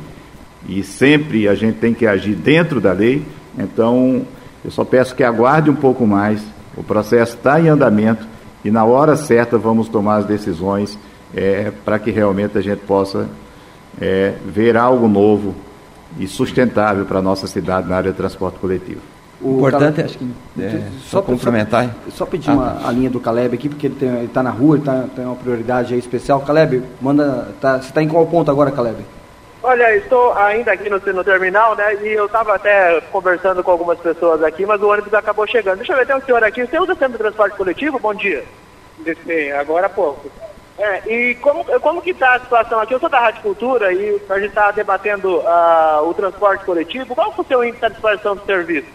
e 0.68 0.82
sempre 0.82 1.48
a 1.48 1.54
gente 1.54 1.76
tem 1.76 1.94
que 1.94 2.08
agir 2.08 2.34
dentro 2.34 2.82
da 2.82 2.94
lei, 2.94 3.22
então 3.60 4.24
eu 4.66 4.72
só 4.72 4.84
peço 4.84 5.14
que 5.14 5.24
aguarde 5.24 5.70
um 5.70 5.76
pouco 5.76 6.08
mais, 6.08 6.42
o 6.76 6.82
processo 6.82 7.36
está 7.36 7.62
em 7.62 7.68
andamento 7.68 8.26
e 8.66 8.72
na 8.72 8.84
hora 8.84 9.16
certa 9.16 9.56
vamos 9.56 9.88
tomar 9.88 10.16
as 10.16 10.26
decisões 10.26 10.98
é, 11.32 11.72
para 11.86 12.00
que 12.00 12.10
realmente 12.10 12.58
a 12.58 12.62
gente 12.62 12.80
possa 12.80 13.30
é, 14.02 14.34
ver 14.46 14.78
algo 14.78 15.08
novo 15.08 15.56
e 16.18 16.28
sustentável 16.28 17.06
para 17.06 17.20
a 17.20 17.22
nossa 17.22 17.48
cidade 17.48 17.88
na 17.88 17.98
área 17.98 18.12
de 18.12 18.18
transporte 18.18 18.60
coletivo. 18.60 19.02
O 19.40 19.58
importante, 19.58 20.02
acho 20.02 20.18
que 20.18 20.28
é, 20.60 20.82
só, 21.04 21.18
só 21.18 21.22
complementar. 21.22 21.86
Só, 22.06 22.12
só 22.12 22.26
pedir 22.26 22.50
ah. 22.50 22.54
uma, 22.54 22.88
a 22.88 22.92
linha 22.92 23.10
do 23.10 23.20
Caleb 23.20 23.56
aqui, 23.56 23.70
porque 23.70 23.86
ele 23.88 24.26
está 24.26 24.42
na 24.42 24.50
rua, 24.50 24.78
ele 24.78 24.86
tá, 24.86 25.06
tem 25.16 25.26
uma 25.26 25.36
prioridade 25.36 25.94
aí 25.94 26.00
especial. 26.00 26.42
Caleb, 26.42 26.82
manda. 27.00 27.50
Tá, 27.62 27.78
você 27.78 27.90
está 27.90 28.02
em 28.02 28.08
qual 28.08 28.26
ponto 28.26 28.50
agora, 28.50 28.72
Caleb? 28.72 29.06
Olha, 29.62 29.96
estou 29.96 30.34
ainda 30.34 30.72
aqui 30.72 30.90
no, 30.90 30.98
no 30.98 31.24
terminal, 31.24 31.76
né? 31.76 31.96
E 32.02 32.14
eu 32.14 32.26
estava 32.26 32.56
até 32.56 33.02
conversando 33.12 33.64
com 33.64 33.70
algumas 33.70 34.00
pessoas 34.00 34.42
aqui, 34.42 34.66
mas 34.66 34.82
o 34.82 34.88
ônibus 34.88 35.14
acabou 35.14 35.46
chegando. 35.46 35.78
Deixa 35.78 35.94
eu 35.94 35.98
ver, 35.98 36.08
tem 36.08 36.16
um 36.16 36.22
senhor 36.22 36.44
aqui. 36.44 36.66
Você 36.66 36.80
usa 36.80 36.96
sempre 36.96 37.18
transporte 37.18 37.58
coletivo? 37.58 38.00
Bom 38.00 38.16
dia. 38.16 38.44
Sim, 39.04 39.52
agora 39.52 39.86
há 39.86 39.90
pouco. 39.90 40.32
É, 40.78 41.02
e 41.12 41.36
como, 41.36 41.64
como 41.82 42.02
que 42.02 42.12
está 42.12 42.36
a 42.36 42.40
situação 42.40 42.80
aqui? 42.80 42.94
Eu 42.94 43.00
sou 43.00 43.10
da 43.10 43.20
Rádio 43.20 43.42
Cultura 43.42 43.92
e 43.92 44.22
a 44.30 44.40
gente 44.40 44.50
está 44.50 44.70
debatendo 44.70 45.38
uh, 45.38 46.08
o 46.08 46.14
transporte 46.14 46.64
coletivo. 46.64 47.16
Qual 47.16 47.34
é 47.36 47.42
o 47.42 47.46
seu 47.46 47.64
índice 47.64 47.78
de 47.78 47.88
satisfação 47.88 48.36
do 48.36 48.46
serviço? 48.46 48.88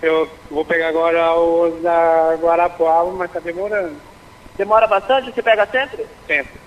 Eu 0.00 0.28
vou 0.48 0.64
pegar 0.64 0.88
agora 0.88 1.34
os 1.34 1.82
da 1.82 2.36
Guarapuava, 2.40 3.10
mas 3.12 3.28
está 3.28 3.40
demorando. 3.40 3.96
Demora 4.56 4.86
bastante? 4.86 5.32
Você 5.32 5.42
pega 5.42 5.66
sempre? 5.66 6.06
Sempre. 6.24 6.60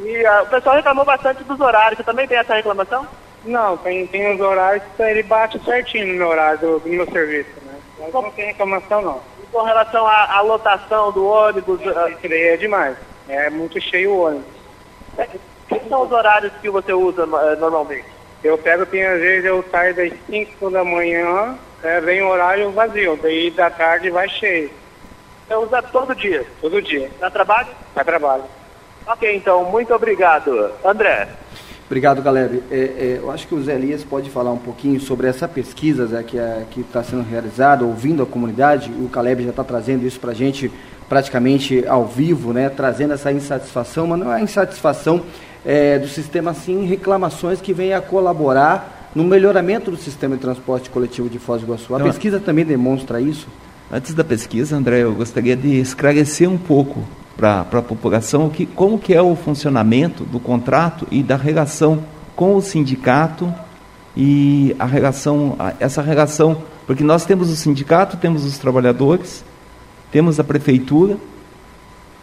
E 0.00 0.24
uh, 0.24 0.42
o 0.44 0.46
pessoal 0.46 0.76
reclamou 0.76 1.04
bastante 1.04 1.42
dos 1.42 1.58
horários. 1.60 1.96
Você 1.96 2.04
também 2.04 2.28
tem 2.28 2.38
essa 2.38 2.54
reclamação? 2.54 3.04
Não, 3.44 3.76
tem, 3.76 4.06
tem 4.06 4.34
os 4.34 4.40
horários 4.40 4.84
que 4.96 5.02
ele 5.02 5.24
bate 5.24 5.58
certinho 5.64 6.06
no 6.06 6.14
meu 6.14 6.28
horário, 6.28 6.60
do, 6.60 6.78
do 6.78 6.88
meu 6.88 7.10
serviço. 7.10 7.50
Né? 7.62 7.74
Mas 7.98 8.12
não 8.12 8.30
tem 8.30 8.46
reclamação, 8.46 9.02
não. 9.02 9.20
E 9.42 9.46
com 9.50 9.62
relação 9.62 10.06
à, 10.06 10.36
à 10.36 10.40
lotação 10.42 11.10
do 11.10 11.26
ônibus? 11.26 11.80
Uh, 11.80 12.08
Isso 12.10 12.28
daí 12.28 12.42
é 12.42 12.56
demais. 12.56 12.96
É 13.28 13.50
muito 13.50 13.80
cheio 13.80 14.12
o 14.12 14.26
ônibus. 14.26 14.44
É, 15.18 15.28
quais 15.68 15.88
são 15.88 16.02
os 16.02 16.12
horários 16.12 16.52
que 16.60 16.70
você 16.70 16.92
usa 16.92 17.24
uh, 17.24 17.56
normalmente? 17.58 18.06
Eu 18.42 18.58
pego, 18.58 18.84
tem 18.86 19.04
às 19.04 19.20
vezes 19.20 19.44
eu 19.44 19.64
saio 19.70 19.94
das 19.94 20.12
5 20.28 20.70
da 20.70 20.84
manhã, 20.84 21.56
é, 21.82 22.00
vem 22.00 22.22
horário 22.22 22.72
vazio, 22.72 23.18
daí 23.22 23.50
da 23.50 23.70
tarde 23.70 24.10
vai 24.10 24.28
cheio. 24.28 24.70
Você 25.46 25.54
usa 25.54 25.82
todo 25.82 26.14
dia? 26.14 26.44
Todo 26.60 26.82
dia. 26.82 27.10
Para 27.18 27.30
trabalho? 27.30 27.68
Para 27.94 28.04
trabalho. 28.04 28.44
Ok, 29.06 29.36
então, 29.36 29.64
muito 29.64 29.92
obrigado. 29.94 30.72
André. 30.84 31.28
Obrigado, 31.86 32.22
Caleb. 32.22 32.62
É, 32.70 32.76
é, 32.76 33.18
eu 33.20 33.30
acho 33.30 33.46
que 33.46 33.54
o 33.54 33.62
Zé 33.62 33.74
Elias 33.74 34.02
pode 34.02 34.30
falar 34.30 34.50
um 34.50 34.58
pouquinho 34.58 34.98
sobre 34.98 35.26
essa 35.26 35.46
pesquisa 35.46 36.06
Zé, 36.06 36.22
que 36.22 36.38
é, 36.38 36.64
está 36.76 37.02
sendo 37.02 37.22
realizada, 37.22 37.84
ouvindo 37.84 38.22
a 38.22 38.26
comunidade. 38.26 38.90
O 38.92 39.08
Caleb 39.10 39.44
já 39.44 39.50
está 39.50 39.62
trazendo 39.62 40.06
isso 40.06 40.18
para 40.18 40.30
a 40.30 40.34
gente 40.34 40.72
praticamente 41.12 41.84
ao 41.86 42.06
vivo, 42.06 42.54
né, 42.54 42.70
trazendo 42.70 43.12
essa 43.12 43.30
insatisfação, 43.30 44.06
mas 44.06 44.18
não 44.18 44.32
é 44.32 44.36
a 44.36 44.40
insatisfação 44.40 45.20
é, 45.62 45.98
do 45.98 46.08
sistema, 46.08 46.54
sim 46.54 46.86
reclamações 46.86 47.60
que 47.60 47.74
vêm 47.74 47.92
a 47.92 48.00
colaborar 48.00 49.10
no 49.14 49.22
melhoramento 49.22 49.90
do 49.90 49.98
sistema 49.98 50.36
de 50.36 50.40
transporte 50.40 50.88
coletivo 50.88 51.28
de 51.28 51.38
Foz 51.38 51.60
do 51.60 51.66
Iguaçu. 51.66 51.94
A 51.94 52.00
pesquisa 52.00 52.40
também 52.40 52.64
demonstra 52.64 53.20
isso? 53.20 53.46
Antes 53.92 54.14
da 54.14 54.24
pesquisa, 54.24 54.74
André, 54.74 55.02
eu 55.02 55.12
gostaria 55.12 55.54
de 55.54 55.78
esclarecer 55.78 56.48
um 56.48 56.56
pouco 56.56 57.06
para 57.36 57.60
a 57.60 57.82
população 57.82 58.48
que, 58.48 58.64
como 58.64 58.98
que 58.98 59.12
é 59.12 59.20
o 59.20 59.36
funcionamento 59.36 60.24
do 60.24 60.40
contrato 60.40 61.06
e 61.10 61.22
da 61.22 61.36
relação 61.36 62.04
com 62.34 62.56
o 62.56 62.62
sindicato 62.62 63.52
e 64.16 64.74
a 64.78 64.86
relação, 64.86 65.58
essa 65.78 66.00
relação, 66.00 66.62
porque 66.86 67.04
nós 67.04 67.26
temos 67.26 67.50
o 67.50 67.54
sindicato, 67.54 68.16
temos 68.16 68.46
os 68.46 68.56
trabalhadores, 68.56 69.44
temos 70.12 70.38
a 70.38 70.44
prefeitura 70.44 71.16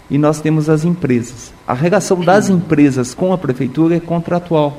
e 0.09 0.17
nós 0.17 0.39
temos 0.39 0.69
as 0.69 0.85
empresas. 0.85 1.51
A 1.67 1.73
relação 1.73 2.21
das 2.21 2.47
empresas 2.47 3.13
com 3.13 3.33
a 3.33 3.37
prefeitura 3.37 3.95
é 3.95 3.99
contratual. 3.99 4.77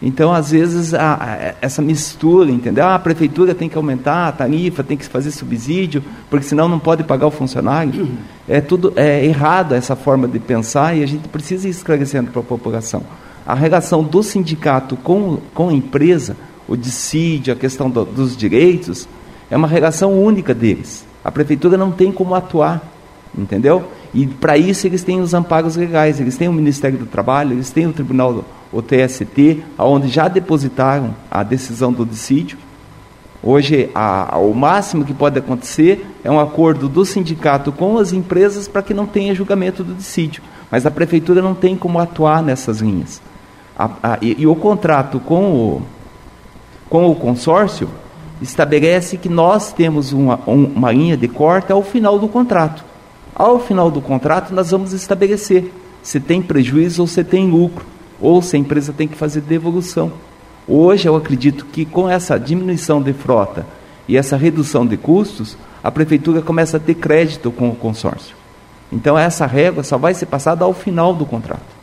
Então, 0.00 0.32
às 0.32 0.50
vezes, 0.50 0.92
a, 0.92 1.14
a, 1.14 1.54
essa 1.60 1.80
mistura, 1.80 2.50
entendeu? 2.50 2.84
Ah, 2.84 2.96
a 2.96 2.98
prefeitura 2.98 3.54
tem 3.54 3.68
que 3.68 3.78
aumentar 3.78 4.28
a 4.28 4.32
tarifa, 4.32 4.84
tem 4.84 4.96
que 4.96 5.06
fazer 5.06 5.30
subsídio, 5.30 6.04
porque 6.28 6.44
senão 6.44 6.68
não 6.68 6.78
pode 6.78 7.02
pagar 7.02 7.26
o 7.26 7.30
funcionário. 7.30 8.08
É 8.46 8.60
tudo 8.60 8.92
é 8.94 9.24
errado 9.24 9.74
essa 9.74 9.96
forma 9.96 10.28
de 10.28 10.38
pensar 10.38 10.94
e 10.94 11.02
a 11.02 11.06
gente 11.06 11.28
precisa 11.28 11.66
ir 11.66 11.70
esclarecendo 11.70 12.30
para 12.30 12.40
a 12.40 12.44
população. 12.44 13.02
A 13.46 13.54
relação 13.54 14.04
do 14.04 14.22
sindicato 14.22 14.96
com, 14.96 15.38
com 15.54 15.70
a 15.70 15.72
empresa, 15.72 16.36
o 16.68 16.76
dissídio, 16.76 17.54
a 17.54 17.56
questão 17.56 17.88
do, 17.88 18.04
dos 18.04 18.36
direitos, 18.36 19.08
é 19.50 19.56
uma 19.56 19.68
relação 19.68 20.12
única 20.12 20.52
deles. 20.52 21.06
A 21.26 21.32
prefeitura 21.32 21.76
não 21.76 21.90
tem 21.90 22.12
como 22.12 22.36
atuar, 22.36 22.80
entendeu? 23.36 23.88
E 24.14 24.28
para 24.28 24.56
isso 24.56 24.86
eles 24.86 25.02
têm 25.02 25.20
os 25.20 25.34
amparos 25.34 25.74
legais, 25.74 26.20
eles 26.20 26.36
têm 26.36 26.46
o 26.46 26.52
Ministério 26.52 26.96
do 26.96 27.04
Trabalho, 27.04 27.52
eles 27.52 27.68
têm 27.68 27.84
o 27.84 27.92
Tribunal, 27.92 28.44
o 28.72 28.80
TST, 28.80 29.60
onde 29.76 30.06
já 30.06 30.28
depositaram 30.28 31.16
a 31.28 31.42
decisão 31.42 31.92
do 31.92 32.06
dissídio. 32.06 32.56
Hoje, 33.42 33.90
a, 33.92 34.36
a, 34.36 34.38
o 34.38 34.54
máximo 34.54 35.04
que 35.04 35.12
pode 35.12 35.36
acontecer 35.36 36.06
é 36.22 36.30
um 36.30 36.38
acordo 36.38 36.88
do 36.88 37.04
sindicato 37.04 37.72
com 37.72 37.98
as 37.98 38.12
empresas 38.12 38.68
para 38.68 38.80
que 38.80 38.94
não 38.94 39.04
tenha 39.04 39.34
julgamento 39.34 39.82
do 39.82 39.94
dissídio. 39.94 40.44
Mas 40.70 40.86
a 40.86 40.92
prefeitura 40.92 41.42
não 41.42 41.56
tem 41.56 41.76
como 41.76 41.98
atuar 41.98 42.40
nessas 42.40 42.78
linhas. 42.78 43.20
A, 43.76 44.16
e, 44.22 44.42
e 44.42 44.46
o 44.46 44.54
contrato 44.54 45.18
com 45.18 45.50
o, 45.50 45.82
com 46.88 47.10
o 47.10 47.16
consórcio 47.16 47.90
estabelece 48.40 49.16
que 49.16 49.28
nós 49.28 49.72
temos 49.72 50.12
uma, 50.12 50.38
uma 50.46 50.92
linha 50.92 51.16
de 51.16 51.28
corte 51.28 51.72
ao 51.72 51.82
final 51.82 52.18
do 52.18 52.28
contrato. 52.28 52.84
Ao 53.34 53.58
final 53.60 53.90
do 53.90 54.00
contrato, 54.00 54.54
nós 54.54 54.70
vamos 54.70 54.92
estabelecer 54.92 55.72
se 56.02 56.20
tem 56.20 56.40
prejuízo 56.40 57.02
ou 57.02 57.08
se 57.08 57.24
tem 57.24 57.50
lucro, 57.50 57.84
ou 58.20 58.40
se 58.40 58.56
a 58.56 58.58
empresa 58.58 58.92
tem 58.92 59.08
que 59.08 59.16
fazer 59.16 59.40
devolução. 59.40 60.12
Hoje, 60.68 61.08
eu 61.08 61.16
acredito 61.16 61.66
que 61.66 61.84
com 61.84 62.08
essa 62.08 62.38
diminuição 62.38 63.02
de 63.02 63.12
frota 63.12 63.66
e 64.08 64.16
essa 64.16 64.36
redução 64.36 64.86
de 64.86 64.96
custos, 64.96 65.56
a 65.82 65.90
prefeitura 65.90 66.42
começa 66.42 66.76
a 66.76 66.80
ter 66.80 66.94
crédito 66.94 67.50
com 67.50 67.68
o 67.68 67.74
consórcio. 67.74 68.36
Então, 68.90 69.18
essa 69.18 69.46
régua 69.46 69.82
só 69.82 69.98
vai 69.98 70.14
ser 70.14 70.26
passada 70.26 70.64
ao 70.64 70.72
final 70.72 71.12
do 71.12 71.26
contrato. 71.26 71.76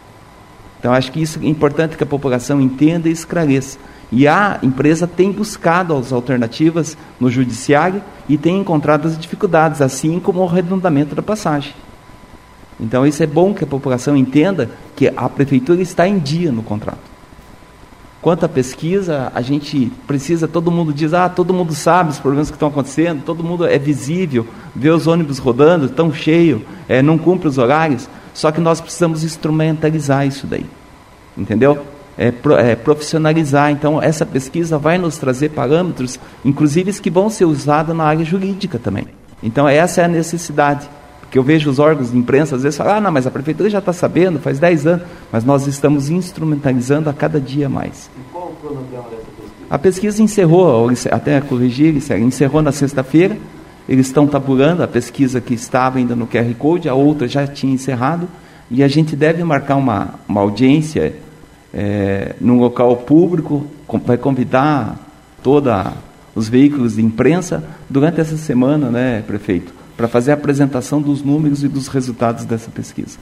Então, 0.80 0.94
acho 0.94 1.12
que 1.12 1.22
isso 1.22 1.40
é 1.42 1.46
importante 1.46 1.96
que 1.96 2.04
a 2.04 2.08
população 2.08 2.60
entenda 2.60 3.08
e 3.08 3.12
esclareça. 3.12 3.78
E 4.16 4.28
a 4.28 4.60
empresa 4.62 5.08
tem 5.08 5.32
buscado 5.32 5.96
as 5.96 6.14
alternativas 6.14 6.96
no 7.20 7.32
judiciário 7.32 8.00
e 8.30 8.38
tem 8.38 8.60
encontrado 8.60 9.08
as 9.08 9.18
dificuldades, 9.18 9.82
assim 9.82 10.20
como 10.20 10.40
o 10.40 10.48
arredondamento 10.48 11.16
da 11.16 11.24
passagem. 11.24 11.74
Então, 12.80 13.08
isso 13.08 13.24
é 13.24 13.26
bom 13.26 13.56
que 13.56 13.64
a 13.64 13.68
população 13.68 14.16
entenda 14.16 14.70
que 14.96 15.12
a 15.18 15.28
prefeitura 15.28 15.82
está 15.82 16.08
em 16.08 16.20
dia 16.20 16.52
no 16.52 16.62
contrato. 16.62 17.12
Quanto 18.22 18.46
à 18.46 18.50
pesquisa, 18.50 19.32
a 19.34 19.42
gente 19.42 19.92
precisa, 20.06 20.48
todo 20.48 20.70
mundo 20.70 20.94
diz, 20.94 21.12
ah, 21.16 21.28
todo 21.28 21.52
mundo 21.52 21.74
sabe 21.74 22.12
os 22.12 22.20
problemas 22.20 22.52
que 22.52 22.56
estão 22.56 22.68
acontecendo, 22.70 23.24
todo 23.24 23.44
mundo 23.44 23.66
é 23.66 23.80
visível, 23.80 24.46
vê 24.76 24.92
os 24.92 25.08
ônibus 25.08 25.40
rodando, 25.40 25.90
tão 25.90 26.14
cheio, 26.14 26.64
é, 26.88 27.02
não 27.02 27.18
cumpre 27.18 27.48
os 27.48 27.58
horários, 27.58 28.08
só 28.32 28.52
que 28.52 28.62
nós 28.62 28.80
precisamos 28.80 29.24
instrumentalizar 29.24 30.28
isso 30.28 30.46
daí. 30.46 30.68
Entendeu? 31.36 31.84
É, 32.18 32.32
é, 32.60 32.76
profissionalizar. 32.76 33.72
Então, 33.72 34.02
essa 34.02 34.26
pesquisa 34.26 34.78
vai 34.78 34.98
nos 34.98 35.18
trazer 35.18 35.50
parâmetros, 35.50 36.20
inclusive 36.44 36.94
que 36.94 37.10
vão 37.10 37.30
ser 37.30 37.46
usados 37.46 37.96
na 37.96 38.04
área 38.04 38.24
jurídica 38.24 38.78
também. 38.78 39.08
Então, 39.42 39.68
essa 39.68 40.02
é 40.02 40.06
a 40.06 40.08
necessidade. 40.08 40.90
Porque 41.22 41.40
eu 41.40 41.44
vejo 41.44 41.70
os 41.70 41.80
órgãos 41.80 42.12
de 42.12 42.18
imprensa 42.18 42.56
às 42.56 42.62
vezes 42.62 42.78
falar, 42.78 42.98
ah, 42.98 43.02
não, 43.02 43.12
mas 43.12 43.26
a 43.26 43.32
prefeitura 43.32 43.68
já 43.68 43.80
está 43.80 43.92
sabendo, 43.92 44.40
faz 44.40 44.60
10 44.60 44.86
anos, 44.86 45.08
mas 45.32 45.44
nós 45.44 45.66
estamos 45.66 46.10
instrumentalizando 46.10 47.10
a 47.10 47.14
cada 47.14 47.42
dia 47.42 47.68
mais. 47.68 48.10
E 48.16 48.32
qual 48.32 48.50
o 48.50 48.56
cronograma 48.56 49.10
dessa 49.10 49.24
pesquisa? 49.24 49.66
A 49.68 49.80
pesquisa 49.80 50.22
encerrou, 50.22 50.92
até 51.12 51.42
corrigir, 51.42 51.96
encerrou 52.20 52.62
na 52.62 52.72
sexta-feira. 52.72 53.36
Eles 53.90 54.06
estão 54.06 54.28
tabulando 54.28 54.84
a 54.84 54.88
pesquisa 54.88 55.42
que 55.42 55.56
estava 55.56 55.98
ainda 55.98 56.16
no 56.16 56.28
QR 56.28 56.54
Code, 56.54 56.88
a 56.88 56.94
outra 56.94 57.28
já 57.28 57.48
tinha 57.48 57.74
encerrado, 57.74 58.30
e 58.70 58.84
a 58.84 58.88
gente 58.88 59.16
deve 59.16 59.44
marcar 59.44 59.76
uma, 59.76 60.14
uma 60.28 60.40
audiência 60.40 61.16
é, 61.74 62.36
num 62.40 62.60
local 62.60 62.98
público, 62.98 63.66
vai 64.06 64.18
convidar 64.18 64.98
todos 65.42 65.74
os 66.36 66.48
veículos 66.48 66.96
de 66.96 67.02
imprensa 67.04 67.64
durante 67.90 68.22
essa 68.22 68.38
semana, 68.38 68.90
né, 68.90 69.24
prefeito, 69.26 69.74
para 69.98 70.08
fazer 70.08 70.32
a 70.32 70.34
apresentação 70.36 71.02
dos 71.02 71.22
números 71.22 71.64
e 71.64 71.68
dos 71.68 71.88
resultados 71.88 72.46
dessa 72.46 72.70
pesquisa. 72.72 73.18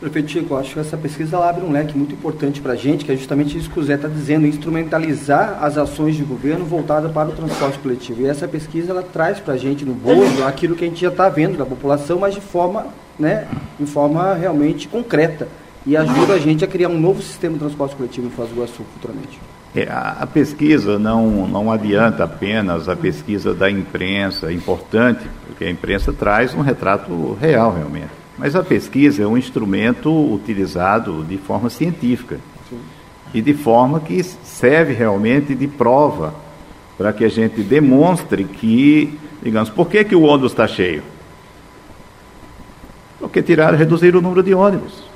Prefeito 0.00 0.30
Chico, 0.30 0.56
acho 0.56 0.72
que 0.72 0.80
essa 0.80 0.96
pesquisa 0.96 1.38
abre 1.38 1.62
um 1.62 1.70
leque 1.70 1.96
muito 1.96 2.14
importante 2.14 2.58
para 2.58 2.72
a 2.72 2.76
gente, 2.76 3.04
que 3.04 3.12
é 3.12 3.16
justamente 3.16 3.58
isso 3.58 3.68
que 3.68 3.78
o 3.78 3.82
Zé 3.82 3.96
está 3.96 4.08
dizendo, 4.08 4.46
instrumentalizar 4.46 5.62
as 5.62 5.76
ações 5.76 6.16
de 6.16 6.22
governo 6.22 6.64
voltadas 6.64 7.12
para 7.12 7.28
o 7.28 7.32
transporte 7.32 7.78
coletivo. 7.80 8.22
E 8.22 8.26
essa 8.26 8.48
pesquisa 8.48 8.92
ela 8.92 9.02
traz 9.02 9.40
para 9.40 9.54
a 9.54 9.56
gente 9.58 9.84
no 9.84 9.92
bolso 9.92 10.42
aquilo 10.44 10.74
que 10.74 10.84
a 10.84 10.88
gente 10.88 11.02
já 11.02 11.08
está 11.08 11.28
vendo 11.28 11.58
da 11.58 11.66
população, 11.66 12.18
mas 12.18 12.34
de 12.34 12.40
forma, 12.40 12.86
né, 13.18 13.46
de 13.78 13.84
forma 13.84 14.32
realmente 14.32 14.88
concreta. 14.88 15.46
E 15.86 15.96
ajuda 15.96 16.34
a 16.34 16.38
gente 16.38 16.64
a 16.64 16.68
criar 16.68 16.88
um 16.88 17.00
novo 17.00 17.22
sistema 17.22 17.54
de 17.54 17.60
transporte 17.60 17.96
coletivo 17.96 18.26
em 18.26 18.30
Foz 18.30 18.48
do 18.50 18.56
Iguaçu 18.56 18.84
futuramente. 18.94 19.38
É, 19.74 19.88
a, 19.88 20.26
pesquisa 20.26 20.98
não, 20.98 21.46
não 21.46 21.70
adianta 21.70 22.24
apenas 22.24 22.88
a 22.88 22.96
pesquisa 22.96 23.54
da 23.54 23.70
imprensa, 23.70 24.50
é 24.50 24.52
importante, 24.52 25.24
porque 25.46 25.64
a 25.64 25.70
imprensa 25.70 26.12
traz 26.12 26.52
um 26.54 26.60
retrato 26.60 27.36
real 27.40 27.72
realmente. 27.72 28.10
Mas 28.36 28.56
a 28.56 28.64
pesquisa 28.64 29.22
é 29.22 29.26
um 29.26 29.38
instrumento 29.38 30.10
utilizado 30.10 31.24
de 31.24 31.38
forma 31.38 31.70
científica 31.70 32.40
Sim. 32.68 32.80
e 33.32 33.40
de 33.40 33.54
forma 33.54 34.00
que 34.00 34.22
serve 34.24 34.92
realmente 34.92 35.54
de 35.54 35.68
prova 35.68 36.34
para 36.98 37.12
que 37.12 37.24
a 37.24 37.28
gente 37.28 37.62
demonstre 37.62 38.44
que, 38.44 39.18
digamos, 39.40 39.70
por 39.70 39.88
que, 39.88 40.02
que 40.02 40.16
o 40.16 40.22
ônibus 40.22 40.50
está 40.50 40.66
cheio? 40.66 41.02
Porque 43.20 43.40
tiraram, 43.40 43.78
reduzir 43.78 44.16
o 44.16 44.20
número 44.20 44.42
de 44.42 44.52
ônibus. 44.52 45.09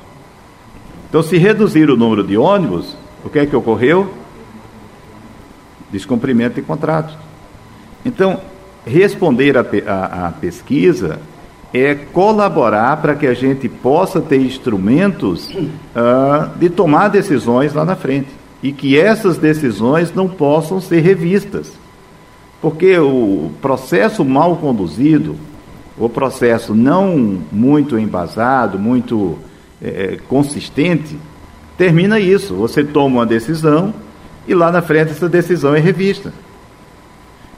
Então, 1.14 1.22
se 1.22 1.38
reduzir 1.38 1.88
o 1.90 1.96
número 1.96 2.24
de 2.24 2.36
ônibus, 2.36 2.96
o 3.24 3.30
que 3.30 3.38
é 3.38 3.46
que 3.46 3.54
ocorreu? 3.54 4.12
Descumprimento 5.88 6.56
de 6.56 6.62
contrato. 6.62 7.16
Então, 8.04 8.40
responder 8.84 9.56
à 9.56 10.32
pesquisa 10.40 11.20
é 11.72 11.94
colaborar 11.94 12.96
para 12.96 13.14
que 13.14 13.28
a 13.28 13.32
gente 13.32 13.68
possa 13.68 14.20
ter 14.20 14.38
instrumentos 14.38 15.50
uh, 15.54 16.58
de 16.58 16.68
tomar 16.68 17.06
decisões 17.06 17.72
lá 17.72 17.84
na 17.84 17.94
frente. 17.94 18.30
E 18.60 18.72
que 18.72 18.98
essas 18.98 19.38
decisões 19.38 20.12
não 20.12 20.28
possam 20.28 20.80
ser 20.80 20.98
revistas. 20.98 21.74
Porque 22.60 22.98
o 22.98 23.52
processo 23.62 24.24
mal 24.24 24.56
conduzido, 24.56 25.36
o 25.96 26.08
processo 26.08 26.74
não 26.74 27.40
muito 27.52 27.96
embasado, 27.96 28.80
muito 28.80 29.38
é, 29.82 30.18
consistente, 30.28 31.16
termina 31.76 32.18
isso. 32.20 32.54
Você 32.54 32.84
toma 32.84 33.16
uma 33.16 33.26
decisão 33.26 33.94
e 34.46 34.54
lá 34.54 34.70
na 34.70 34.82
frente 34.82 35.12
essa 35.12 35.28
decisão 35.28 35.74
é 35.74 35.80
revista. 35.80 36.32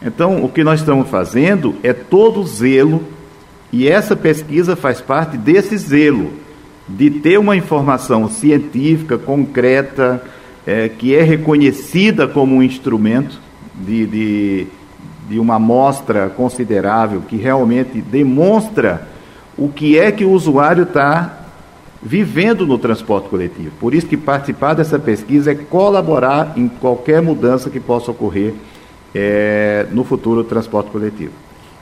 Então, 0.03 0.45
o 0.45 0.49
que 0.49 0.63
nós 0.63 0.81
estamos 0.81 1.09
fazendo 1.09 1.75
é 1.83 1.93
todo 1.93 2.47
zelo 2.47 3.03
e 3.73 3.89
essa 3.89 4.15
pesquisa 4.15 4.77
faz 4.77 5.01
parte 5.01 5.37
desse 5.37 5.77
zelo 5.77 6.33
de 6.89 7.11
ter 7.11 7.39
uma 7.39 7.57
informação 7.57 8.29
científica, 8.29 9.19
concreta, 9.19 10.23
é, 10.67 10.89
que 10.89 11.15
é 11.15 11.23
reconhecida 11.23 12.29
como 12.29 12.57
um 12.57 12.63
instrumento 12.63 13.41
de, 13.75 14.07
de, 14.07 14.67
de 15.29 15.39
uma 15.39 15.57
amostra 15.57 16.29
considerável, 16.29 17.23
que 17.29 17.37
realmente 17.37 18.01
demonstra 18.01 19.09
o 19.57 19.69
que 19.69 19.99
é 19.99 20.13
que 20.13 20.25
o 20.25 20.31
usuário 20.31 20.85
está 20.85 21.46
vivendo 22.03 22.67
no 22.67 22.79
transporte 22.79 23.29
coletivo. 23.29 23.71
Por 23.81 23.95
isso 23.95 24.07
que 24.07 24.17
participar 24.17 24.75
dessa 24.75 24.99
pesquisa 24.99 25.53
é 25.53 25.55
colaborar 25.55 26.53
em 26.57 26.69
qualquer 26.69 27.21
mudança 27.23 27.71
que 27.71 27.81
possa 27.81 28.11
ocorrer 28.11 28.55
é, 29.15 29.87
no 29.91 30.05
futuro 30.05 30.43
do 30.43 30.49
transporte 30.49 30.91
coletivo. 30.91 31.33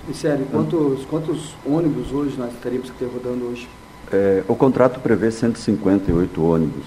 E 0.09 0.15
sério, 0.15 0.47
quantos, 0.51 1.05
quantos 1.07 1.55
ônibus 1.65 2.13
hoje 2.13 2.37
nós 2.39 2.53
teríamos 2.63 2.91
que 2.91 2.99
ter 2.99 3.07
rodando 3.07 3.47
hoje? 3.47 3.69
É, 4.13 4.43
o 4.47 4.55
contrato 4.55 5.01
prevê 5.01 5.31
158 5.31 6.45
ônibus, 6.45 6.85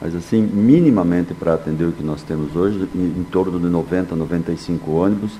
mas 0.00 0.14
assim, 0.14 0.42
minimamente 0.42 1.32
para 1.34 1.54
atender 1.54 1.86
o 1.86 1.92
que 1.92 2.04
nós 2.04 2.22
temos 2.22 2.54
hoje, 2.54 2.88
em, 2.94 3.20
em 3.20 3.24
torno 3.24 3.58
de 3.58 3.66
90, 3.66 4.14
95 4.14 4.90
ônibus, 4.90 5.32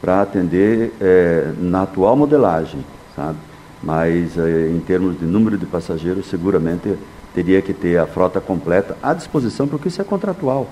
para 0.00 0.20
atender 0.20 0.92
é, 1.00 1.52
na 1.58 1.82
atual 1.82 2.16
modelagem, 2.16 2.84
sabe? 3.14 3.38
Mas 3.84 4.38
é, 4.38 4.70
em 4.70 4.80
termos 4.80 5.18
de 5.18 5.26
número 5.26 5.58
de 5.58 5.66
passageiros, 5.66 6.26
seguramente 6.26 6.96
teria 7.34 7.60
que 7.60 7.74
ter 7.74 7.98
a 7.98 8.06
frota 8.06 8.40
completa 8.40 8.96
à 9.02 9.12
disposição, 9.12 9.66
porque 9.66 9.88
isso 9.88 10.00
é 10.00 10.04
contratual. 10.04 10.68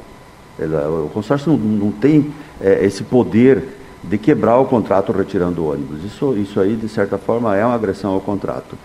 O 1.04 1.10
consórcio 1.12 1.52
não, 1.56 1.90
tem 1.90 2.32
é, 2.60 2.84
esse 2.84 3.02
poder 3.02 3.64
de 4.02 4.18
quebrar 4.18 4.58
o 4.58 4.64
contrato 4.66 5.12
retirando 5.12 5.62
o 5.62 5.72
ônibus. 5.72 6.04
Isso, 6.04 6.36
isso 6.36 6.60
aí, 6.60 6.76
de 6.76 6.88
certa 6.88 7.18
forma, 7.18 7.56
é 7.56 7.64
uma 7.64 7.74
agressão 7.74 8.12
ao 8.12 8.20
contrato. 8.20 8.76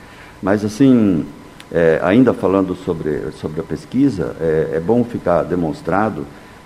Mas, 0.41 0.63
assim, 0.63 1.25
é, 1.71 1.99
ainda 2.03 2.33
falando 2.33 2.75
sobre, 2.75 3.31
sobre 3.33 3.59
a 3.59 3.63
pesquisa, 3.63 4.35
é, 4.39 4.71
é, 4.75 4.79
bom 4.79 5.03
ficar 5.03 5.43
demonstrado 5.43 6.25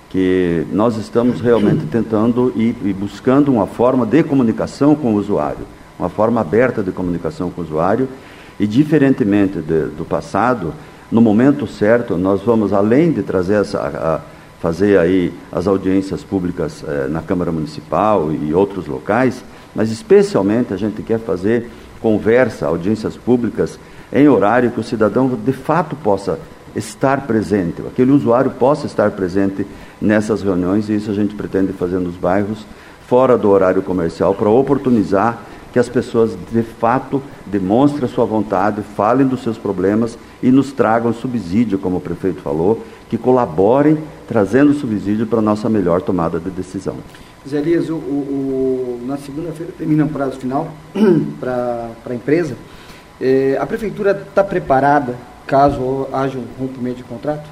que 0.09 0.65
nós 0.71 0.97
estamos 0.97 1.39
realmente 1.39 1.85
tentando 1.85 2.51
e, 2.55 2.75
e, 2.83 2.93
buscando 2.93 3.51
uma 3.51 3.65
forma 3.65 4.05
de 4.05 4.21
comunicação 4.23 4.93
com 4.93 5.13
o 5.13 5.17
usuário, 5.17 5.65
uma 6.01 6.09
forma 6.09 6.41
aberta 6.41 6.81
de 6.81 6.91
comunicação 6.91 7.51
com 7.51 7.61
o 7.61 7.63
usuário, 7.63 8.09
e 8.59 8.65
diferentemente 8.65 9.59
de, 9.59 9.85
do 9.85 10.03
passado, 10.03 10.73
no 11.11 11.21
momento 11.21 11.67
certo, 11.67 12.17
nós 12.17 12.41
vamos, 12.41 12.73
além 12.73 13.11
de 13.11 13.21
trazer 13.21 13.61
essa, 13.61 13.79
a, 13.79 14.19
fazer 14.59 14.97
aí 14.97 15.31
as 15.51 15.67
audiências 15.67 16.23
públicas 16.23 16.83
eh, 16.87 17.07
na 17.07 17.21
Câmara 17.21 17.51
Municipal 17.51 18.31
e 18.31 18.53
outros 18.53 18.87
locais, 18.87 19.43
mas 19.75 19.91
especialmente 19.91 20.73
a 20.73 20.77
gente 20.77 21.03
quer 21.03 21.19
fazer 21.19 21.69
conversa, 22.01 22.67
audiências 22.67 23.15
públicas 23.15 23.79
em 24.11 24.27
horário 24.27 24.71
que 24.71 24.79
o 24.79 24.83
cidadão 24.83 25.27
de 25.27 25.53
fato 25.53 25.95
possa 25.95 26.39
estar 26.75 27.27
presente, 27.27 27.81
aquele 27.87 28.11
usuário 28.11 28.51
possa 28.51 28.85
estar 28.85 29.11
presente 29.11 29.65
nessas 29.99 30.41
reuniões 30.41 30.89
e 30.89 30.95
isso 30.95 31.11
a 31.11 31.13
gente 31.13 31.35
pretende 31.35 31.73
fazer 31.73 31.99
nos 31.99 32.15
bairros 32.15 32.65
fora 33.07 33.37
do 33.37 33.49
horário 33.49 33.81
comercial 33.81 34.33
para 34.33 34.49
oportunizar 34.49 35.41
que 35.71 35.79
as 35.79 35.87
pessoas 35.87 36.37
de 36.51 36.63
fato 36.63 37.21
demonstrem 37.45 38.05
a 38.05 38.07
sua 38.07 38.25
vontade, 38.25 38.81
falem 38.95 39.27
dos 39.27 39.41
seus 39.41 39.57
problemas 39.57 40.17
e 40.41 40.51
nos 40.51 40.71
tragam 40.71 41.13
subsídio, 41.13 41.79
como 41.79 41.97
o 41.97 42.01
prefeito 42.01 42.41
falou, 42.41 42.83
que 43.09 43.17
colaborem 43.17 43.97
trazendo 44.27 44.73
subsídio 44.73 45.27
para 45.27 45.39
a 45.39 45.41
nossa 45.41 45.69
melhor 45.69 46.01
tomada 46.01 46.39
de 46.39 46.49
decisão. 46.49 46.95
Zé 47.47 47.57
Elias, 47.57 47.89
o, 47.89 47.95
o, 47.95 49.01
na 49.05 49.17
segunda-feira 49.17 49.73
termina 49.77 50.05
o 50.05 50.09
prazo 50.09 50.37
final 50.37 50.71
para 51.39 51.89
a 52.07 52.13
empresa. 52.13 52.55
É, 53.19 53.57
a 53.59 53.65
prefeitura 53.65 54.11
está 54.11 54.43
preparada 54.43 55.15
caso 55.47 56.07
haja 56.13 56.37
um 56.37 56.45
rompimento 56.59 56.97
de 56.97 57.03
contrato? 57.03 57.49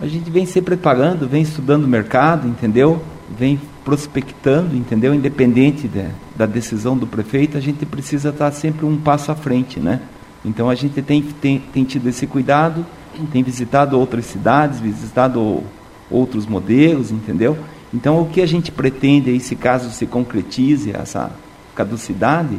A 0.00 0.06
gente 0.06 0.30
vem 0.30 0.44
se 0.44 0.60
preparando, 0.60 1.26
vem 1.26 1.42
estudando 1.42 1.84
o 1.84 1.88
mercado, 1.88 2.46
entendeu? 2.46 3.00
Vem 3.28 3.60
prospectando, 3.84 4.76
entendeu? 4.76 5.14
Independente 5.14 5.88
de, 5.88 6.06
da 6.36 6.46
decisão 6.46 6.96
do 6.96 7.06
prefeito, 7.06 7.56
a 7.56 7.60
gente 7.60 7.84
precisa 7.84 8.28
estar 8.30 8.50
sempre 8.52 8.86
um 8.86 8.96
passo 8.96 9.32
à 9.32 9.34
frente, 9.34 9.80
né? 9.80 10.00
Então 10.44 10.70
a 10.70 10.74
gente 10.74 11.02
tem, 11.02 11.22
tem, 11.22 11.58
tem 11.58 11.84
tido 11.84 12.08
esse 12.08 12.26
cuidado, 12.26 12.86
tem 13.32 13.42
visitado 13.42 13.98
outras 13.98 14.26
cidades, 14.26 14.78
visitado 14.78 15.62
outros 16.10 16.46
modelos, 16.46 17.10
entendeu? 17.10 17.56
Então, 17.92 18.20
o 18.20 18.26
que 18.26 18.40
a 18.40 18.46
gente 18.46 18.70
pretende 18.70 19.30
aí, 19.30 19.40
se 19.40 19.56
caso 19.56 19.90
se 19.90 20.06
concretize 20.06 20.90
essa 20.94 21.30
caducidade, 21.74 22.58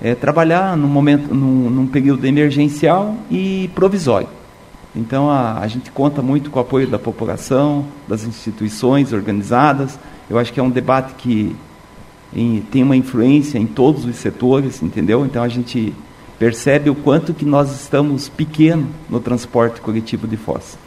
é 0.00 0.14
trabalhar 0.14 0.76
num 0.76 0.88
momento, 0.88 1.34
num, 1.34 1.70
num 1.70 1.86
período 1.86 2.26
emergencial 2.26 3.16
e 3.30 3.70
provisório. 3.74 4.28
Então, 4.94 5.28
a, 5.28 5.58
a 5.58 5.66
gente 5.66 5.90
conta 5.90 6.22
muito 6.22 6.50
com 6.50 6.58
o 6.58 6.62
apoio 6.62 6.86
da 6.86 6.98
população, 6.98 7.84
das 8.06 8.24
instituições 8.24 9.12
organizadas. 9.12 9.98
Eu 10.30 10.38
acho 10.38 10.52
que 10.52 10.60
é 10.60 10.62
um 10.62 10.70
debate 10.70 11.14
que 11.14 11.54
em, 12.34 12.60
tem 12.60 12.82
uma 12.82 12.96
influência 12.96 13.58
em 13.58 13.66
todos 13.66 14.04
os 14.04 14.16
setores, 14.16 14.82
entendeu? 14.82 15.24
Então, 15.26 15.42
a 15.42 15.48
gente 15.48 15.92
percebe 16.38 16.90
o 16.90 16.94
quanto 16.94 17.34
que 17.34 17.44
nós 17.44 17.74
estamos 17.74 18.28
pequeno 18.28 18.88
no 19.08 19.20
transporte 19.20 19.80
coletivo 19.80 20.28
de 20.28 20.36
Foz. 20.36 20.78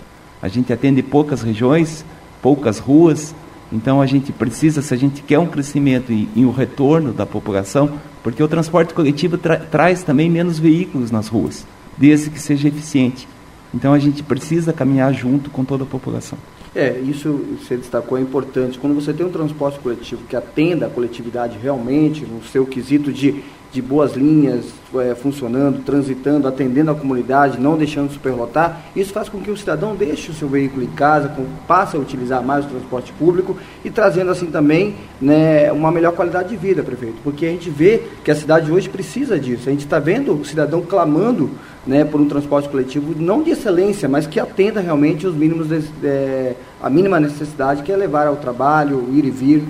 A 0.42 0.48
gente 0.48 0.72
atende 0.72 1.02
poucas 1.02 1.42
regiões, 1.42 2.06
poucas 2.42 2.80
ruas, 2.80 3.34
então 3.72 4.02
a 4.02 4.06
gente 4.06 4.32
precisa, 4.32 4.82
se 4.82 4.94
a 4.94 4.98
gente 4.98 5.22
quer 5.22 5.40
um 5.40 5.48
crescimento 5.48 6.12
e, 6.12 6.30
e 6.36 6.46
um 6.46 6.52
retorno 6.52 7.12
da 7.12 7.26
população, 7.26 7.94
porque 8.24 8.42
o 8.42 8.48
transporte 8.48 8.94
coletivo 8.94 9.38
tra 9.38 9.58
traz 9.58 10.04
também 10.04 10.30
menos 10.30 10.60
veículos 10.60 11.12
nas 11.12 11.28
ruas, 11.28 11.66
desde 11.98 12.30
que 12.30 12.40
seja 12.40 12.68
eficiente. 12.68 13.28
Então 13.74 13.94
a 13.94 14.00
gente 14.00 14.24
precisa 14.24 14.72
caminhar 14.72 15.14
junto 15.14 15.50
com 15.50 15.64
toda 15.64 15.84
a 15.84 15.88
população. 15.88 16.38
É, 16.76 17.00
isso 17.00 17.44
você 17.60 17.76
destacou 17.76 18.18
é 18.18 18.22
importante. 18.22 18.78
Quando 18.78 18.94
você 18.94 19.12
tem 19.14 19.26
um 19.26 19.32
transporte 19.32 19.80
coletivo 19.80 20.24
que 20.30 20.36
atenda 20.36 20.86
a 20.86 20.90
coletividade 20.90 21.58
realmente, 21.58 22.26
no 22.26 22.44
seu 22.44 22.66
quesito 22.66 23.12
de 23.12 23.44
de 23.72 23.82
boas 23.82 24.14
linhas 24.14 24.66
é, 24.96 25.14
funcionando, 25.14 25.84
transitando, 25.84 26.48
atendendo 26.48 26.92
a 26.92 26.96
comunidade, 26.96 27.60
não 27.60 27.78
deixando 27.78 28.12
superlotar, 28.12 28.82
isso 28.96 29.12
faz 29.12 29.28
com 29.28 29.40
que 29.40 29.52
o 29.52 29.58
cidadão 29.58 29.96
deixe 29.96 30.32
o 30.32 30.34
seu 30.34 30.48
veículo 30.48 30.84
em 30.84 30.88
casa, 30.88 31.30
com, 31.30 31.46
passe 31.68 31.96
a 31.96 32.00
utilizar 32.00 32.42
mais 32.42 32.66
o 32.66 32.70
transporte 32.70 33.12
público 33.14 33.58
e 33.84 33.90
trazendo 33.90 34.32
assim 34.32 34.48
também 34.48 34.96
né, 35.22 35.72
uma 35.72 35.92
melhor 35.92 36.14
qualidade 36.14 36.50
de 36.50 36.56
vida, 36.56 36.82
prefeito. 36.82 37.18
Porque 37.24 37.46
a 37.46 37.50
gente 37.50 37.70
vê 37.70 38.02
que 38.24 38.32
a 38.32 38.36
cidade 38.36 38.72
hoje 38.72 38.88
precisa 38.88 39.40
disso. 39.40 39.68
A 39.68 39.72
gente 39.72 39.84
está 39.84 40.00
vendo 40.00 40.34
o 40.34 40.46
cidadão 40.46 40.82
clamando 40.82 41.52
né, 41.86 42.06
por 42.06 42.20
um 42.20 42.28
transporte 42.28 42.70
coletivo 42.70 43.14
não 43.16 43.44
de 43.44 43.52
excelência, 43.52 44.08
mas 44.08 44.26
que 44.26 44.40
atenda 44.40 44.80
realmente 44.80 45.28
os 45.28 45.36
mínimos 45.36 45.68
de, 45.68 45.80
de, 45.80 46.56
a 46.82 46.90
mínima 46.90 47.20
necessidade 47.20 47.84
que 47.84 47.92
é 47.92 47.96
levar 47.96 48.28
ao 48.28 48.38
trabalho, 48.38 49.08
ir 49.12 49.26
e 49.26 49.32
vir 49.32 49.64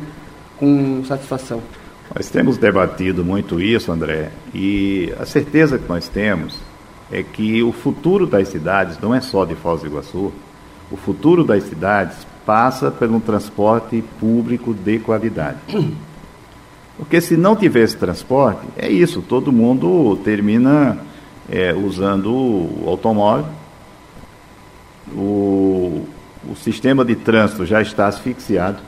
com 0.60 1.04
satisfação. 1.06 1.62
Nós 2.14 2.30
temos 2.30 2.58
debatido 2.58 3.24
muito 3.24 3.60
isso, 3.60 3.92
André, 3.92 4.32
e 4.54 5.14
a 5.20 5.26
certeza 5.26 5.78
que 5.78 5.88
nós 5.88 6.08
temos 6.08 6.58
é 7.12 7.22
que 7.24 7.62
o 7.64 7.72
futuro 7.72 8.26
das 8.26 8.48
cidades 8.48 8.98
não 9.00 9.14
é 9.14 9.22
só 9.22 9.46
de 9.46 9.56
Foz 9.56 9.82
do 9.82 9.88
Iguaçu. 9.88 10.32
O 10.92 10.98
futuro 10.98 11.44
das 11.44 11.64
cidades 11.64 12.26
passa 12.46 12.90
por 12.90 13.10
um 13.10 13.20
transporte 13.20 14.04
público 14.20 14.74
de 14.74 15.00
qualidade. 15.00 15.58
Porque 16.98 17.22
se 17.22 17.38
não 17.38 17.56
tiver 17.56 17.84
esse 17.84 17.96
transporte, 17.96 18.62
é 18.76 18.90
isso, 18.90 19.22
todo 19.22 19.52
mundo 19.52 20.18
termina 20.24 20.98
é, 21.48 21.74
usando 21.74 22.34
o 22.34 22.86
automóvel. 22.88 23.46
O, 25.14 26.06
o 26.50 26.56
sistema 26.56 27.06
de 27.06 27.16
trânsito 27.16 27.66
já 27.66 27.82
está 27.82 28.08
asfixiado. 28.08 28.80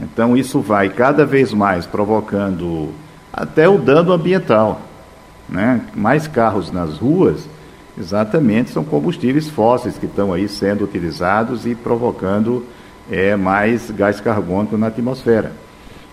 Então 0.00 0.36
isso 0.36 0.60
vai 0.60 0.88
cada 0.88 1.26
vez 1.26 1.52
mais 1.52 1.86
provocando 1.86 2.90
até 3.32 3.68
o 3.68 3.78
dano 3.78 4.12
ambiental. 4.12 4.80
Né? 5.48 5.82
Mais 5.94 6.26
carros 6.26 6.70
nas 6.70 6.98
ruas, 6.98 7.48
exatamente, 7.98 8.70
são 8.70 8.84
combustíveis 8.84 9.48
fósseis 9.48 9.98
que 9.98 10.06
estão 10.06 10.32
aí 10.32 10.48
sendo 10.48 10.84
utilizados 10.84 11.66
e 11.66 11.74
provocando 11.74 12.64
é, 13.10 13.36
mais 13.36 13.90
gás 13.90 14.20
carbônico 14.20 14.76
na 14.76 14.86
atmosfera. 14.86 15.52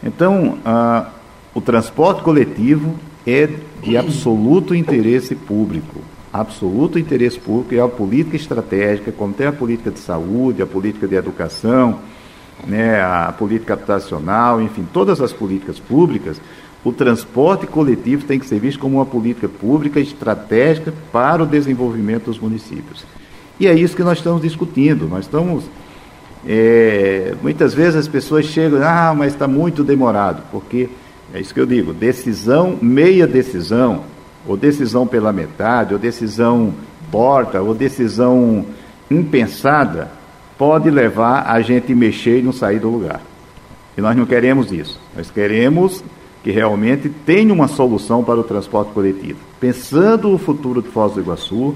Então, 0.03 0.57
ah, 0.65 1.09
o 1.53 1.61
transporte 1.61 2.21
coletivo 2.21 2.95
é 3.25 3.49
de 3.81 3.97
absoluto 3.97 4.73
interesse 4.73 5.35
público. 5.35 6.01
Absoluto 6.31 6.99
interesse 6.99 7.39
público 7.39 7.73
é 7.75 7.79
a 7.79 7.87
política 7.87 8.35
estratégica, 8.35 9.11
como 9.11 9.33
tem 9.33 9.47
a 9.47 9.51
política 9.51 9.91
de 9.91 9.99
saúde, 9.99 10.61
a 10.61 10.67
política 10.67 11.07
de 11.07 11.15
educação, 11.15 11.99
né, 12.65 13.01
a 13.01 13.33
política 13.37 13.73
habitacional, 13.73 14.61
enfim, 14.61 14.87
todas 14.91 15.21
as 15.21 15.31
políticas 15.31 15.79
públicas, 15.79 16.41
o 16.83 16.91
transporte 16.91 17.67
coletivo 17.67 18.25
tem 18.25 18.39
que 18.39 18.45
ser 18.45 18.59
visto 18.59 18.79
como 18.79 18.97
uma 18.97 19.05
política 19.05 19.49
pública 19.49 19.99
estratégica 19.99 20.93
para 21.11 21.43
o 21.43 21.45
desenvolvimento 21.45 22.25
dos 22.25 22.39
municípios. 22.39 23.05
E 23.59 23.67
é 23.67 23.73
isso 23.73 23.95
que 23.95 24.03
nós 24.03 24.19
estamos 24.19 24.41
discutindo. 24.41 25.07
Nós 25.07 25.25
estamos. 25.25 25.65
É, 26.47 27.33
muitas 27.41 27.73
vezes 27.73 27.95
as 27.95 28.07
pessoas 28.07 28.45
chegam, 28.45 28.79
ah, 28.83 29.13
mas 29.15 29.33
está 29.33 29.47
muito 29.47 29.83
demorado, 29.83 30.43
porque 30.51 30.87
é 31.33 31.41
isso 31.41 31.53
que 31.53 31.59
eu 31.59 31.65
digo: 31.65 31.93
decisão, 31.93 32.77
meia 32.81 33.27
decisão, 33.27 34.03
ou 34.47 34.55
decisão 34.55 35.05
pela 35.05 35.33
metade, 35.33 35.93
ou 35.93 35.99
decisão 35.99 36.73
porta, 37.11 37.61
ou 37.61 37.73
decisão 37.73 38.65
impensada, 39.09 40.11
pode 40.57 40.89
levar 40.89 41.45
a 41.47 41.61
gente 41.61 41.93
mexer 41.93 42.39
e 42.39 42.41
não 42.41 42.51
sair 42.51 42.79
do 42.79 42.89
lugar. 42.89 43.21
E 43.97 44.01
nós 44.01 44.15
não 44.15 44.25
queremos 44.25 44.71
isso. 44.71 44.99
Nós 45.15 45.29
queremos 45.29 46.03
que 46.43 46.51
realmente 46.51 47.09
tenha 47.09 47.53
uma 47.53 47.67
solução 47.67 48.23
para 48.23 48.39
o 48.39 48.43
transporte 48.43 48.91
coletivo. 48.91 49.39
Pensando 49.59 50.33
o 50.33 50.37
futuro 50.37 50.81
de 50.81 50.87
Foz 50.89 51.13
do 51.13 51.19
Iguaçu, 51.19 51.75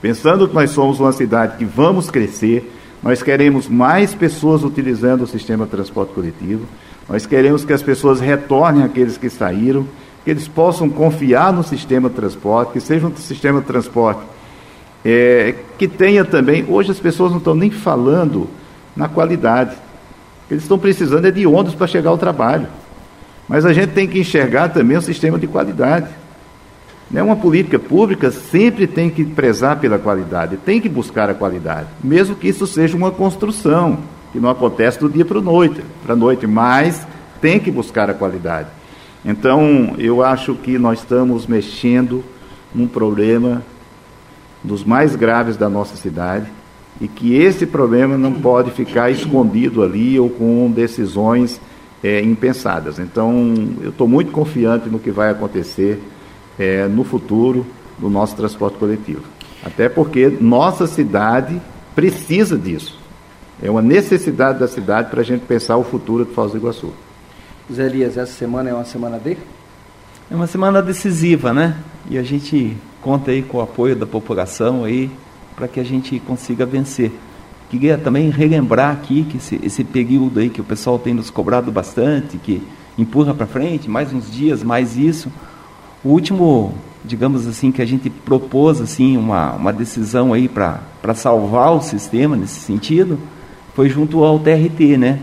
pensando 0.00 0.48
que 0.48 0.54
nós 0.54 0.70
somos 0.70 1.00
uma 1.00 1.12
cidade 1.12 1.56
que 1.56 1.64
vamos 1.64 2.10
crescer, 2.10 2.70
nós 3.02 3.22
queremos 3.22 3.68
mais 3.68 4.14
pessoas 4.14 4.64
utilizando 4.64 5.22
o 5.22 5.26
sistema 5.26 5.64
de 5.64 5.70
transporte 5.70 6.12
coletivo, 6.12 6.66
nós 7.08 7.26
queremos 7.26 7.64
que 7.64 7.72
as 7.72 7.82
pessoas 7.82 8.20
retornem 8.20 8.84
aqueles 8.84 9.16
que 9.16 9.28
saíram, 9.28 9.86
que 10.24 10.30
eles 10.30 10.46
possam 10.46 10.88
confiar 10.88 11.52
no 11.52 11.64
sistema 11.64 12.08
de 12.08 12.14
transporte, 12.14 12.72
que 12.72 12.80
seja 12.80 13.06
um 13.06 13.16
sistema 13.16 13.60
de 13.60 13.66
transporte 13.66 14.20
é, 15.04 15.54
que 15.78 15.88
tenha 15.88 16.24
também. 16.24 16.64
Hoje 16.68 16.90
as 16.90 17.00
pessoas 17.00 17.30
não 17.30 17.38
estão 17.38 17.54
nem 17.54 17.70
falando 17.70 18.48
na 18.96 19.08
qualidade. 19.08 19.76
Eles 20.50 20.62
estão 20.64 20.78
precisando 20.78 21.26
é 21.26 21.30
de 21.30 21.46
ônibus 21.46 21.74
para 21.74 21.86
chegar 21.86 22.10
ao 22.10 22.18
trabalho. 22.18 22.66
Mas 23.48 23.64
a 23.64 23.72
gente 23.72 23.90
tem 23.90 24.06
que 24.06 24.20
enxergar 24.20 24.68
também 24.68 24.96
o 24.96 25.02
sistema 25.02 25.38
de 25.38 25.46
qualidade. 25.46 26.08
Né? 27.10 27.22
Uma 27.22 27.36
política 27.36 27.78
pública 27.78 28.30
sempre 28.30 28.86
tem 28.86 29.10
que 29.10 29.24
prezar 29.24 29.78
pela 29.78 29.98
qualidade, 29.98 30.56
tem 30.56 30.80
que 30.80 30.88
buscar 30.88 31.28
a 31.28 31.34
qualidade, 31.34 31.88
mesmo 32.02 32.34
que 32.34 32.48
isso 32.48 32.66
seja 32.66 32.96
uma 32.96 33.10
construção 33.10 33.98
que 34.32 34.40
não 34.40 34.48
acontece 34.48 34.98
do 34.98 35.10
dia 35.10 35.24
para 35.24 35.38
a 35.38 35.42
noite, 35.42 35.82
para 36.02 36.16
noite, 36.16 36.46
mas 36.46 37.06
tem 37.40 37.60
que 37.60 37.70
buscar 37.70 38.08
a 38.08 38.14
qualidade. 38.14 38.68
Então, 39.22 39.94
eu 39.98 40.22
acho 40.24 40.54
que 40.54 40.78
nós 40.78 41.00
estamos 41.00 41.46
mexendo 41.46 42.24
num 42.74 42.88
problema 42.88 43.62
dos 44.62 44.84
mais 44.84 45.16
graves 45.16 45.56
da 45.56 45.68
nossa 45.68 45.96
cidade 45.96 46.46
e 47.00 47.08
que 47.08 47.34
esse 47.34 47.66
problema 47.66 48.16
não 48.16 48.32
pode 48.32 48.70
ficar 48.70 49.10
escondido 49.10 49.82
ali 49.82 50.18
ou 50.18 50.30
com 50.30 50.70
decisões 50.70 51.60
é, 52.02 52.20
impensadas. 52.20 52.98
Então, 52.98 53.54
eu 53.80 53.90
estou 53.90 54.06
muito 54.06 54.30
confiante 54.30 54.88
no 54.88 54.98
que 54.98 55.10
vai 55.10 55.30
acontecer 55.30 56.00
é, 56.58 56.86
no 56.86 57.04
futuro 57.04 57.66
do 57.98 58.10
nosso 58.10 58.36
transporte 58.36 58.78
coletivo. 58.78 59.22
Até 59.64 59.88
porque 59.88 60.28
nossa 60.40 60.86
cidade 60.86 61.60
precisa 61.94 62.58
disso. 62.58 62.98
É 63.62 63.70
uma 63.70 63.82
necessidade 63.82 64.58
da 64.58 64.66
cidade 64.66 65.10
para 65.10 65.20
a 65.20 65.24
gente 65.24 65.42
pensar 65.42 65.76
o 65.76 65.84
futuro 65.84 66.24
de 66.24 66.32
Foz 66.32 66.52
do 66.52 66.58
Iguaçu. 66.58 66.92
Zé 67.72 67.86
Elias, 67.86 68.16
essa 68.16 68.32
semana 68.32 68.70
é 68.70 68.74
uma 68.74 68.84
semana 68.84 69.18
D? 69.18 69.36
É 70.30 70.34
uma 70.34 70.48
semana 70.48 70.82
decisiva, 70.82 71.52
né? 71.52 71.76
E 72.10 72.18
a 72.18 72.22
gente 72.22 72.76
conta 73.02 73.32
aí 73.32 73.42
com 73.42 73.58
o 73.58 73.60
apoio 73.60 73.96
da 73.96 74.06
população 74.06 74.84
aí 74.84 75.10
para 75.56 75.68
que 75.68 75.80
a 75.80 75.84
gente 75.84 76.18
consiga 76.20 76.64
vencer. 76.64 77.12
Queria 77.68 77.98
também 77.98 78.30
relembrar 78.30 78.92
aqui 78.92 79.24
que 79.24 79.38
esse, 79.38 79.60
esse 79.62 79.82
período 79.84 80.40
aí 80.40 80.48
que 80.48 80.60
o 80.60 80.64
pessoal 80.64 80.98
tem 80.98 81.12
nos 81.12 81.30
cobrado 81.30 81.72
bastante, 81.72 82.38
que 82.38 82.62
empurra 82.96 83.34
para 83.34 83.46
frente, 83.46 83.90
mais 83.90 84.12
uns 84.12 84.30
dias, 84.30 84.62
mais 84.62 84.96
isso. 84.96 85.30
O 86.04 86.10
último, 86.10 86.74
digamos 87.04 87.46
assim, 87.46 87.72
que 87.72 87.82
a 87.82 87.86
gente 87.86 88.08
propôs 88.08 88.80
assim 88.80 89.16
uma, 89.16 89.52
uma 89.54 89.72
decisão 89.72 90.32
aí 90.32 90.48
para 90.48 90.80
salvar 91.14 91.72
o 91.72 91.80
sistema 91.80 92.36
nesse 92.36 92.60
sentido, 92.60 93.18
foi 93.74 93.88
junto 93.88 94.22
ao 94.22 94.38
TRT, 94.38 94.96
né? 94.98 95.20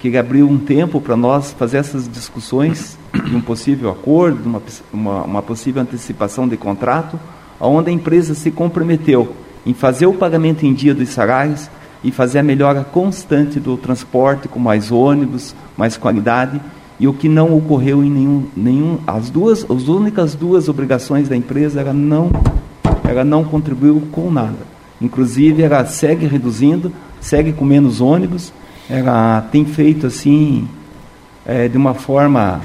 Que 0.00 0.16
abriu 0.16 0.48
um 0.48 0.58
tempo 0.58 1.00
para 1.00 1.16
nós 1.16 1.52
fazer 1.52 1.78
essas 1.78 2.08
discussões 2.08 2.98
de 3.20 3.34
um 3.34 3.40
possível 3.40 3.90
acordo, 3.90 4.48
uma, 4.48 4.62
uma, 4.92 5.22
uma 5.24 5.42
possível 5.42 5.82
antecipação 5.82 6.46
de 6.46 6.56
contrato, 6.56 7.18
onde 7.60 7.90
a 7.90 7.92
empresa 7.92 8.34
se 8.34 8.50
comprometeu 8.50 9.34
em 9.64 9.74
fazer 9.74 10.06
o 10.06 10.14
pagamento 10.14 10.64
em 10.64 10.72
dia 10.72 10.94
dos 10.94 11.08
salários 11.08 11.68
e 12.04 12.12
fazer 12.12 12.38
a 12.38 12.42
melhora 12.42 12.84
constante 12.84 13.58
do 13.58 13.76
transporte 13.76 14.46
com 14.46 14.60
mais 14.60 14.92
ônibus, 14.92 15.54
mais 15.76 15.96
qualidade, 15.96 16.60
e 16.98 17.08
o 17.08 17.12
que 17.12 17.28
não 17.28 17.56
ocorreu 17.56 18.02
em 18.02 18.10
nenhum, 18.10 18.46
nenhum 18.56 18.98
as 19.06 19.28
duas, 19.28 19.68
as 19.68 19.88
únicas 19.88 20.34
duas 20.34 20.68
obrigações 20.68 21.28
da 21.28 21.36
empresa, 21.36 21.80
ela 21.80 21.92
não, 21.92 22.30
ela 23.04 23.24
não 23.24 23.44
contribuiu 23.44 24.02
com 24.12 24.30
nada. 24.30 24.76
Inclusive, 25.00 25.62
ela 25.62 25.84
segue 25.84 26.26
reduzindo, 26.26 26.92
segue 27.20 27.52
com 27.52 27.64
menos 27.64 28.00
ônibus, 28.00 28.52
ela 28.88 29.42
tem 29.52 29.64
feito 29.64 30.06
assim, 30.06 30.68
é, 31.44 31.68
de 31.68 31.76
uma 31.76 31.92
forma 31.92 32.62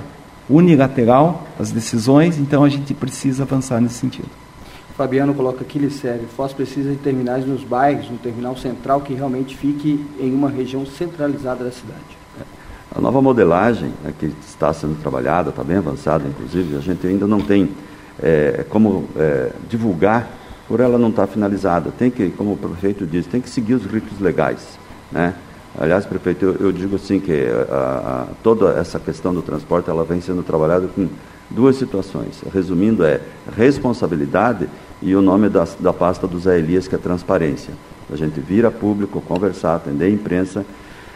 unilateral 0.49 1.47
as 1.59 1.71
decisões, 1.71 2.37
então 2.37 2.63
a 2.63 2.69
gente 2.69 2.93
precisa 2.93 3.43
avançar 3.43 3.79
nesse 3.79 3.95
sentido. 3.95 4.29
Fabiano 4.97 5.33
coloca 5.33 5.61
aqui, 5.61 5.79
Licério, 5.79 6.27
Foz 6.35 6.53
precisa 6.53 6.91
de 6.91 6.97
terminais 6.97 7.45
nos 7.45 7.63
bairros, 7.63 8.09
um 8.09 8.17
terminal 8.17 8.55
central 8.57 9.01
que 9.01 9.13
realmente 9.13 9.57
fique 9.57 10.05
em 10.19 10.33
uma 10.33 10.49
região 10.49 10.85
centralizada 10.85 11.63
da 11.63 11.71
cidade. 11.71 12.21
A 12.93 12.99
nova 12.99 13.21
modelagem 13.21 13.93
né, 14.03 14.13
que 14.19 14.25
está 14.45 14.73
sendo 14.73 15.01
trabalhada, 15.01 15.49
está 15.49 15.63
bem 15.63 15.77
avançada, 15.77 16.27
inclusive, 16.27 16.75
a 16.75 16.81
gente 16.81 17.07
ainda 17.07 17.25
não 17.25 17.39
tem 17.39 17.69
é, 18.21 18.65
como 18.69 19.07
é, 19.15 19.51
divulgar 19.69 20.27
por 20.67 20.79
ela 20.81 20.97
não 20.97 21.09
estar 21.09 21.25
tá 21.25 21.33
finalizada. 21.33 21.91
Tem 21.97 22.11
que, 22.11 22.29
como 22.31 22.53
o 22.53 22.57
prefeito 22.57 23.05
disse, 23.05 23.29
tem 23.29 23.41
que 23.41 23.49
seguir 23.49 23.75
os 23.75 23.85
ritos 23.85 24.19
legais. 24.19 24.77
Né? 25.11 25.33
Aliás, 25.79 26.05
prefeito, 26.05 26.43
eu, 26.43 26.55
eu 26.67 26.71
digo 26.71 26.97
assim 26.97 27.19
que 27.19 27.47
a, 27.69 27.75
a, 27.75 28.25
toda 28.43 28.71
essa 28.73 28.99
questão 28.99 29.33
do 29.33 29.41
transporte 29.41 29.89
ela 29.89 30.03
vem 30.03 30.19
sendo 30.19 30.43
trabalhada 30.43 30.87
com 30.87 31.07
duas 31.49 31.77
situações. 31.77 32.41
Resumindo, 32.53 33.03
é 33.05 33.21
responsabilidade 33.55 34.67
e 35.01 35.15
o 35.15 35.21
nome 35.21 35.49
da, 35.49 35.65
da 35.79 35.93
pasta 35.93 36.27
do 36.27 36.39
Zé 36.39 36.59
Elias, 36.59 36.87
que 36.87 36.95
é 36.95 36.97
transparência. 36.97 37.73
A 38.11 38.15
gente 38.15 38.39
vir 38.41 38.65
a 38.65 38.71
público, 38.71 39.21
conversar, 39.21 39.75
atender 39.75 40.05
a 40.05 40.09
imprensa, 40.09 40.65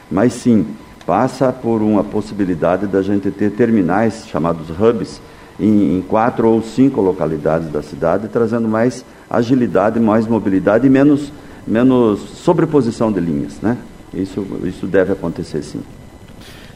mas 0.10 0.34
sim, 0.34 0.66
passa 1.06 1.52
por 1.52 1.82
uma 1.82 2.04
possibilidade 2.04 2.88
da 2.88 3.02
gente 3.02 3.30
ter 3.32 3.52
terminais 3.52 4.26
chamados 4.28 4.70
hubs 4.70 5.22
em, 5.60 5.98
em 5.98 6.02
quatro 6.02 6.50
ou 6.50 6.62
cinco 6.62 7.02
localidades 7.02 7.70
da 7.70 7.82
cidade, 7.82 8.30
trazendo 8.30 8.68
mais 8.68 9.04
agilidade, 9.30 10.00
mais 10.00 10.28
mobilidade 10.28 10.88
e 10.88 10.90
menos, 10.90 11.32
menos 11.68 12.20
sobreposição 12.20 13.12
de 13.12 13.20
linhas. 13.20 13.60
Né? 13.62 13.78
Isso, 14.16 14.46
isso 14.64 14.88
deve 14.88 15.12
acontecer 15.12 15.62
sim. 15.62 15.82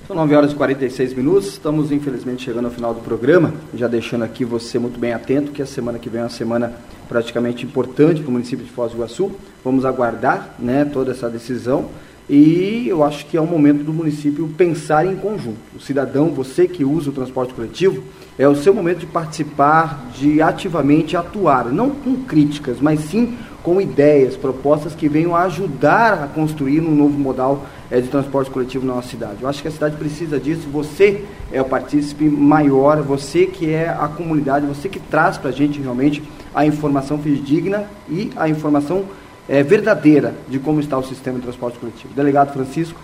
São 0.06 0.16
9 0.16 0.36
horas 0.36 0.52
e 0.52 0.56
46 0.56 1.14
minutos, 1.14 1.50
estamos 1.50 1.92
infelizmente 1.92 2.44
chegando 2.44 2.66
ao 2.66 2.72
final 2.72 2.94
do 2.96 3.02
programa, 3.02 3.54
já 3.76 3.88
deixando 3.88 4.24
aqui 4.24 4.44
você 4.44 4.80
muito 4.80 5.00
bem 5.00 5.14
atento 5.14 5.52
que 5.52 5.62
a 5.62 5.68
semana 5.68 6.00
que 6.00 6.10
vem 6.10 6.22
é 6.22 6.24
uma 6.24 6.30
semana 6.30 6.74
praticamente 7.08 7.64
importante 7.66 8.20
para 8.22 8.30
o 8.30 8.32
município 8.32 8.66
de 8.66 8.72
Foz 8.72 8.92
do 8.92 8.98
Iguaçu. 8.98 9.32
Vamos 9.64 9.86
aguardar 9.86 10.56
né, 10.58 10.84
toda 10.84 11.12
essa 11.12 11.30
decisão 11.30 11.90
e 12.30 12.88
eu 12.88 13.04
acho 13.04 13.26
que 13.26 13.36
é 13.36 13.42
o 13.42 13.46
momento 13.48 13.84
do 13.84 13.92
município 13.92 14.48
pensar 14.56 15.06
em 15.06 15.16
conjunto. 15.16 15.58
O 15.76 15.80
cidadão, 15.80 16.30
você 16.30 16.68
que 16.68 16.84
usa 16.86 17.10
o 17.10 17.14
transporte 17.14 17.54
coletivo, 17.54 18.04
é 18.38 18.48
o 18.48 18.56
seu 18.56 18.74
momento 18.74 19.00
de 19.00 19.08
participar, 19.08 20.10
de 20.14 20.42
ativamente 20.42 21.18
atuar, 21.18 21.66
não 21.66 21.90
com 21.90 22.24
críticas, 22.24 22.78
mas 22.80 23.00
sim 23.00 23.36
com 23.64 23.82
ideias, 23.82 24.36
propostas 24.36 24.95
que 24.95 25.10
venham 25.10 25.36
ajudar 25.36 26.24
a 26.24 26.28
construir 26.28 26.82
um 26.82 26.93
novo 26.93 27.18
modal 27.18 27.66
é, 27.91 27.99
de 27.99 28.07
transporte 28.07 28.49
coletivo 28.49 28.86
na 28.86 28.95
nossa 28.95 29.10
cidade. 29.10 29.38
Eu 29.41 29.49
acho 29.49 29.62
que 29.62 29.68
a 29.68 29.72
cidade 29.72 29.97
precisa 29.97 30.39
disso. 30.39 30.68
Você 30.72 31.26
é 31.51 31.62
o 31.62 31.66
partícipe 31.66 32.26
maior, 32.30 33.01
você 33.01 33.45
que 33.45 33.72
é 33.72 33.89
a 33.89 34.07
comunidade, 34.07 34.66
você 34.66 34.88
que 34.88 34.99
traz 34.99 35.38
para 35.38 35.49
a 35.49 35.53
gente 35.53 35.82
realmente 35.82 36.24
a 36.53 36.66
informação 36.66 37.18
fidedigna 37.18 37.86
e 38.10 38.32
a 38.36 38.47
informação 38.47 39.05
é, 39.47 39.64
verdadeira 39.64 40.36
de 40.47 40.60
como 40.60 40.80
está 40.80 40.97
o 40.97 41.03
sistema 41.03 41.38
de 41.38 41.43
transporte 41.43 41.80
coletivo. 41.80 42.14
Delegado 42.14 42.53
Francisco, 42.53 42.99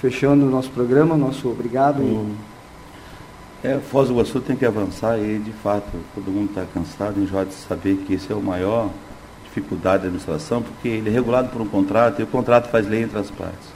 fechando 0.00 0.46
o 0.46 0.50
nosso 0.50 0.70
programa, 0.70 1.16
nosso 1.16 1.48
obrigado. 1.48 2.02
Hum. 2.02 2.34
É, 3.62 3.78
Foz 3.78 4.08
do 4.08 4.14
Iguaçu 4.14 4.40
tem 4.40 4.54
que 4.54 4.66
avançar 4.66 5.18
e, 5.18 5.38
de 5.38 5.52
fato, 5.52 5.88
todo 6.14 6.30
mundo 6.30 6.50
está 6.50 6.66
cansado, 6.74 7.18
enjoado 7.18 7.48
de 7.48 7.54
saber 7.54 7.96
que 8.06 8.12
esse 8.12 8.30
é 8.30 8.34
o 8.34 8.42
maior 8.42 8.90
dificuldade 9.54 10.02
da 10.02 10.08
administração, 10.08 10.62
porque 10.62 10.88
ele 10.88 11.08
é 11.08 11.12
regulado 11.12 11.48
por 11.48 11.62
um 11.62 11.66
contrato 11.66 12.20
e 12.20 12.24
o 12.24 12.26
contrato 12.26 12.68
faz 12.68 12.88
lei 12.88 13.02
entre 13.02 13.18
as 13.18 13.30
partes. 13.30 13.74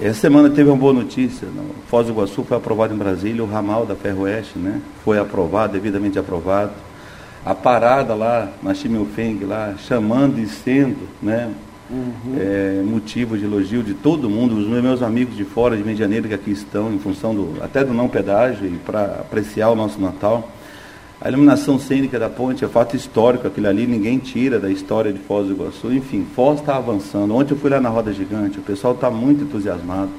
Essa 0.00 0.20
semana 0.20 0.50
teve 0.50 0.68
uma 0.68 0.76
boa 0.76 0.92
notícia. 0.92 1.48
No 1.48 1.74
Foz 1.88 2.06
do 2.06 2.12
Iguaçu 2.12 2.44
foi 2.44 2.56
aprovado 2.56 2.92
em 2.92 2.98
Brasília 2.98 3.42
o 3.42 3.46
ramal 3.46 3.86
da 3.86 3.96
Ferroeste, 3.96 4.58
né? 4.58 4.80
Foi 5.02 5.18
aprovado, 5.18 5.72
devidamente 5.72 6.18
aprovado. 6.18 6.72
A 7.44 7.54
parada 7.54 8.14
lá 8.14 8.50
na 8.62 8.74
Chimilfeng, 8.74 9.42
lá, 9.44 9.74
chamando 9.78 10.38
e 10.38 10.46
sendo, 10.46 11.08
né? 11.22 11.50
Uhum. 11.88 12.36
É, 12.36 12.82
motivo 12.84 13.38
de 13.38 13.44
elogio 13.44 13.82
de 13.82 13.94
todo 13.94 14.28
mundo, 14.28 14.56
os 14.56 14.66
meus 14.66 15.02
amigos 15.02 15.36
de 15.36 15.44
fora 15.44 15.76
de 15.76 15.84
Medianeira 15.84 16.28
que 16.28 16.34
aqui 16.34 16.50
estão, 16.50 16.92
em 16.92 16.98
função 16.98 17.34
do, 17.34 17.62
até 17.62 17.84
do 17.84 17.94
não 17.94 18.08
pedágio 18.08 18.66
e 18.66 18.76
para 18.76 19.04
apreciar 19.04 19.70
o 19.70 19.76
nosso 19.76 19.98
Natal. 20.00 20.50
A 21.18 21.28
iluminação 21.28 21.78
cênica 21.78 22.18
da 22.18 22.28
ponte 22.28 22.62
é 22.62 22.68
fato 22.68 22.94
histórico, 22.94 23.46
aquilo 23.46 23.68
ali 23.68 23.86
ninguém 23.86 24.18
tira 24.18 24.60
da 24.60 24.68
história 24.70 25.10
de 25.10 25.18
Foz 25.18 25.46
do 25.46 25.54
Iguaçu. 25.54 25.90
Enfim, 25.90 26.26
Foz 26.34 26.60
está 26.60 26.76
avançando. 26.76 27.34
Ontem 27.34 27.54
eu 27.54 27.58
fui 27.58 27.70
lá 27.70 27.80
na 27.80 27.88
Roda 27.88 28.12
Gigante, 28.12 28.58
o 28.58 28.62
pessoal 28.62 28.92
está 28.92 29.10
muito 29.10 29.44
entusiasmado. 29.44 30.10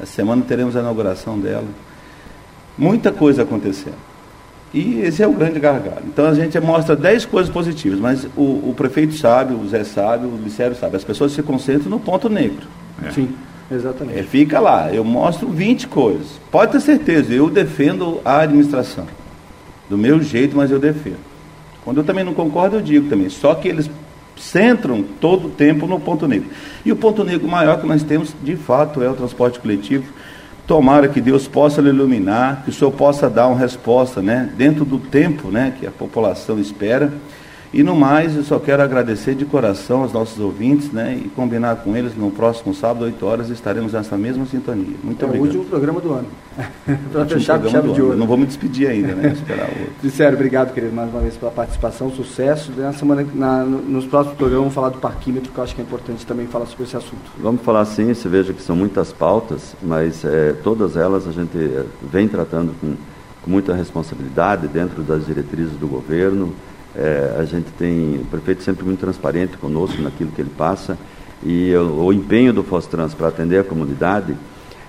Essa 0.00 0.12
semana 0.12 0.42
teremos 0.48 0.74
a 0.76 0.80
inauguração 0.80 1.38
dela. 1.38 1.66
Muita 2.76 3.12
coisa 3.12 3.42
acontecendo. 3.42 3.98
E 4.72 5.00
esse 5.00 5.22
é 5.22 5.26
o 5.26 5.32
grande 5.32 5.60
gargalo. 5.60 6.02
Então 6.06 6.24
a 6.24 6.32
gente 6.32 6.58
mostra 6.58 6.96
10 6.96 7.26
coisas 7.26 7.52
positivas, 7.52 7.98
mas 7.98 8.24
o, 8.34 8.70
o, 8.70 8.74
prefeito 8.74 9.14
sabe, 9.14 9.52
o 9.52 9.68
Zé 9.68 9.84
sabe, 9.84 10.24
o 10.24 10.40
Licério 10.42 10.74
sabe. 10.74 10.96
As 10.96 11.04
pessoas 11.04 11.32
se 11.32 11.42
concentram 11.42 11.90
no 11.90 12.00
ponto 12.00 12.30
negro. 12.30 12.66
É. 13.04 13.10
Sim, 13.10 13.28
exatamente. 13.70 14.20
É, 14.20 14.22
fica 14.22 14.58
lá, 14.58 14.90
eu 14.90 15.04
mostro 15.04 15.48
20 15.48 15.86
coisas. 15.88 16.40
Pode 16.50 16.72
ter 16.72 16.80
certeza, 16.80 17.34
eu 17.34 17.50
defendo 17.50 18.22
a 18.24 18.40
administração 18.40 19.19
do 19.90 19.98
meu 19.98 20.22
jeito, 20.22 20.56
mas 20.56 20.70
eu 20.70 20.78
defendo. 20.78 21.18
Quando 21.84 21.98
eu 21.98 22.04
também 22.04 22.22
não 22.22 22.32
concordo, 22.32 22.76
eu 22.76 22.80
digo 22.80 23.10
também. 23.10 23.28
Só 23.28 23.52
que 23.56 23.66
eles 23.66 23.90
centram 24.38 25.02
todo 25.02 25.48
o 25.48 25.50
tempo 25.50 25.86
no 25.86 25.98
ponto 25.98 26.28
negro. 26.28 26.48
E 26.84 26.92
o 26.92 26.96
ponto 26.96 27.24
negro 27.24 27.48
maior 27.48 27.80
que 27.80 27.86
nós 27.86 28.04
temos, 28.04 28.32
de 28.40 28.54
fato, 28.54 29.02
é 29.02 29.10
o 29.10 29.14
transporte 29.14 29.58
coletivo. 29.58 30.04
Tomara 30.64 31.08
que 31.08 31.20
Deus 31.20 31.48
possa 31.48 31.82
lhe 31.82 31.88
iluminar, 31.88 32.62
que 32.62 32.70
o 32.70 32.72
Senhor 32.72 32.92
possa 32.92 33.28
dar 33.28 33.48
uma 33.48 33.58
resposta, 33.58 34.22
né, 34.22 34.48
dentro 34.56 34.84
do 34.84 34.98
tempo, 34.98 35.48
né, 35.48 35.74
que 35.78 35.84
a 35.84 35.90
população 35.90 36.60
espera 36.60 37.12
e 37.72 37.84
no 37.84 37.94
mais, 37.94 38.34
eu 38.34 38.42
só 38.42 38.58
quero 38.58 38.82
agradecer 38.82 39.36
de 39.36 39.44
coração 39.44 40.02
aos 40.02 40.12
nossos 40.12 40.40
ouvintes, 40.40 40.90
né? 40.90 41.20
E 41.24 41.28
combinar 41.28 41.76
com 41.76 41.96
eles 41.96 42.16
no 42.16 42.28
próximo 42.28 42.74
sábado, 42.74 43.04
8 43.04 43.24
horas, 43.24 43.48
estaremos 43.48 43.92
nessa 43.92 44.18
mesma 44.18 44.44
sintonia. 44.44 44.96
Muito 45.04 45.24
é 45.24 45.28
obrigado. 45.28 45.46
o 45.46 45.58
último 45.58 45.64
programa 45.66 46.00
do 46.00 46.12
ano. 46.12 46.26
Para 47.12 47.26
fechar 47.26 47.60
com 47.60 47.68
chave 47.68 47.92
de 47.92 48.02
ouro. 48.02 48.16
Não 48.16 48.26
vou 48.26 48.36
me 48.36 48.44
despedir 48.44 48.88
ainda, 48.88 49.14
né? 49.14 49.32
Esperar 49.32 49.68
o 49.68 49.80
outro. 49.82 50.34
Obrigado, 50.40 50.74
querido, 50.74 50.92
mais 50.92 51.10
uma 51.10 51.20
vez 51.20 51.36
pela 51.36 51.52
participação, 51.52 52.10
sucesso. 52.10 52.72
Na 52.76 52.92
semana, 52.92 53.24
na, 53.32 53.62
nos 53.62 54.04
próximos 54.04 54.36
programas 54.36 54.62
vamos 54.62 54.74
falar 54.74 54.88
do 54.88 54.98
parquímetro, 54.98 55.52
que 55.52 55.58
eu 55.58 55.62
acho 55.62 55.74
que 55.74 55.80
é 55.80 55.84
importante 55.84 56.26
também 56.26 56.48
falar 56.48 56.66
sobre 56.66 56.84
esse 56.84 56.96
assunto. 56.96 57.30
Vamos 57.38 57.62
falar 57.62 57.84
sim, 57.84 58.12
você 58.12 58.28
veja 58.28 58.52
que 58.52 58.62
são 58.62 58.74
muitas 58.74 59.12
pautas, 59.12 59.76
mas 59.80 60.24
é, 60.24 60.54
todas 60.64 60.96
elas 60.96 61.28
a 61.28 61.32
gente 61.32 61.56
é, 61.56 61.84
vem 62.10 62.26
tratando 62.26 62.74
com, 62.80 62.96
com 63.42 63.50
muita 63.50 63.74
responsabilidade 63.74 64.66
dentro 64.66 65.02
das 65.02 65.26
diretrizes 65.26 65.74
do 65.74 65.86
governo. 65.86 66.52
É, 66.94 67.36
a 67.38 67.44
gente 67.44 67.70
tem 67.78 68.16
o 68.16 68.24
prefeito 68.24 68.62
sempre 68.62 68.84
muito 68.84 68.98
transparente 68.98 69.56
conosco 69.56 70.02
naquilo 70.02 70.32
que 70.32 70.40
ele 70.40 70.50
passa 70.50 70.98
e 71.44 71.72
o, 71.74 72.06
o 72.06 72.12
empenho 72.12 72.52
do 72.52 72.64
Fostrans 72.64 73.14
para 73.14 73.28
atender 73.28 73.58
a 73.58 73.64
comunidade 73.64 74.36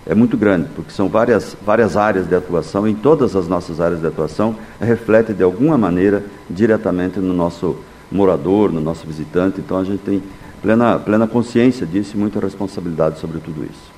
é 0.05 0.15
muito 0.15 0.35
grande, 0.35 0.67
porque 0.75 0.91
são 0.91 1.07
várias, 1.07 1.55
várias 1.63 1.95
áreas 1.95 2.27
de 2.27 2.33
atuação, 2.33 2.87
em 2.87 2.95
todas 2.95 3.35
as 3.35 3.47
nossas 3.47 3.79
áreas 3.79 4.01
de 4.01 4.07
atuação, 4.07 4.55
reflete 4.79 5.31
de 5.31 5.43
alguma 5.43 5.77
maneira 5.77 6.23
diretamente 6.49 7.19
no 7.19 7.33
nosso 7.33 7.77
morador, 8.11 8.71
no 8.71 8.81
nosso 8.81 9.05
visitante, 9.05 9.61
então 9.61 9.77
a 9.77 9.83
gente 9.83 9.99
tem 9.99 10.23
plena, 10.59 10.97
plena 10.97 11.27
consciência 11.27 11.85
disso 11.85 12.15
e 12.15 12.19
muita 12.19 12.39
responsabilidade 12.39 13.19
sobre 13.19 13.39
tudo 13.39 13.63
isso 13.63 13.90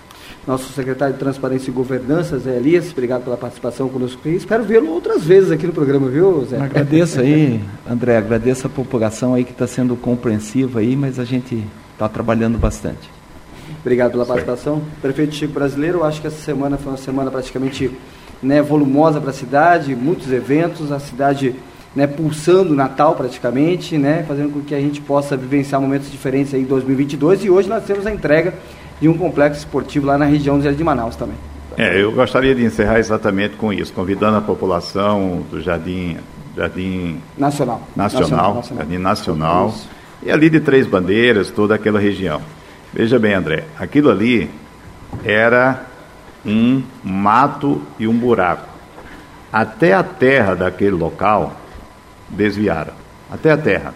nosso 0.45 0.71
secretário 0.73 1.13
de 1.13 1.19
Transparência 1.19 1.71
e 1.71 1.73
Governança, 1.73 2.37
Zé 2.37 2.57
Elias. 2.57 2.91
Obrigado 2.91 3.23
pela 3.23 3.37
participação 3.37 3.87
conosco 3.87 4.19
aqui. 4.19 4.35
Espero 4.35 4.63
vê-lo 4.63 4.91
outras 4.91 5.23
vezes 5.23 5.51
aqui 5.51 5.65
no 5.65 5.73
programa, 5.73 6.09
viu, 6.09 6.45
Zé? 6.45 6.57
Agradeço 6.57 7.21
aí, 7.21 7.61
André, 7.89 8.17
agradeço 8.17 8.67
a 8.67 8.69
população 8.69 9.33
aí 9.33 9.43
que 9.43 9.51
está 9.51 9.67
sendo 9.67 9.95
compreensiva 9.95 10.79
aí, 10.79 10.95
mas 10.95 11.19
a 11.19 11.25
gente 11.25 11.63
está 11.93 12.09
trabalhando 12.09 12.57
bastante. 12.57 13.09
Obrigado 13.81 14.11
pela 14.11 14.25
participação. 14.25 14.81
Prefeito 15.01 15.35
Chico 15.35 15.53
Brasileiro, 15.53 16.03
acho 16.03 16.21
que 16.21 16.27
essa 16.27 16.41
semana 16.41 16.77
foi 16.77 16.91
uma 16.91 16.97
semana 16.97 17.31
praticamente 17.31 17.91
né, 18.41 18.61
volumosa 18.61 19.21
para 19.21 19.29
a 19.29 19.33
cidade, 19.33 19.95
muitos 19.95 20.31
eventos, 20.31 20.91
a 20.91 20.99
cidade 20.99 21.55
né, 21.95 22.07
pulsando 22.07 22.73
Natal 22.73 23.15
praticamente, 23.15 23.97
né, 23.97 24.23
fazendo 24.27 24.51
com 24.51 24.61
que 24.61 24.75
a 24.75 24.79
gente 24.79 24.99
possa 24.99 25.37
vivenciar 25.37 25.79
momentos 25.79 26.11
diferentes 26.11 26.53
aí 26.53 26.61
em 26.61 26.65
2022 26.65 27.45
e 27.45 27.49
hoje 27.49 27.69
nós 27.69 27.83
temos 27.83 28.05
a 28.05 28.11
entrega 28.11 28.53
de 29.03 29.09
um 29.09 29.17
complexo 29.17 29.59
esportivo 29.59 30.07
lá 30.07 30.17
na 30.17 30.23
região 30.23 30.57
de 30.57 30.81
Manaus 30.81 31.17
também. 31.17 31.35
É, 31.77 32.01
eu 32.01 32.13
gostaria 32.13 32.55
de 32.55 32.63
encerrar 32.63 32.99
exatamente 32.99 33.57
com 33.57 33.73
isso, 33.73 33.91
convidando 33.91 34.37
a 34.37 34.41
população 34.41 35.43
do 35.51 35.59
Jardim, 35.61 36.15
Jardim 36.55 37.19
Nacional, 37.37 37.81
Nacional, 37.97 38.29
Nacional, 38.29 38.55
Nacional. 38.55 38.83
Jardim 38.85 38.97
Nacional, 39.03 39.75
e 40.21 40.31
ali 40.31 40.49
de 40.49 40.61
Três 40.61 40.87
Bandeiras, 40.87 41.51
toda 41.51 41.75
aquela 41.75 41.99
região. 41.99 42.41
Veja 42.93 43.19
bem, 43.19 43.33
André, 43.33 43.65
aquilo 43.77 44.09
ali 44.09 44.49
era 45.25 45.85
um 46.45 46.81
mato 47.03 47.81
e 47.99 48.07
um 48.07 48.17
buraco. 48.17 48.69
Até 49.51 49.93
a 49.93 50.01
terra 50.01 50.55
daquele 50.55 50.91
local 50.91 51.57
desviaram. 52.29 52.93
Até 53.29 53.51
a 53.51 53.57
terra. 53.57 53.93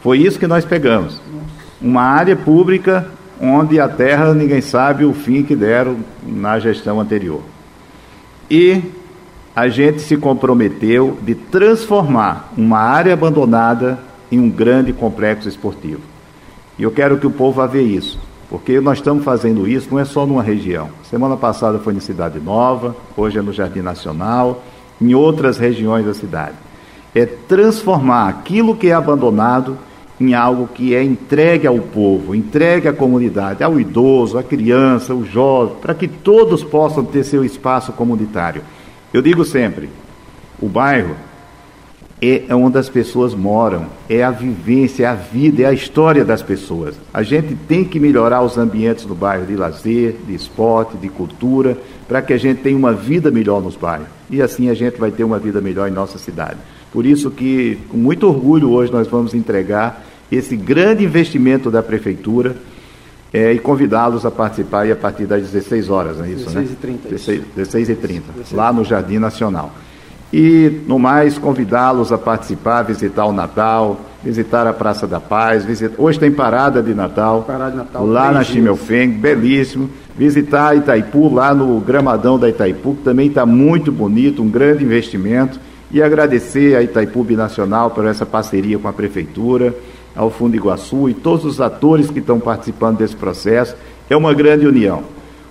Foi 0.00 0.18
isso 0.18 0.38
que 0.38 0.46
nós 0.46 0.64
pegamos 0.64 1.20
uma 1.80 2.02
área 2.02 2.36
pública 2.36 3.06
onde 3.40 3.78
a 3.78 3.88
terra 3.88 4.34
ninguém 4.34 4.60
sabe 4.60 5.04
o 5.04 5.12
fim 5.12 5.42
que 5.42 5.54
deram 5.54 5.96
na 6.26 6.58
gestão 6.58 7.00
anterior. 7.00 7.42
E 8.50 8.82
a 9.54 9.68
gente 9.68 10.00
se 10.00 10.16
comprometeu 10.16 11.18
de 11.22 11.34
transformar 11.34 12.52
uma 12.56 12.78
área 12.78 13.12
abandonada 13.12 13.98
em 14.30 14.38
um 14.38 14.50
grande 14.50 14.92
complexo 14.92 15.48
esportivo. 15.48 16.00
E 16.78 16.82
eu 16.82 16.90
quero 16.90 17.18
que 17.18 17.26
o 17.26 17.30
povo 17.30 17.56
vá 17.56 17.66
ver 17.66 17.82
isso, 17.82 18.18
porque 18.48 18.80
nós 18.80 18.98
estamos 18.98 19.24
fazendo 19.24 19.66
isso 19.66 19.88
não 19.90 19.98
é 19.98 20.04
só 20.04 20.26
numa 20.26 20.42
região. 20.42 20.90
Semana 21.10 21.36
passada 21.36 21.78
foi 21.78 21.94
em 21.94 22.00
Cidade 22.00 22.38
Nova, 22.38 22.94
hoje 23.16 23.38
é 23.38 23.42
no 23.42 23.52
Jardim 23.52 23.80
Nacional, 23.80 24.62
em 25.00 25.14
outras 25.14 25.58
regiões 25.58 26.06
da 26.06 26.14
cidade. 26.14 26.54
É 27.14 27.26
transformar 27.26 28.28
aquilo 28.28 28.76
que 28.76 28.88
é 28.88 28.92
abandonado 28.92 29.76
em 30.20 30.34
algo 30.34 30.68
que 30.68 30.94
é 30.94 31.02
entregue 31.02 31.66
ao 31.66 31.78
povo, 31.78 32.34
entregue 32.34 32.88
à 32.88 32.92
comunidade, 32.92 33.62
ao 33.62 33.78
idoso, 33.78 34.36
à 34.36 34.42
criança, 34.42 35.12
ao 35.12 35.24
jovem, 35.24 35.76
para 35.80 35.94
que 35.94 36.08
todos 36.08 36.64
possam 36.64 37.04
ter 37.04 37.24
seu 37.24 37.44
espaço 37.44 37.92
comunitário. 37.92 38.62
Eu 39.12 39.22
digo 39.22 39.44
sempre: 39.44 39.88
o 40.60 40.68
bairro 40.68 41.14
é 42.20 42.52
onde 42.52 42.76
as 42.78 42.88
pessoas 42.88 43.32
moram, 43.32 43.86
é 44.08 44.24
a 44.24 44.30
vivência, 44.32 45.04
é 45.04 45.06
a 45.06 45.14
vida, 45.14 45.62
é 45.62 45.66
a 45.66 45.72
história 45.72 46.24
das 46.24 46.42
pessoas. 46.42 46.96
A 47.14 47.22
gente 47.22 47.54
tem 47.68 47.84
que 47.84 48.00
melhorar 48.00 48.42
os 48.42 48.58
ambientes 48.58 49.04
do 49.04 49.14
bairro 49.14 49.46
de 49.46 49.54
lazer, 49.54 50.16
de 50.26 50.34
esporte, 50.34 50.96
de 50.96 51.08
cultura, 51.08 51.78
para 52.08 52.20
que 52.20 52.32
a 52.32 52.36
gente 52.36 52.60
tenha 52.60 52.76
uma 52.76 52.92
vida 52.92 53.30
melhor 53.30 53.62
nos 53.62 53.76
bairros. 53.76 54.08
E 54.28 54.42
assim 54.42 54.68
a 54.68 54.74
gente 54.74 54.98
vai 54.98 55.12
ter 55.12 55.22
uma 55.22 55.38
vida 55.38 55.60
melhor 55.60 55.88
em 55.88 55.92
nossa 55.92 56.18
cidade. 56.18 56.56
Por 56.92 57.06
isso 57.06 57.30
que, 57.30 57.78
com 57.88 57.96
muito 57.96 58.26
orgulho, 58.26 58.70
hoje 58.70 58.90
nós 58.90 59.06
vamos 59.06 59.32
entregar 59.32 60.04
esse 60.30 60.56
grande 60.56 61.04
investimento 61.04 61.70
da 61.70 61.82
prefeitura 61.82 62.56
é, 63.32 63.52
e 63.52 63.58
convidá-los 63.58 64.24
a 64.24 64.30
participar 64.30 64.82
aí 64.82 64.92
a 64.92 64.96
partir 64.96 65.26
das 65.26 65.42
16 65.42 65.90
horas, 65.90 66.18
não 66.18 66.24
é 66.24 66.30
isso, 66.30 66.46
16 66.46 66.68
né? 66.68 66.72
e 66.72 66.76
30, 66.76 67.08
16, 67.08 67.42
16 67.56 67.88
e 67.88 67.94
30, 67.94 68.24
lá 68.52 68.72
no 68.72 68.84
Jardim 68.84 69.18
Nacional. 69.18 69.72
E, 70.32 70.82
no 70.86 70.98
mais, 70.98 71.38
convidá-los 71.38 72.12
a 72.12 72.18
participar, 72.18 72.82
visitar 72.82 73.24
o 73.24 73.32
Natal, 73.32 73.98
visitar 74.22 74.66
a 74.66 74.74
Praça 74.74 75.06
da 75.06 75.18
Paz. 75.18 75.64
Visitar... 75.64 75.94
Hoje 76.00 76.18
tem 76.18 76.30
parada 76.30 76.82
de 76.82 76.92
Natal, 76.92 77.44
Parada 77.46 77.70
de 77.70 77.76
Natal, 77.78 78.06
lá 78.06 78.30
na. 78.30 78.44
Chimelfeng, 78.44 79.12
belíssimo. 79.12 79.88
Visitar 80.16 80.76
Itaipu, 80.76 81.32
lá 81.32 81.54
no 81.54 81.80
gramadão 81.80 82.38
da 82.38 82.48
Itaipu, 82.48 82.96
que 82.96 83.02
também 83.04 83.28
está 83.28 83.46
muito 83.46 83.90
bonito, 83.90 84.42
um 84.42 84.50
grande 84.50 84.84
investimento. 84.84 85.58
E 85.90 86.02
agradecer 86.02 86.76
a 86.76 86.82
Itaipu 86.82 87.24
Binacional 87.24 87.90
por 87.90 88.04
essa 88.04 88.26
parceria 88.26 88.78
com 88.78 88.88
a 88.88 88.92
Prefeitura, 88.92 89.74
ao 90.18 90.30
Fundo 90.30 90.56
Iguaçu 90.56 91.08
e 91.08 91.14
todos 91.14 91.44
os 91.44 91.60
atores 91.60 92.10
que 92.10 92.18
estão 92.18 92.40
participando 92.40 92.98
desse 92.98 93.14
processo. 93.14 93.76
É 94.10 94.16
uma 94.16 94.34
grande 94.34 94.66
união. 94.66 95.04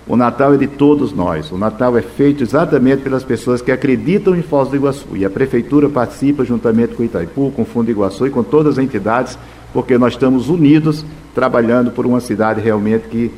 O 0.06 0.14
Natal 0.14 0.54
é 0.54 0.56
de 0.58 0.66
todos 0.66 1.12
nós. 1.12 1.50
O 1.50 1.56
Natal 1.56 1.96
é 1.96 2.02
feito 2.02 2.42
exatamente 2.42 3.02
pelas 3.02 3.24
pessoas 3.24 3.62
que 3.62 3.72
acreditam 3.72 4.36
em 4.36 4.42
Foz 4.42 4.68
do 4.68 4.76
Iguaçu. 4.76 5.16
E 5.16 5.24
a 5.24 5.30
Prefeitura 5.30 5.88
participa 5.88 6.44
juntamente 6.44 6.94
com 6.94 7.02
Itaipu, 7.02 7.50
com 7.50 7.62
o 7.62 7.64
Fundo 7.64 7.90
Iguaçu 7.90 8.26
e 8.26 8.30
com 8.30 8.42
todas 8.42 8.78
as 8.78 8.84
entidades, 8.84 9.38
porque 9.72 9.96
nós 9.96 10.12
estamos 10.12 10.50
unidos 10.50 11.04
trabalhando 11.34 11.90
por 11.90 12.04
uma 12.04 12.20
cidade 12.20 12.60
realmente 12.60 13.08
que 13.08 13.30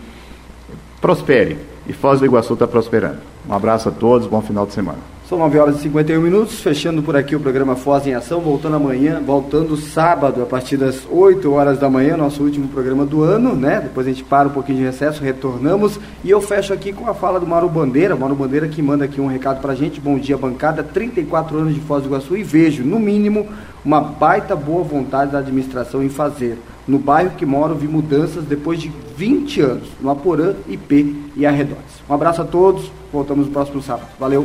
prospere. 1.00 1.58
E 1.88 1.92
Foz 1.92 2.18
do 2.18 2.26
Iguaçu 2.26 2.54
está 2.54 2.66
prosperando. 2.66 3.18
Um 3.48 3.54
abraço 3.54 3.88
a 3.88 3.92
todos, 3.92 4.26
bom 4.26 4.40
final 4.40 4.66
de 4.66 4.72
semana. 4.72 4.98
São 5.30 5.38
9 5.38 5.60
horas 5.60 5.76
e 5.76 5.82
51 5.82 6.20
minutos, 6.20 6.58
fechando 6.58 7.04
por 7.04 7.14
aqui 7.14 7.36
o 7.36 7.40
programa 7.40 7.76
Foz 7.76 8.04
em 8.04 8.14
Ação, 8.14 8.40
voltando 8.40 8.74
amanhã, 8.74 9.22
voltando 9.24 9.76
sábado, 9.76 10.42
a 10.42 10.44
partir 10.44 10.76
das 10.76 11.06
8 11.08 11.52
horas 11.52 11.78
da 11.78 11.88
manhã, 11.88 12.16
nosso 12.16 12.42
último 12.42 12.66
programa 12.66 13.06
do 13.06 13.22
ano, 13.22 13.54
né? 13.54 13.78
Depois 13.80 14.08
a 14.08 14.10
gente 14.10 14.24
para 14.24 14.48
um 14.48 14.50
pouquinho 14.50 14.78
de 14.78 14.84
recesso, 14.84 15.22
retornamos. 15.22 16.00
E 16.24 16.30
eu 16.30 16.40
fecho 16.40 16.72
aqui 16.72 16.92
com 16.92 17.08
a 17.08 17.14
fala 17.14 17.38
do 17.38 17.46
Mauro 17.46 17.68
Bandeira, 17.68 18.16
Mauro 18.16 18.34
Bandeira 18.34 18.66
que 18.66 18.82
manda 18.82 19.04
aqui 19.04 19.20
um 19.20 19.28
recado 19.28 19.60
pra 19.60 19.72
gente. 19.72 20.00
Bom 20.00 20.18
dia, 20.18 20.36
bancada, 20.36 20.82
34 20.82 21.58
anos 21.58 21.74
de 21.74 21.80
Foz 21.80 22.02
do 22.02 22.08
Iguaçu 22.08 22.36
e 22.36 22.42
vejo, 22.42 22.82
no 22.82 22.98
mínimo, 22.98 23.46
uma 23.84 24.00
baita 24.00 24.56
boa 24.56 24.82
vontade 24.82 25.30
da 25.30 25.38
administração 25.38 26.02
em 26.02 26.08
fazer. 26.08 26.58
No 26.88 26.98
bairro 26.98 27.36
que 27.36 27.46
moro, 27.46 27.76
vi 27.76 27.86
mudanças 27.86 28.42
depois 28.42 28.80
de 28.80 28.90
20 29.16 29.60
anos, 29.60 29.88
no 30.00 30.10
Aporã, 30.10 30.54
IP 30.66 31.30
e 31.36 31.46
arredores. 31.46 32.02
Um 32.08 32.14
abraço 32.14 32.42
a 32.42 32.44
todos, 32.44 32.90
voltamos 33.12 33.46
no 33.46 33.52
próximo 33.52 33.80
sábado. 33.80 34.08
Valeu! 34.18 34.44